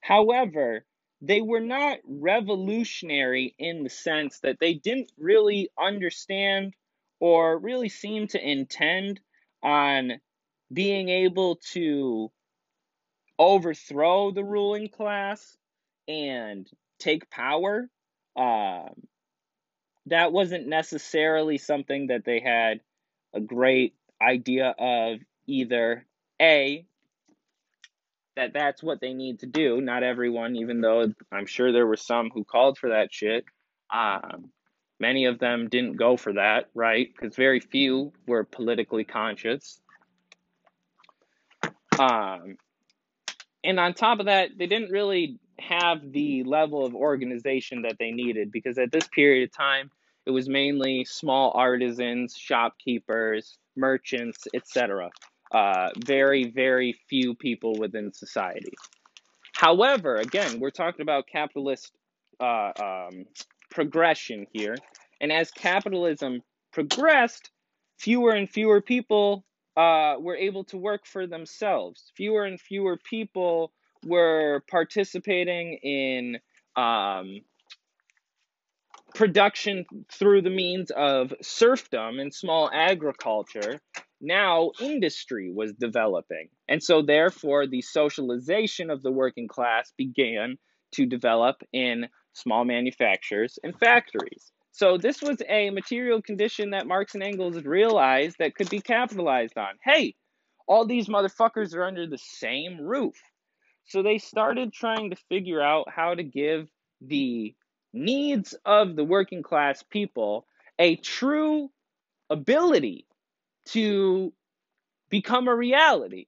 However, 0.02 0.84
they 1.22 1.40
were 1.40 1.60
not 1.60 2.00
revolutionary 2.06 3.54
in 3.58 3.82
the 3.82 3.88
sense 3.88 4.40
that 4.40 4.58
they 4.60 4.74
didn't 4.74 5.10
really 5.16 5.70
understand 5.80 6.74
or 7.18 7.58
really 7.58 7.88
seem 7.88 8.26
to 8.28 8.50
intend 8.50 9.18
on 9.62 10.20
being 10.70 11.08
able 11.08 11.56
to 11.72 12.30
overthrow 13.38 14.32
the 14.32 14.44
ruling 14.44 14.90
class 14.90 15.56
and 16.06 16.68
take 16.98 17.30
power. 17.30 17.88
Um, 18.36 19.08
that 20.06 20.32
wasn't 20.32 20.66
necessarily 20.66 21.58
something 21.58 22.08
that 22.08 22.24
they 22.24 22.40
had 22.40 22.80
a 23.34 23.40
great 23.40 23.94
idea 24.22 24.74
of 24.78 25.18
either 25.46 26.06
A, 26.40 26.86
that 28.36 28.52
that's 28.52 28.82
what 28.82 29.00
they 29.00 29.14
need 29.14 29.40
to 29.40 29.46
do. 29.46 29.80
Not 29.80 30.02
everyone, 30.02 30.56
even 30.56 30.80
though 30.80 31.12
I'm 31.32 31.46
sure 31.46 31.72
there 31.72 31.86
were 31.86 31.96
some 31.96 32.30
who 32.32 32.44
called 32.44 32.78
for 32.78 32.90
that 32.90 33.12
shit. 33.12 33.44
Um, 33.92 34.50
many 35.00 35.24
of 35.26 35.38
them 35.38 35.68
didn't 35.68 35.96
go 35.96 36.16
for 36.16 36.34
that, 36.34 36.68
right? 36.74 37.08
Because 37.12 37.34
very 37.34 37.60
few 37.60 38.12
were 38.26 38.44
politically 38.44 39.04
conscious. 39.04 39.80
Um, 41.98 42.56
and 43.64 43.80
on 43.80 43.94
top 43.94 44.20
of 44.20 44.26
that, 44.26 44.50
they 44.56 44.66
didn't 44.66 44.90
really 44.90 45.38
have 45.58 46.12
the 46.12 46.44
level 46.44 46.84
of 46.84 46.94
organization 46.94 47.82
that 47.82 47.96
they 47.98 48.10
needed 48.10 48.52
because 48.52 48.76
at 48.78 48.92
this 48.92 49.08
period 49.08 49.48
of 49.48 49.56
time, 49.56 49.90
it 50.26 50.30
was 50.30 50.48
mainly 50.48 51.04
small 51.04 51.52
artisans, 51.54 52.36
shopkeepers, 52.36 53.58
merchants, 53.76 54.46
etc. 54.54 55.10
Uh, 55.52 55.90
very, 56.04 56.50
very 56.50 56.98
few 57.08 57.34
people 57.34 57.78
within 57.78 58.12
society. 58.12 58.72
However, 59.52 60.16
again, 60.16 60.58
we're 60.60 60.70
talking 60.70 61.02
about 61.02 61.26
capitalist 61.28 61.92
uh, 62.40 62.72
um, 62.82 63.26
progression 63.70 64.46
here. 64.52 64.76
And 65.20 65.32
as 65.32 65.50
capitalism 65.50 66.42
progressed, 66.72 67.50
fewer 67.96 68.32
and 68.32 68.50
fewer 68.50 68.82
people 68.82 69.44
uh, 69.76 70.16
were 70.18 70.36
able 70.36 70.64
to 70.64 70.76
work 70.76 71.06
for 71.06 71.26
themselves. 71.26 72.10
Fewer 72.16 72.44
and 72.44 72.60
fewer 72.60 72.98
people 72.98 73.72
were 74.04 74.62
participating 74.68 75.74
in 75.82 76.38
um, 76.76 77.40
production 79.16 79.86
through 80.12 80.42
the 80.42 80.50
means 80.50 80.90
of 80.90 81.32
serfdom 81.40 82.18
and 82.18 82.32
small 82.32 82.70
agriculture, 82.72 83.80
now 84.20 84.70
industry 84.80 85.50
was 85.52 85.72
developing. 85.72 86.48
And 86.68 86.82
so, 86.82 87.02
therefore, 87.02 87.66
the 87.66 87.82
socialization 87.82 88.90
of 88.90 89.02
the 89.02 89.10
working 89.10 89.48
class 89.48 89.92
began 89.96 90.58
to 90.92 91.06
develop 91.06 91.62
in 91.72 92.06
small 92.34 92.64
manufacturers 92.64 93.58
and 93.62 93.78
factories. 93.78 94.52
So, 94.72 94.98
this 94.98 95.22
was 95.22 95.38
a 95.48 95.70
material 95.70 96.20
condition 96.20 96.70
that 96.70 96.86
Marx 96.86 97.14
and 97.14 97.22
Engels 97.22 97.64
realized 97.64 98.36
that 98.38 98.54
could 98.54 98.68
be 98.68 98.80
capitalized 98.80 99.56
on. 99.56 99.76
Hey, 99.82 100.14
all 100.68 100.86
these 100.86 101.08
motherfuckers 101.08 101.74
are 101.74 101.84
under 101.84 102.06
the 102.06 102.18
same 102.18 102.80
roof. 102.80 103.16
So, 103.86 104.02
they 104.02 104.18
started 104.18 104.74
trying 104.74 105.10
to 105.10 105.16
figure 105.30 105.62
out 105.62 105.88
how 105.88 106.14
to 106.14 106.22
give 106.22 106.68
the 107.00 107.54
needs 107.96 108.54
of 108.64 108.94
the 108.96 109.04
working 109.04 109.42
class 109.42 109.82
people 109.82 110.46
a 110.78 110.96
true 110.96 111.70
ability 112.30 113.06
to 113.66 114.32
become 115.08 115.48
a 115.48 115.54
reality. 115.54 116.26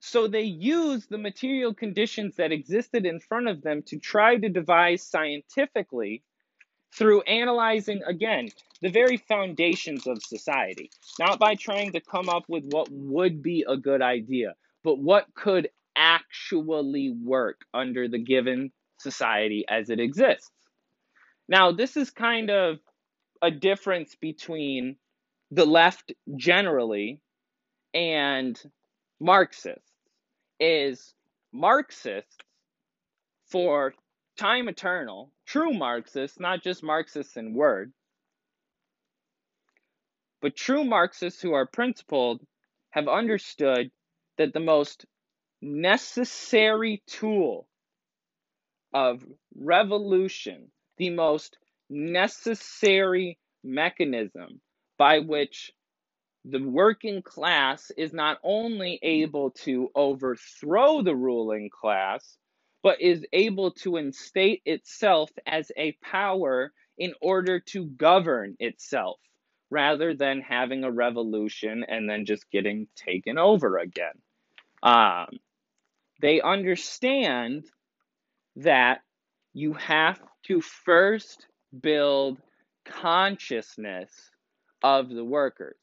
So 0.00 0.26
they 0.26 0.42
use 0.42 1.06
the 1.06 1.18
material 1.18 1.74
conditions 1.74 2.36
that 2.36 2.50
existed 2.50 3.06
in 3.06 3.20
front 3.20 3.48
of 3.48 3.62
them 3.62 3.82
to 3.86 3.98
try 3.98 4.36
to 4.36 4.48
devise 4.48 5.02
scientifically 5.06 6.22
through 6.92 7.22
analyzing, 7.22 8.02
again, 8.06 8.48
the 8.82 8.90
very 8.90 9.16
foundations 9.16 10.06
of 10.06 10.22
society. 10.22 10.90
Not 11.18 11.38
by 11.38 11.54
trying 11.54 11.92
to 11.92 12.00
come 12.00 12.28
up 12.28 12.44
with 12.48 12.64
what 12.70 12.88
would 12.90 13.42
be 13.42 13.64
a 13.66 13.76
good 13.76 14.02
idea, 14.02 14.54
but 14.82 14.98
what 14.98 15.32
could 15.34 15.70
actually 15.94 17.14
work 17.24 17.60
under 17.72 18.08
the 18.08 18.18
given 18.18 18.72
society 18.98 19.64
as 19.68 19.88
it 19.88 20.00
exists. 20.00 20.50
Now, 21.48 21.72
this 21.72 21.96
is 21.96 22.10
kind 22.10 22.50
of 22.50 22.78
a 23.42 23.50
difference 23.50 24.14
between 24.14 24.96
the 25.50 25.66
left 25.66 26.12
generally 26.36 27.20
and 27.92 28.60
Marxists 29.20 29.92
is 30.60 31.14
Marxists 31.52 32.36
for 33.46 33.94
time 34.36 34.68
eternal, 34.68 35.30
true 35.46 35.72
Marxists, 35.74 36.40
not 36.40 36.62
just 36.62 36.82
Marxists 36.82 37.36
in 37.36 37.54
word, 37.54 37.92
but 40.40 40.56
true 40.56 40.84
Marxists 40.84 41.42
who 41.42 41.52
are 41.52 41.66
principled 41.66 42.40
have 42.90 43.08
understood 43.08 43.90
that 44.38 44.52
the 44.52 44.60
most 44.60 45.04
necessary 45.60 47.02
tool 47.06 47.68
of 48.94 49.24
revolution, 49.54 50.70
the 50.98 51.10
most 51.10 51.58
necessary 51.90 53.38
mechanism 53.64 54.60
by 54.98 55.18
which 55.18 55.72
the 56.44 56.58
working 56.62 57.22
class 57.22 57.90
is 57.96 58.12
not 58.12 58.38
only 58.42 58.98
able 59.02 59.50
to 59.50 59.90
overthrow 59.94 61.02
the 61.02 61.14
ruling 61.14 61.70
class, 61.70 62.36
but 62.82 63.00
is 63.00 63.24
able 63.32 63.70
to 63.70 63.96
instate 63.96 64.60
itself 64.64 65.30
as 65.46 65.70
a 65.76 65.92
power 66.02 66.72
in 66.98 67.14
order 67.20 67.60
to 67.60 67.86
govern 67.86 68.56
itself, 68.58 69.20
rather 69.70 70.14
than 70.14 70.40
having 70.40 70.82
a 70.82 70.90
revolution 70.90 71.84
and 71.86 72.10
then 72.10 72.24
just 72.24 72.50
getting 72.50 72.88
taken 72.96 73.38
over 73.38 73.78
again. 73.78 74.14
Um, 74.82 75.38
they 76.20 76.40
understand 76.40 77.64
that 78.56 79.00
you 79.54 79.74
have 79.74 80.20
to 80.44 80.60
first 80.60 81.46
build 81.80 82.38
consciousness 82.84 84.10
of 84.82 85.08
the 85.08 85.24
workers. 85.24 85.76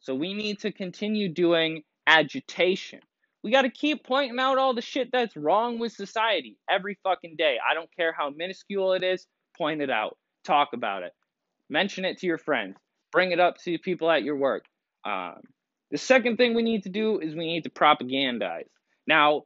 So 0.00 0.14
we 0.14 0.34
need 0.34 0.60
to 0.60 0.72
continue 0.72 1.28
doing 1.28 1.82
agitation. 2.06 3.00
We 3.42 3.50
got 3.50 3.62
to 3.62 3.70
keep 3.70 4.04
pointing 4.04 4.38
out 4.38 4.58
all 4.58 4.74
the 4.74 4.82
shit 4.82 5.10
that's 5.12 5.36
wrong 5.36 5.78
with 5.78 5.92
society 5.92 6.58
every 6.68 6.98
fucking 7.02 7.36
day. 7.36 7.56
I 7.68 7.74
don't 7.74 7.94
care 7.96 8.12
how 8.12 8.30
minuscule 8.30 8.92
it 8.92 9.02
is, 9.02 9.26
point 9.56 9.80
it 9.80 9.90
out, 9.90 10.18
talk 10.44 10.70
about 10.74 11.02
it, 11.02 11.12
mention 11.68 12.04
it 12.04 12.18
to 12.18 12.26
your 12.26 12.38
friends, 12.38 12.76
bring 13.12 13.32
it 13.32 13.40
up 13.40 13.56
to 13.58 13.78
people 13.78 14.10
at 14.10 14.22
your 14.22 14.36
work. 14.36 14.64
Um, 15.04 15.40
the 15.90 15.98
second 15.98 16.36
thing 16.36 16.54
we 16.54 16.62
need 16.62 16.82
to 16.84 16.90
do 16.90 17.18
is 17.18 17.34
we 17.34 17.46
need 17.46 17.64
to 17.64 17.70
propagandize. 17.70 18.68
Now, 19.06 19.44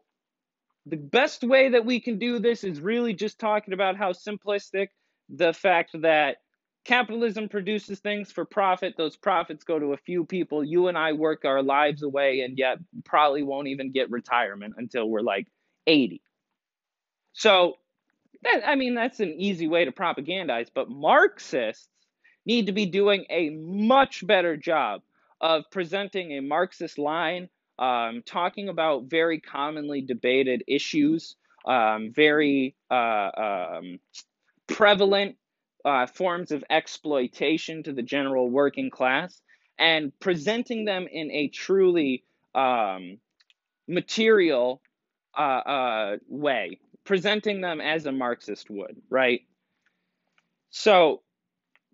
the 0.86 0.96
best 0.96 1.42
way 1.42 1.70
that 1.70 1.84
we 1.84 2.00
can 2.00 2.18
do 2.18 2.38
this 2.38 2.64
is 2.64 2.80
really 2.80 3.14
just 3.14 3.38
talking 3.38 3.74
about 3.74 3.96
how 3.96 4.12
simplistic 4.12 4.88
the 5.28 5.52
fact 5.52 5.90
that 6.02 6.38
capitalism 6.84 7.48
produces 7.48 8.00
things 8.00 8.30
for 8.30 8.44
profit. 8.44 8.94
Those 8.96 9.16
profits 9.16 9.64
go 9.64 9.78
to 9.78 9.94
a 9.94 9.96
few 9.96 10.24
people. 10.24 10.62
You 10.62 10.88
and 10.88 10.98
I 10.98 11.12
work 11.12 11.44
our 11.44 11.62
lives 11.62 12.02
away 12.02 12.40
and 12.40 12.58
yet 12.58 12.78
probably 13.04 13.42
won't 13.42 13.68
even 13.68 13.92
get 13.92 14.10
retirement 14.10 14.74
until 14.76 15.08
we're 15.08 15.20
like 15.20 15.46
80. 15.86 16.20
So, 17.32 17.74
that, 18.42 18.62
I 18.66 18.74
mean, 18.74 18.94
that's 18.94 19.20
an 19.20 19.34
easy 19.38 19.66
way 19.66 19.86
to 19.86 19.92
propagandize, 19.92 20.68
but 20.74 20.90
Marxists 20.90 21.88
need 22.44 22.66
to 22.66 22.72
be 22.72 22.84
doing 22.84 23.24
a 23.30 23.50
much 23.50 24.26
better 24.26 24.56
job 24.56 25.00
of 25.40 25.64
presenting 25.70 26.32
a 26.32 26.40
Marxist 26.40 26.98
line, 26.98 27.48
um, 27.78 28.22
talking 28.24 28.68
about 28.68 29.04
very 29.04 29.40
commonly 29.40 30.00
debated 30.00 30.64
issues, 30.66 31.36
um, 31.66 32.12
very 32.14 32.74
uh, 32.90 33.30
um, 33.36 33.98
prevalent 34.66 35.36
uh, 35.84 36.06
forms 36.06 36.50
of 36.50 36.64
exploitation 36.70 37.82
to 37.82 37.92
the 37.92 38.02
general 38.02 38.48
working 38.48 38.90
class 38.90 39.40
and 39.78 40.12
presenting 40.20 40.84
them 40.84 41.06
in 41.10 41.30
a 41.30 41.48
truly 41.48 42.24
um, 42.54 43.18
material 43.88 44.80
uh, 45.36 45.40
uh, 45.40 46.16
way, 46.28 46.78
presenting 47.04 47.60
them 47.60 47.80
as 47.80 48.06
a 48.06 48.12
Marxist 48.12 48.70
would, 48.70 49.02
right? 49.10 49.42
So, 50.70 51.22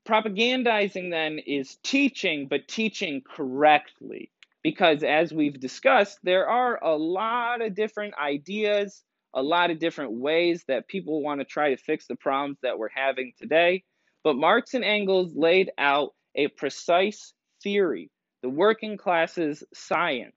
propagandizing 0.07 1.11
then 1.11 1.39
is 1.39 1.76
teaching, 1.83 2.47
but 2.49 2.68
teaching 2.68 3.22
correctly. 3.22 4.31
Because 4.62 5.02
as 5.02 5.32
we've 5.32 5.58
discussed, 5.58 6.18
there 6.22 6.48
are 6.48 6.82
a 6.84 6.96
lot 6.96 7.62
of 7.62 7.74
different 7.74 8.14
ideas 8.18 9.02
a 9.34 9.42
lot 9.42 9.70
of 9.70 9.78
different 9.78 10.12
ways 10.12 10.64
that 10.66 10.88
people 10.88 11.22
want 11.22 11.40
to 11.40 11.44
try 11.44 11.70
to 11.70 11.76
fix 11.76 12.06
the 12.06 12.16
problems 12.16 12.58
that 12.62 12.78
we're 12.78 12.88
having 12.88 13.32
today. 13.38 13.84
But 14.24 14.36
Marx 14.36 14.74
and 14.74 14.84
Engels 14.84 15.34
laid 15.34 15.70
out 15.78 16.14
a 16.34 16.48
precise 16.48 17.32
theory, 17.62 18.11
the 18.42 18.48
working 18.48 18.96
classes 18.96 19.62
science, 19.72 20.34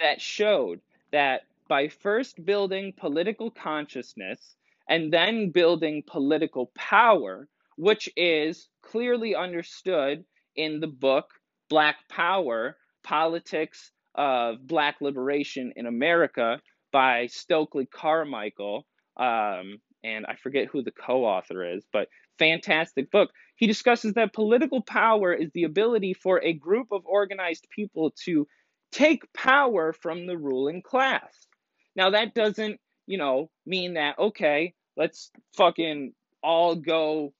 that 0.00 0.20
showed 0.20 0.80
that 1.12 1.42
by 1.68 1.88
first 1.88 2.44
building 2.44 2.92
political 2.96 3.50
consciousness 3.50 4.56
and 4.88 5.12
then 5.12 5.50
building 5.50 6.02
political 6.06 6.72
power, 6.74 7.46
which 7.76 8.08
is 8.16 8.68
clearly 8.82 9.34
understood 9.34 10.24
in 10.56 10.80
the 10.80 10.88
book 10.88 11.28
Black 11.68 11.96
Power 12.08 12.76
Politics 13.02 13.92
of 14.14 14.66
Black 14.66 14.96
Liberation 15.00 15.72
in 15.76 15.86
America 15.86 16.60
by 16.92 17.26
Stokely 17.26 17.86
Carmichael. 17.86 18.86
Um, 19.16 19.78
and 20.02 20.26
I 20.26 20.36
forget 20.42 20.68
who 20.68 20.82
the 20.82 20.92
co 20.92 21.24
author 21.24 21.64
is, 21.76 21.84
but 21.92 22.08
fantastic 22.38 23.10
book. 23.10 23.30
He 23.56 23.66
discusses 23.66 24.14
that 24.14 24.32
political 24.32 24.80
power 24.82 25.32
is 25.32 25.50
the 25.52 25.64
ability 25.64 26.14
for 26.14 26.42
a 26.42 26.54
group 26.54 26.88
of 26.90 27.02
organized 27.04 27.66
people 27.70 28.12
to 28.24 28.46
take 28.90 29.30
power 29.34 29.92
from 29.92 30.26
the 30.26 30.38
ruling 30.38 30.82
class. 30.82 31.46
Now, 31.94 32.10
that 32.10 32.34
doesn't, 32.34 32.80
you 33.06 33.18
know, 33.18 33.50
mean 33.66 33.94
that, 33.94 34.18
okay, 34.18 34.74
let's 34.96 35.30
fucking 35.56 36.14
all 36.42 36.76
go 36.76 37.34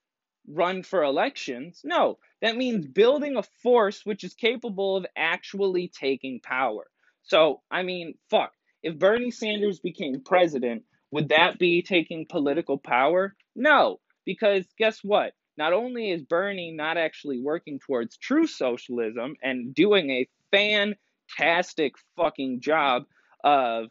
run 0.48 0.82
for 0.82 1.02
elections. 1.02 1.80
No, 1.84 2.18
that 2.42 2.56
means 2.56 2.86
building 2.86 3.36
a 3.36 3.42
force 3.62 4.04
which 4.04 4.24
is 4.24 4.34
capable 4.34 4.96
of 4.96 5.06
actually 5.16 5.88
taking 5.88 6.40
power. 6.40 6.86
So, 7.22 7.60
I 7.70 7.82
mean, 7.82 8.14
fuck. 8.30 8.52
If 8.82 8.98
Bernie 8.98 9.30
Sanders 9.30 9.78
became 9.78 10.22
president, 10.24 10.84
would 11.10 11.28
that 11.28 11.58
be 11.58 11.82
taking 11.82 12.26
political 12.26 12.78
power? 12.78 13.34
No, 13.54 14.00
because 14.24 14.66
guess 14.78 15.00
what? 15.02 15.34
Not 15.56 15.72
only 15.72 16.10
is 16.10 16.22
Bernie 16.22 16.72
not 16.72 16.96
actually 16.96 17.40
working 17.40 17.78
towards 17.78 18.16
true 18.16 18.46
socialism 18.46 19.36
and 19.42 19.74
doing 19.74 20.10
a 20.10 20.28
fantastic 20.50 21.94
fucking 22.16 22.60
job 22.60 23.04
of 23.44 23.86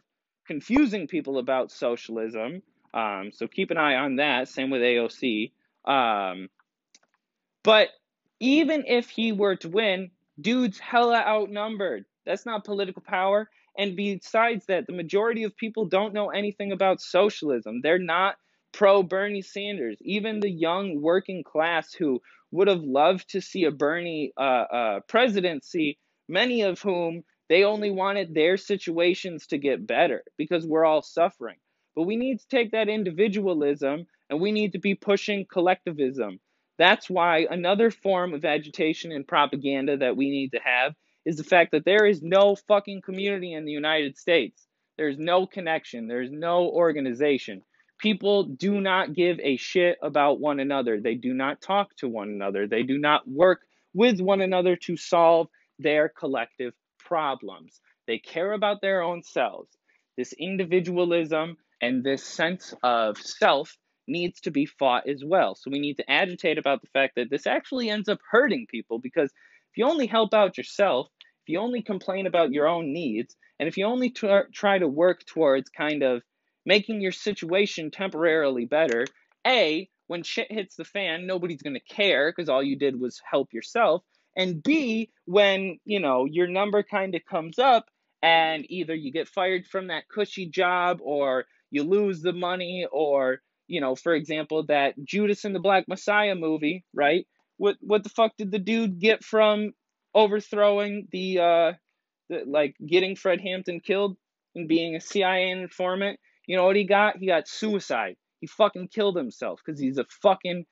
confusing 0.46 1.06
people 1.06 1.38
about 1.38 1.70
socialism, 1.70 2.62
um, 2.92 3.30
so 3.32 3.46
keep 3.46 3.70
an 3.70 3.76
eye 3.76 3.94
on 3.94 4.16
that. 4.16 4.48
Same 4.48 4.70
with 4.70 4.82
AOC. 4.82 5.52
Um, 5.84 6.48
but 7.62 7.88
even 8.40 8.84
if 8.86 9.10
he 9.10 9.32
were 9.32 9.56
to 9.56 9.68
win, 9.68 10.10
dude's 10.40 10.78
hella 10.78 11.18
outnumbered. 11.18 12.04
That's 12.24 12.46
not 12.46 12.64
political 12.64 13.02
power. 13.02 13.50
And 13.76 13.96
besides 13.96 14.66
that, 14.66 14.86
the 14.86 14.92
majority 14.92 15.44
of 15.44 15.56
people 15.56 15.86
don't 15.86 16.14
know 16.14 16.30
anything 16.30 16.72
about 16.72 17.00
socialism. 17.00 17.80
They're 17.82 17.98
not 17.98 18.36
pro 18.72 19.02
Bernie 19.02 19.42
Sanders. 19.42 19.98
Even 20.00 20.40
the 20.40 20.50
young 20.50 21.00
working 21.00 21.44
class 21.44 21.92
who 21.92 22.20
would 22.50 22.68
have 22.68 22.82
loved 22.82 23.30
to 23.30 23.40
see 23.40 23.64
a 23.64 23.70
Bernie 23.70 24.32
uh, 24.36 24.40
uh, 24.40 25.00
presidency, 25.06 25.98
many 26.28 26.62
of 26.62 26.80
whom 26.80 27.22
they 27.48 27.64
only 27.64 27.90
wanted 27.90 28.34
their 28.34 28.56
situations 28.56 29.46
to 29.48 29.58
get 29.58 29.86
better 29.86 30.22
because 30.36 30.66
we're 30.66 30.84
all 30.84 31.02
suffering. 31.02 31.56
But 31.94 32.04
we 32.04 32.16
need 32.16 32.40
to 32.40 32.48
take 32.48 32.72
that 32.72 32.88
individualism 32.88 34.06
and 34.30 34.40
we 34.40 34.52
need 34.52 34.72
to 34.72 34.78
be 34.78 34.94
pushing 34.94 35.44
collectivism. 35.52 36.38
That's 36.78 37.10
why 37.10 37.46
another 37.50 37.90
form 37.90 38.32
of 38.32 38.44
agitation 38.44 39.12
and 39.12 39.26
propaganda 39.26 39.98
that 39.98 40.16
we 40.16 40.30
need 40.30 40.52
to 40.52 40.60
have 40.64 40.94
is 41.26 41.36
the 41.36 41.44
fact 41.44 41.72
that 41.72 41.84
there 41.84 42.06
is 42.06 42.22
no 42.22 42.56
fucking 42.56 43.02
community 43.02 43.52
in 43.52 43.66
the 43.66 43.72
United 43.72 44.16
States. 44.16 44.66
There's 44.96 45.18
no 45.18 45.46
connection, 45.46 46.08
there's 46.08 46.30
no 46.30 46.68
organization. 46.68 47.62
People 47.98 48.44
do 48.44 48.80
not 48.80 49.14
give 49.14 49.38
a 49.40 49.58
shit 49.58 49.98
about 50.02 50.40
one 50.40 50.58
another. 50.58 51.00
They 51.00 51.16
do 51.16 51.34
not 51.34 51.60
talk 51.60 51.94
to 51.96 52.08
one 52.08 52.30
another. 52.30 52.66
They 52.66 52.82
do 52.82 52.96
not 52.96 53.28
work 53.28 53.60
with 53.92 54.20
one 54.20 54.40
another 54.40 54.76
to 54.76 54.96
solve 54.96 55.48
their 55.78 56.08
collective 56.08 56.72
problems. 56.98 57.78
They 58.06 58.18
care 58.18 58.52
about 58.52 58.80
their 58.80 59.02
own 59.02 59.22
selves. 59.22 59.68
This 60.16 60.32
individualism 60.32 61.58
and 61.82 62.02
this 62.02 62.24
sense 62.24 62.74
of 62.82 63.18
self 63.18 63.76
needs 64.10 64.40
to 64.42 64.50
be 64.50 64.66
fought 64.66 65.08
as 65.08 65.24
well. 65.24 65.54
So 65.54 65.70
we 65.70 65.78
need 65.78 65.96
to 65.98 66.10
agitate 66.10 66.58
about 66.58 66.82
the 66.82 66.88
fact 66.88 67.14
that 67.16 67.30
this 67.30 67.46
actually 67.46 67.88
ends 67.88 68.08
up 68.08 68.18
hurting 68.30 68.66
people 68.68 68.98
because 68.98 69.30
if 69.70 69.78
you 69.78 69.86
only 69.86 70.06
help 70.06 70.34
out 70.34 70.58
yourself, 70.58 71.08
if 71.42 71.48
you 71.48 71.60
only 71.60 71.80
complain 71.80 72.26
about 72.26 72.52
your 72.52 72.68
own 72.68 72.92
needs, 72.92 73.36
and 73.58 73.68
if 73.68 73.76
you 73.76 73.86
only 73.86 74.10
try 74.10 74.78
to 74.78 74.88
work 74.88 75.24
towards 75.26 75.70
kind 75.70 76.02
of 76.02 76.22
making 76.66 77.00
your 77.00 77.12
situation 77.12 77.90
temporarily 77.90 78.64
better, 78.64 79.06
A, 79.46 79.88
when 80.08 80.22
shit 80.22 80.50
hits 80.50 80.76
the 80.76 80.84
fan, 80.84 81.26
nobody's 81.26 81.62
going 81.62 81.74
to 81.74 81.94
care 81.94 82.32
because 82.32 82.48
all 82.48 82.62
you 82.62 82.76
did 82.76 82.98
was 82.98 83.22
help 83.30 83.52
yourself. 83.52 84.02
And 84.36 84.62
B, 84.62 85.10
when, 85.26 85.78
you 85.84 86.00
know, 86.00 86.24
your 86.24 86.48
number 86.48 86.82
kind 86.82 87.14
of 87.14 87.24
comes 87.24 87.58
up 87.58 87.86
and 88.22 88.66
either 88.68 88.94
you 88.94 89.12
get 89.12 89.28
fired 89.28 89.66
from 89.66 89.86
that 89.86 90.08
cushy 90.08 90.46
job 90.46 90.98
or 91.02 91.44
you 91.70 91.84
lose 91.84 92.22
the 92.22 92.32
money 92.32 92.86
or, 92.90 93.40
you 93.70 93.80
know, 93.80 93.94
for 93.94 94.12
example, 94.14 94.64
that 94.66 94.94
Judas 95.04 95.44
and 95.44 95.54
the 95.54 95.60
Black 95.60 95.86
Messiah 95.86 96.34
movie, 96.34 96.84
right? 96.92 97.24
What 97.56 97.76
what 97.80 98.02
the 98.02 98.08
fuck 98.08 98.32
did 98.36 98.50
the 98.50 98.58
dude 98.58 98.98
get 98.98 99.22
from 99.22 99.72
overthrowing 100.12 101.06
the 101.12 101.38
uh 101.38 101.72
the, 102.28 102.42
like 102.46 102.74
getting 102.84 103.14
Fred 103.14 103.40
Hampton 103.40 103.78
killed 103.78 104.16
and 104.56 104.66
being 104.66 104.96
a 104.96 105.00
CIA 105.00 105.50
informant? 105.50 106.18
You 106.46 106.56
know 106.56 106.64
what 106.64 106.74
he 106.74 106.84
got? 106.84 107.18
He 107.18 107.26
got 107.26 107.46
suicide. 107.46 108.16
He 108.40 108.48
fucking 108.48 108.88
killed 108.88 109.16
himself 109.16 109.60
because 109.64 109.80
he's 109.80 109.98
a 109.98 110.06
fucking 110.20 110.64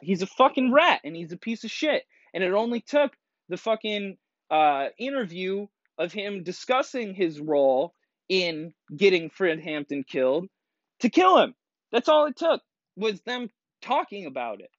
he's 0.00 0.22
a 0.22 0.26
fucking 0.26 0.72
rat 0.72 1.00
and 1.02 1.16
he's 1.16 1.32
a 1.32 1.38
piece 1.38 1.64
of 1.64 1.70
shit. 1.72 2.04
And 2.32 2.44
it 2.44 2.52
only 2.52 2.80
took 2.80 3.12
the 3.48 3.56
fucking 3.56 4.18
uh, 4.52 4.86
interview 5.00 5.66
of 5.98 6.12
him 6.12 6.44
discussing 6.44 7.12
his 7.12 7.40
role 7.40 7.92
in 8.28 8.72
getting 8.96 9.30
Fred 9.30 9.58
Hampton 9.58 10.04
killed 10.04 10.46
to 11.00 11.10
kill 11.10 11.38
him. 11.38 11.54
That's 11.92 12.08
all 12.08 12.26
it 12.26 12.36
took 12.36 12.62
was 12.96 13.20
them 13.22 13.50
talking 13.82 14.26
about 14.26 14.60
it. 14.60 14.70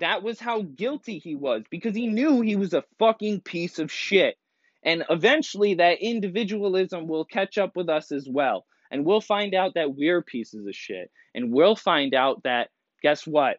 That 0.00 0.22
was 0.22 0.40
how 0.40 0.62
guilty 0.62 1.18
he 1.18 1.34
was 1.34 1.62
because 1.70 1.94
he 1.94 2.06
knew 2.06 2.40
he 2.40 2.56
was 2.56 2.74
a 2.74 2.84
fucking 2.98 3.40
piece 3.40 3.78
of 3.78 3.92
shit. 3.92 4.36
And 4.82 5.04
eventually 5.08 5.74
that 5.74 5.98
individualism 6.00 7.06
will 7.06 7.24
catch 7.24 7.58
up 7.58 7.76
with 7.76 7.88
us 7.88 8.12
as 8.12 8.28
well. 8.28 8.66
And 8.90 9.04
we'll 9.04 9.20
find 9.20 9.54
out 9.54 9.74
that 9.74 9.94
we're 9.94 10.22
pieces 10.22 10.66
of 10.66 10.74
shit. 10.74 11.10
And 11.34 11.52
we'll 11.52 11.76
find 11.76 12.14
out 12.14 12.42
that, 12.44 12.70
guess 13.02 13.26
what? 13.26 13.58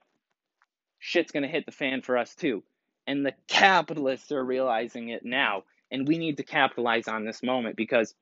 Shit's 0.99 1.31
gonna 1.31 1.47
hit 1.47 1.65
the 1.65 1.71
fan 1.71 2.01
for 2.01 2.17
us 2.17 2.35
too. 2.35 2.63
And 3.07 3.25
the 3.25 3.33
capitalists 3.47 4.31
are 4.31 4.43
realizing 4.43 5.09
it 5.09 5.23
now. 5.23 5.63
And 5.91 6.07
we 6.07 6.17
need 6.17 6.37
to 6.37 6.43
capitalize 6.43 7.07
on 7.07 7.25
this 7.25 7.43
moment 7.43 7.75
because 7.75 8.13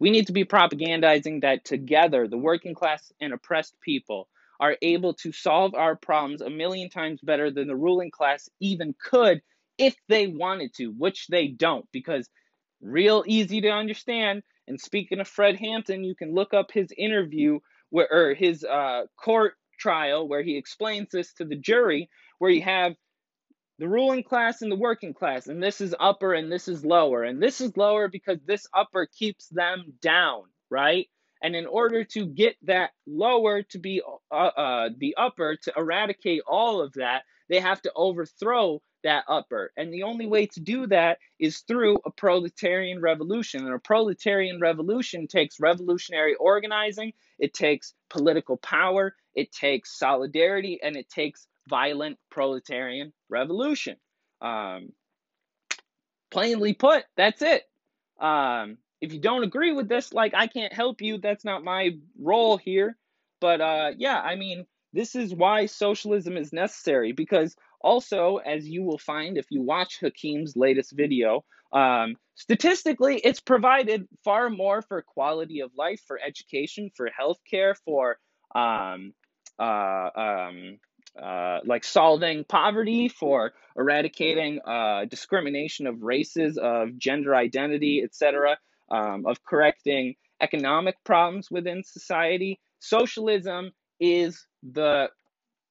we 0.00 0.10
need 0.10 0.26
to 0.26 0.32
be 0.32 0.44
propagandizing 0.44 1.42
that 1.42 1.64
together, 1.64 2.28
the 2.28 2.38
working 2.38 2.74
class 2.74 3.12
and 3.20 3.32
oppressed 3.32 3.74
people 3.80 4.28
are 4.60 4.76
able 4.82 5.14
to 5.14 5.32
solve 5.32 5.74
our 5.74 5.96
problems 5.96 6.40
a 6.40 6.50
million 6.50 6.90
times 6.90 7.20
better 7.22 7.50
than 7.50 7.68
the 7.68 7.76
ruling 7.76 8.10
class 8.10 8.48
even 8.60 8.94
could 9.00 9.40
if 9.76 9.94
they 10.08 10.26
wanted 10.26 10.74
to, 10.74 10.88
which 10.88 11.28
they 11.28 11.48
don't, 11.48 11.86
because 11.92 12.28
real 12.80 13.24
easy 13.26 13.60
to 13.60 13.68
understand. 13.68 14.42
And 14.66 14.80
speaking 14.80 15.20
of 15.20 15.28
Fred 15.28 15.56
Hampton, 15.56 16.04
you 16.04 16.14
can 16.14 16.34
look 16.34 16.52
up 16.52 16.70
his 16.72 16.88
interview 16.96 17.60
where 17.90 18.08
or 18.10 18.34
his 18.34 18.64
uh, 18.64 19.04
court 19.16 19.54
trial 19.78 20.28
where 20.28 20.42
he 20.42 20.56
explains 20.56 21.08
this 21.12 21.32
to 21.34 21.44
the 21.44 21.56
jury, 21.56 22.10
where 22.38 22.50
you 22.50 22.62
have 22.62 22.94
the 23.78 23.88
ruling 23.88 24.22
class 24.22 24.62
and 24.62 24.72
the 24.72 24.76
working 24.76 25.14
class, 25.14 25.46
and 25.46 25.62
this 25.62 25.80
is 25.80 25.94
upper 25.98 26.34
and 26.34 26.50
this 26.50 26.68
is 26.68 26.84
lower, 26.84 27.22
and 27.22 27.42
this 27.42 27.60
is 27.60 27.76
lower 27.76 28.08
because 28.08 28.38
this 28.44 28.66
upper 28.74 29.06
keeps 29.06 29.48
them 29.48 29.92
down, 30.00 30.42
right? 30.70 31.08
And 31.42 31.54
in 31.54 31.66
order 31.66 32.02
to 32.04 32.26
get 32.26 32.56
that 32.62 32.90
lower 33.06 33.62
to 33.62 33.78
be 33.78 34.02
uh, 34.30 34.34
uh, 34.34 34.88
the 34.98 35.14
upper, 35.16 35.56
to 35.62 35.72
eradicate 35.76 36.42
all 36.46 36.80
of 36.80 36.94
that, 36.94 37.22
they 37.48 37.60
have 37.60 37.80
to 37.82 37.92
overthrow 37.94 38.82
that 39.04 39.24
upper. 39.28 39.70
And 39.76 39.92
the 39.92 40.02
only 40.02 40.26
way 40.26 40.46
to 40.46 40.60
do 40.60 40.88
that 40.88 41.18
is 41.38 41.60
through 41.60 41.98
a 42.04 42.10
proletarian 42.10 43.00
revolution. 43.00 43.64
And 43.64 43.74
a 43.74 43.78
proletarian 43.78 44.60
revolution 44.60 45.28
takes 45.28 45.60
revolutionary 45.60 46.34
organizing, 46.34 47.12
it 47.38 47.54
takes 47.54 47.94
political 48.10 48.56
power, 48.56 49.14
it 49.34 49.52
takes 49.52 49.96
solidarity, 49.96 50.80
and 50.82 50.96
it 50.96 51.08
takes 51.08 51.46
violent 51.68 52.18
proletarian 52.30 53.12
revolution. 53.28 53.96
Um, 54.40 54.90
plainly 56.30 56.72
put, 56.72 57.04
that's 57.16 57.42
it. 57.42 57.64
Um, 58.20 58.78
if 59.00 59.12
you 59.12 59.20
don't 59.20 59.44
agree 59.44 59.72
with 59.72 59.88
this, 59.88 60.12
like 60.12 60.34
I 60.34 60.46
can't 60.46 60.72
help 60.72 61.00
you. 61.00 61.18
That's 61.18 61.44
not 61.44 61.64
my 61.64 61.90
role 62.20 62.56
here. 62.56 62.96
But 63.40 63.60
uh, 63.60 63.90
yeah, 63.96 64.20
I 64.20 64.34
mean, 64.36 64.66
this 64.92 65.14
is 65.14 65.34
why 65.34 65.66
socialism 65.66 66.36
is 66.36 66.52
necessary 66.52 67.12
because 67.12 67.54
also, 67.80 68.38
as 68.38 68.66
you 68.66 68.82
will 68.82 68.98
find 68.98 69.38
if 69.38 69.46
you 69.50 69.62
watch 69.62 70.00
Hakim's 70.00 70.56
latest 70.56 70.92
video, 70.92 71.44
um, 71.72 72.16
statistically, 72.34 73.20
it's 73.22 73.40
provided 73.40 74.08
far 74.24 74.50
more 74.50 74.82
for 74.82 75.02
quality 75.02 75.60
of 75.60 75.70
life, 75.76 76.00
for 76.06 76.18
education, 76.20 76.90
for 76.96 77.08
healthcare, 77.08 77.76
for 77.84 78.18
um, 78.54 79.12
uh, 79.58 80.10
um, 80.16 80.78
uh, 81.22 81.58
like 81.64 81.84
solving 81.84 82.44
poverty, 82.44 83.08
for 83.08 83.52
eradicating 83.76 84.60
uh, 84.66 85.04
discrimination 85.06 85.86
of 85.86 86.02
races, 86.02 86.58
of 86.58 86.96
gender 86.98 87.34
identity, 87.34 88.02
etc., 88.02 88.58
um, 88.90 89.26
of 89.26 89.42
correcting 89.44 90.14
economic 90.40 90.96
problems 91.04 91.50
within 91.50 91.82
society. 91.84 92.58
Socialism 92.80 93.72
is 94.00 94.46
the 94.62 95.08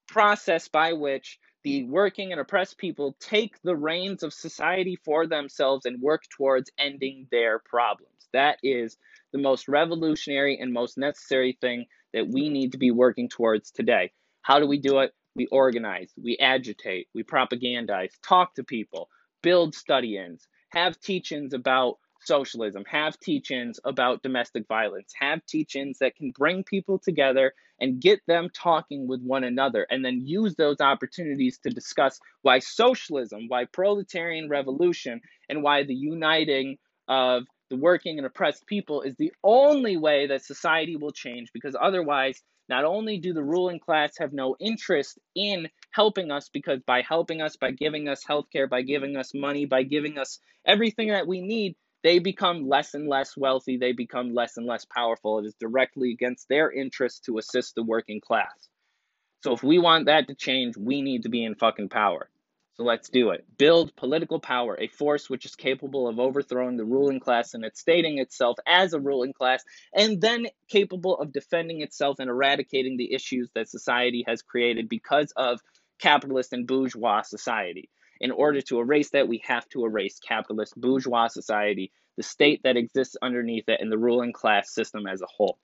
process 0.08 0.68
by 0.68 0.94
which 0.94 1.40
the 1.64 1.84
working 1.86 2.32
and 2.32 2.40
oppressed 2.40 2.78
people 2.78 3.16
take 3.20 3.62
the 3.62 3.76
reins 3.76 4.24
of 4.24 4.34
society 4.34 4.98
for 5.04 5.28
themselves 5.28 5.86
and 5.86 6.02
work 6.02 6.24
towards 6.36 6.72
ending 6.78 7.28
their 7.32 7.60
problems. 7.60 8.30
That 8.32 8.58
is 8.64 8.98
the 9.34 9.40
most 9.40 9.68
revolutionary 9.68 10.58
and 10.60 10.72
most 10.72 10.98
necessary 10.98 11.58
thing 11.60 11.86
that 12.14 12.28
we 12.28 12.50
need 12.50 12.72
to 12.72 12.78
be 12.78 12.92
working 12.92 13.28
towards 13.28 13.72
today. 13.72 14.12
How 14.42 14.60
do 14.60 14.68
we 14.68 14.80
do 14.80 15.00
it? 15.00 15.14
We 15.38 15.48
organize, 15.48 16.12
we 16.22 16.36
agitate, 16.40 17.08
we 17.14 17.24
propagandize, 17.24 18.12
talk 18.28 18.56
to 18.56 18.64
people, 18.64 19.08
build 19.44 19.76
study 19.76 20.18
ins, 20.18 20.48
have 20.70 21.00
teach 21.00 21.32
ins 21.32 21.54
about 21.54 22.00
socialism, 22.22 22.84
have 22.90 23.20
teach 23.20 23.52
ins 23.52 23.80
about 23.86 24.24
domestic 24.24 24.68
violence, 24.68 25.14
have 25.20 25.46
teach 25.46 25.76
ins 25.76 26.00
that 26.00 26.16
can 26.16 26.32
bring 26.32 26.64
people 26.64 27.00
together 27.00 27.54
and 27.80 28.02
get 28.02 28.20
them 28.28 28.50
talking 28.52 29.08
with 29.08 29.22
one 29.22 29.44
another, 29.44 29.86
and 29.92 30.04
then 30.04 30.26
use 30.26 30.56
those 30.56 30.82
opportunities 30.82 31.60
to 31.60 31.70
discuss 31.70 32.20
why 32.42 32.58
socialism, 32.58 33.44
why 33.48 33.66
proletarian 33.66 34.50
revolution, 34.50 35.22
and 35.50 35.62
why 35.62 35.84
the 35.84 35.94
uniting 35.96 36.78
of 37.08 37.44
the 37.70 37.78
working 37.78 38.18
and 38.18 38.26
oppressed 38.26 38.66
people 38.66 39.04
is 39.04 39.16
the 39.18 39.32
only 39.44 39.98
way 39.98 40.26
that 40.28 40.44
society 40.44 40.96
will 40.96 41.12
change 41.12 41.52
because 41.54 41.76
otherwise 41.80 42.42
not 42.70 42.86
only 42.86 43.18
do 43.18 43.34
the 43.34 43.44
ruling 43.44 43.80
class 43.80 44.18
have 44.18 44.34
no 44.34 44.56
interest 44.60 45.18
in 45.36 45.68
helping 45.92 46.32
us 46.32 46.50
because 46.50 46.80
by 46.86 47.02
helping 47.02 47.42
us 47.42 47.56
by 47.56 47.72
giving 47.72 48.08
us 48.08 48.24
healthcare 48.24 48.70
by 48.70 48.82
giving 48.82 49.18
us 49.18 49.34
money 49.34 49.66
by 49.66 49.84
giving 49.84 50.18
us 50.18 50.40
everything 50.66 51.10
that 51.10 51.28
we 51.28 51.42
need 51.42 51.76
they 52.04 52.20
become 52.20 52.70
less 52.70 52.94
and 52.94 53.08
less 53.08 53.36
wealthy, 53.36 53.78
they 53.78 53.92
become 53.92 54.34
less 54.34 54.58
and 54.58 54.66
less 54.66 54.86
powerful. 54.86 55.40
It 55.40 55.46
is 55.46 55.56
directly 55.60 56.12
against 56.12 56.48
their 56.48 56.72
interest 56.72 57.26
to 57.26 57.38
assist 57.38 57.76
the 57.76 57.84
working 57.84 58.22
class. 58.22 58.70
So 59.44 59.54
if 59.54 59.64
we 59.64 59.80
want 59.80 60.06
that 60.06 60.28
to 60.28 60.36
change, 60.36 60.78
we 60.78 61.02
need 61.02 61.24
to 61.24 61.30
be 61.30 61.44
in 61.44 61.56
fucking 61.56 61.90
power. 61.90 62.30
So 62.78 62.84
let's 62.84 63.10
do 63.10 63.32
it. 63.32 63.44
Build 63.58 63.96
political 63.96 64.40
power, 64.40 64.78
a 64.80 64.88
force 64.88 65.32
which 65.32 65.46
is 65.46 65.56
capable 65.56 66.08
of 66.08 66.20
overthrowing 66.20 66.78
the 66.78 66.86
ruling 66.86 67.20
class 67.20 67.56
and 67.56 67.66
it's 67.66 67.80
stating 67.80 68.20
itself 68.20 68.58
as 68.68 68.94
a 68.94 69.00
ruling 69.00 69.34
class, 69.34 69.64
and 69.96 70.22
then 70.22 70.46
capable 70.70 71.18
of 71.18 71.34
defending 71.34 71.82
itself 71.82 72.20
and 72.20 72.30
eradicating 72.30 72.96
the 72.96 73.12
issues 73.16 73.50
that 73.56 73.68
society 73.68 74.24
has 74.28 74.44
created 74.44 74.88
because 74.88 75.34
of 75.36 75.60
capitalist 75.98 76.54
and 76.54 76.68
bourgeois 76.68 77.24
society. 77.24 77.90
In 78.20 78.30
order 78.30 78.62
to 78.62 78.80
erase 78.80 79.10
that, 79.10 79.28
we 79.28 79.42
have 79.48 79.68
to 79.70 79.84
erase 79.84 80.20
capitalist 80.20 80.80
bourgeois 80.80 81.30
society, 81.30 81.92
the 82.16 82.24
state 82.24 82.62
that 82.64 82.78
exists 82.78 83.18
underneath 83.24 83.70
it, 83.70 83.82
and 83.82 83.92
the 83.92 83.98
ruling 83.98 84.34
class 84.34 84.72
system 84.72 85.08
as 85.08 85.24
a 85.24 85.28
whole. 85.28 85.58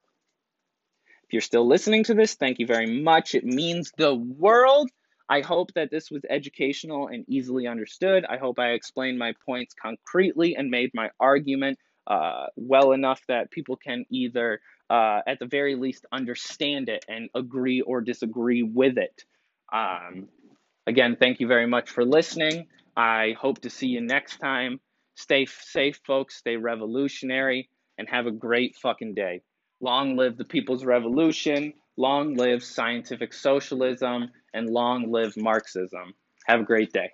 If 1.25 1.33
you're 1.33 1.41
still 1.41 1.67
listening 1.67 2.05
to 2.05 2.15
this, 2.15 2.33
thank 2.33 2.57
you 2.57 2.65
very 2.65 3.01
much. 3.01 3.35
It 3.35 3.45
means 3.45 3.91
the 3.97 4.15
world. 4.15 4.89
I 5.33 5.41
hope 5.41 5.73
that 5.73 5.89
this 5.89 6.11
was 6.11 6.21
educational 6.29 7.07
and 7.07 7.25
easily 7.27 7.65
understood. 7.67 8.25
I 8.25 8.37
hope 8.37 8.59
I 8.59 8.71
explained 8.71 9.17
my 9.17 9.33
points 9.45 9.73
concretely 9.73 10.55
and 10.55 10.69
made 10.69 10.91
my 10.93 11.09
argument 11.19 11.79
uh, 12.07 12.47
well 12.55 12.91
enough 12.91 13.21
that 13.27 13.51
people 13.51 13.77
can 13.77 14.05
either, 14.11 14.61
uh, 14.89 15.21
at 15.25 15.39
the 15.39 15.47
very 15.47 15.75
least, 15.75 16.05
understand 16.11 16.89
it 16.89 17.05
and 17.09 17.29
agree 17.33 17.81
or 17.81 18.01
disagree 18.01 18.63
with 18.63 18.97
it. 18.97 19.23
Um, 19.73 20.27
Again, 20.85 21.15
thank 21.17 21.39
you 21.39 21.47
very 21.47 21.67
much 21.67 21.89
for 21.89 22.03
listening. 22.03 22.67
I 22.97 23.35
hope 23.39 23.61
to 23.61 23.69
see 23.69 23.87
you 23.87 24.01
next 24.01 24.37
time. 24.39 24.81
Stay 25.15 25.45
safe, 25.45 25.99
folks. 26.05 26.35
Stay 26.35 26.57
revolutionary 26.57 27.69
and 27.97 28.09
have 28.09 28.27
a 28.27 28.31
great 28.31 28.75
fucking 28.75 29.13
day. 29.13 29.41
Long 29.79 30.17
live 30.17 30.37
the 30.37 30.45
People's 30.45 30.83
Revolution. 30.83 31.73
Long 31.97 32.35
live 32.35 32.63
scientific 32.63 33.33
socialism 33.33 34.31
and 34.53 34.69
long 34.69 35.11
live 35.11 35.37
Marxism. 35.37 36.13
Have 36.47 36.61
a 36.61 36.65
great 36.65 36.91
day. 36.91 37.11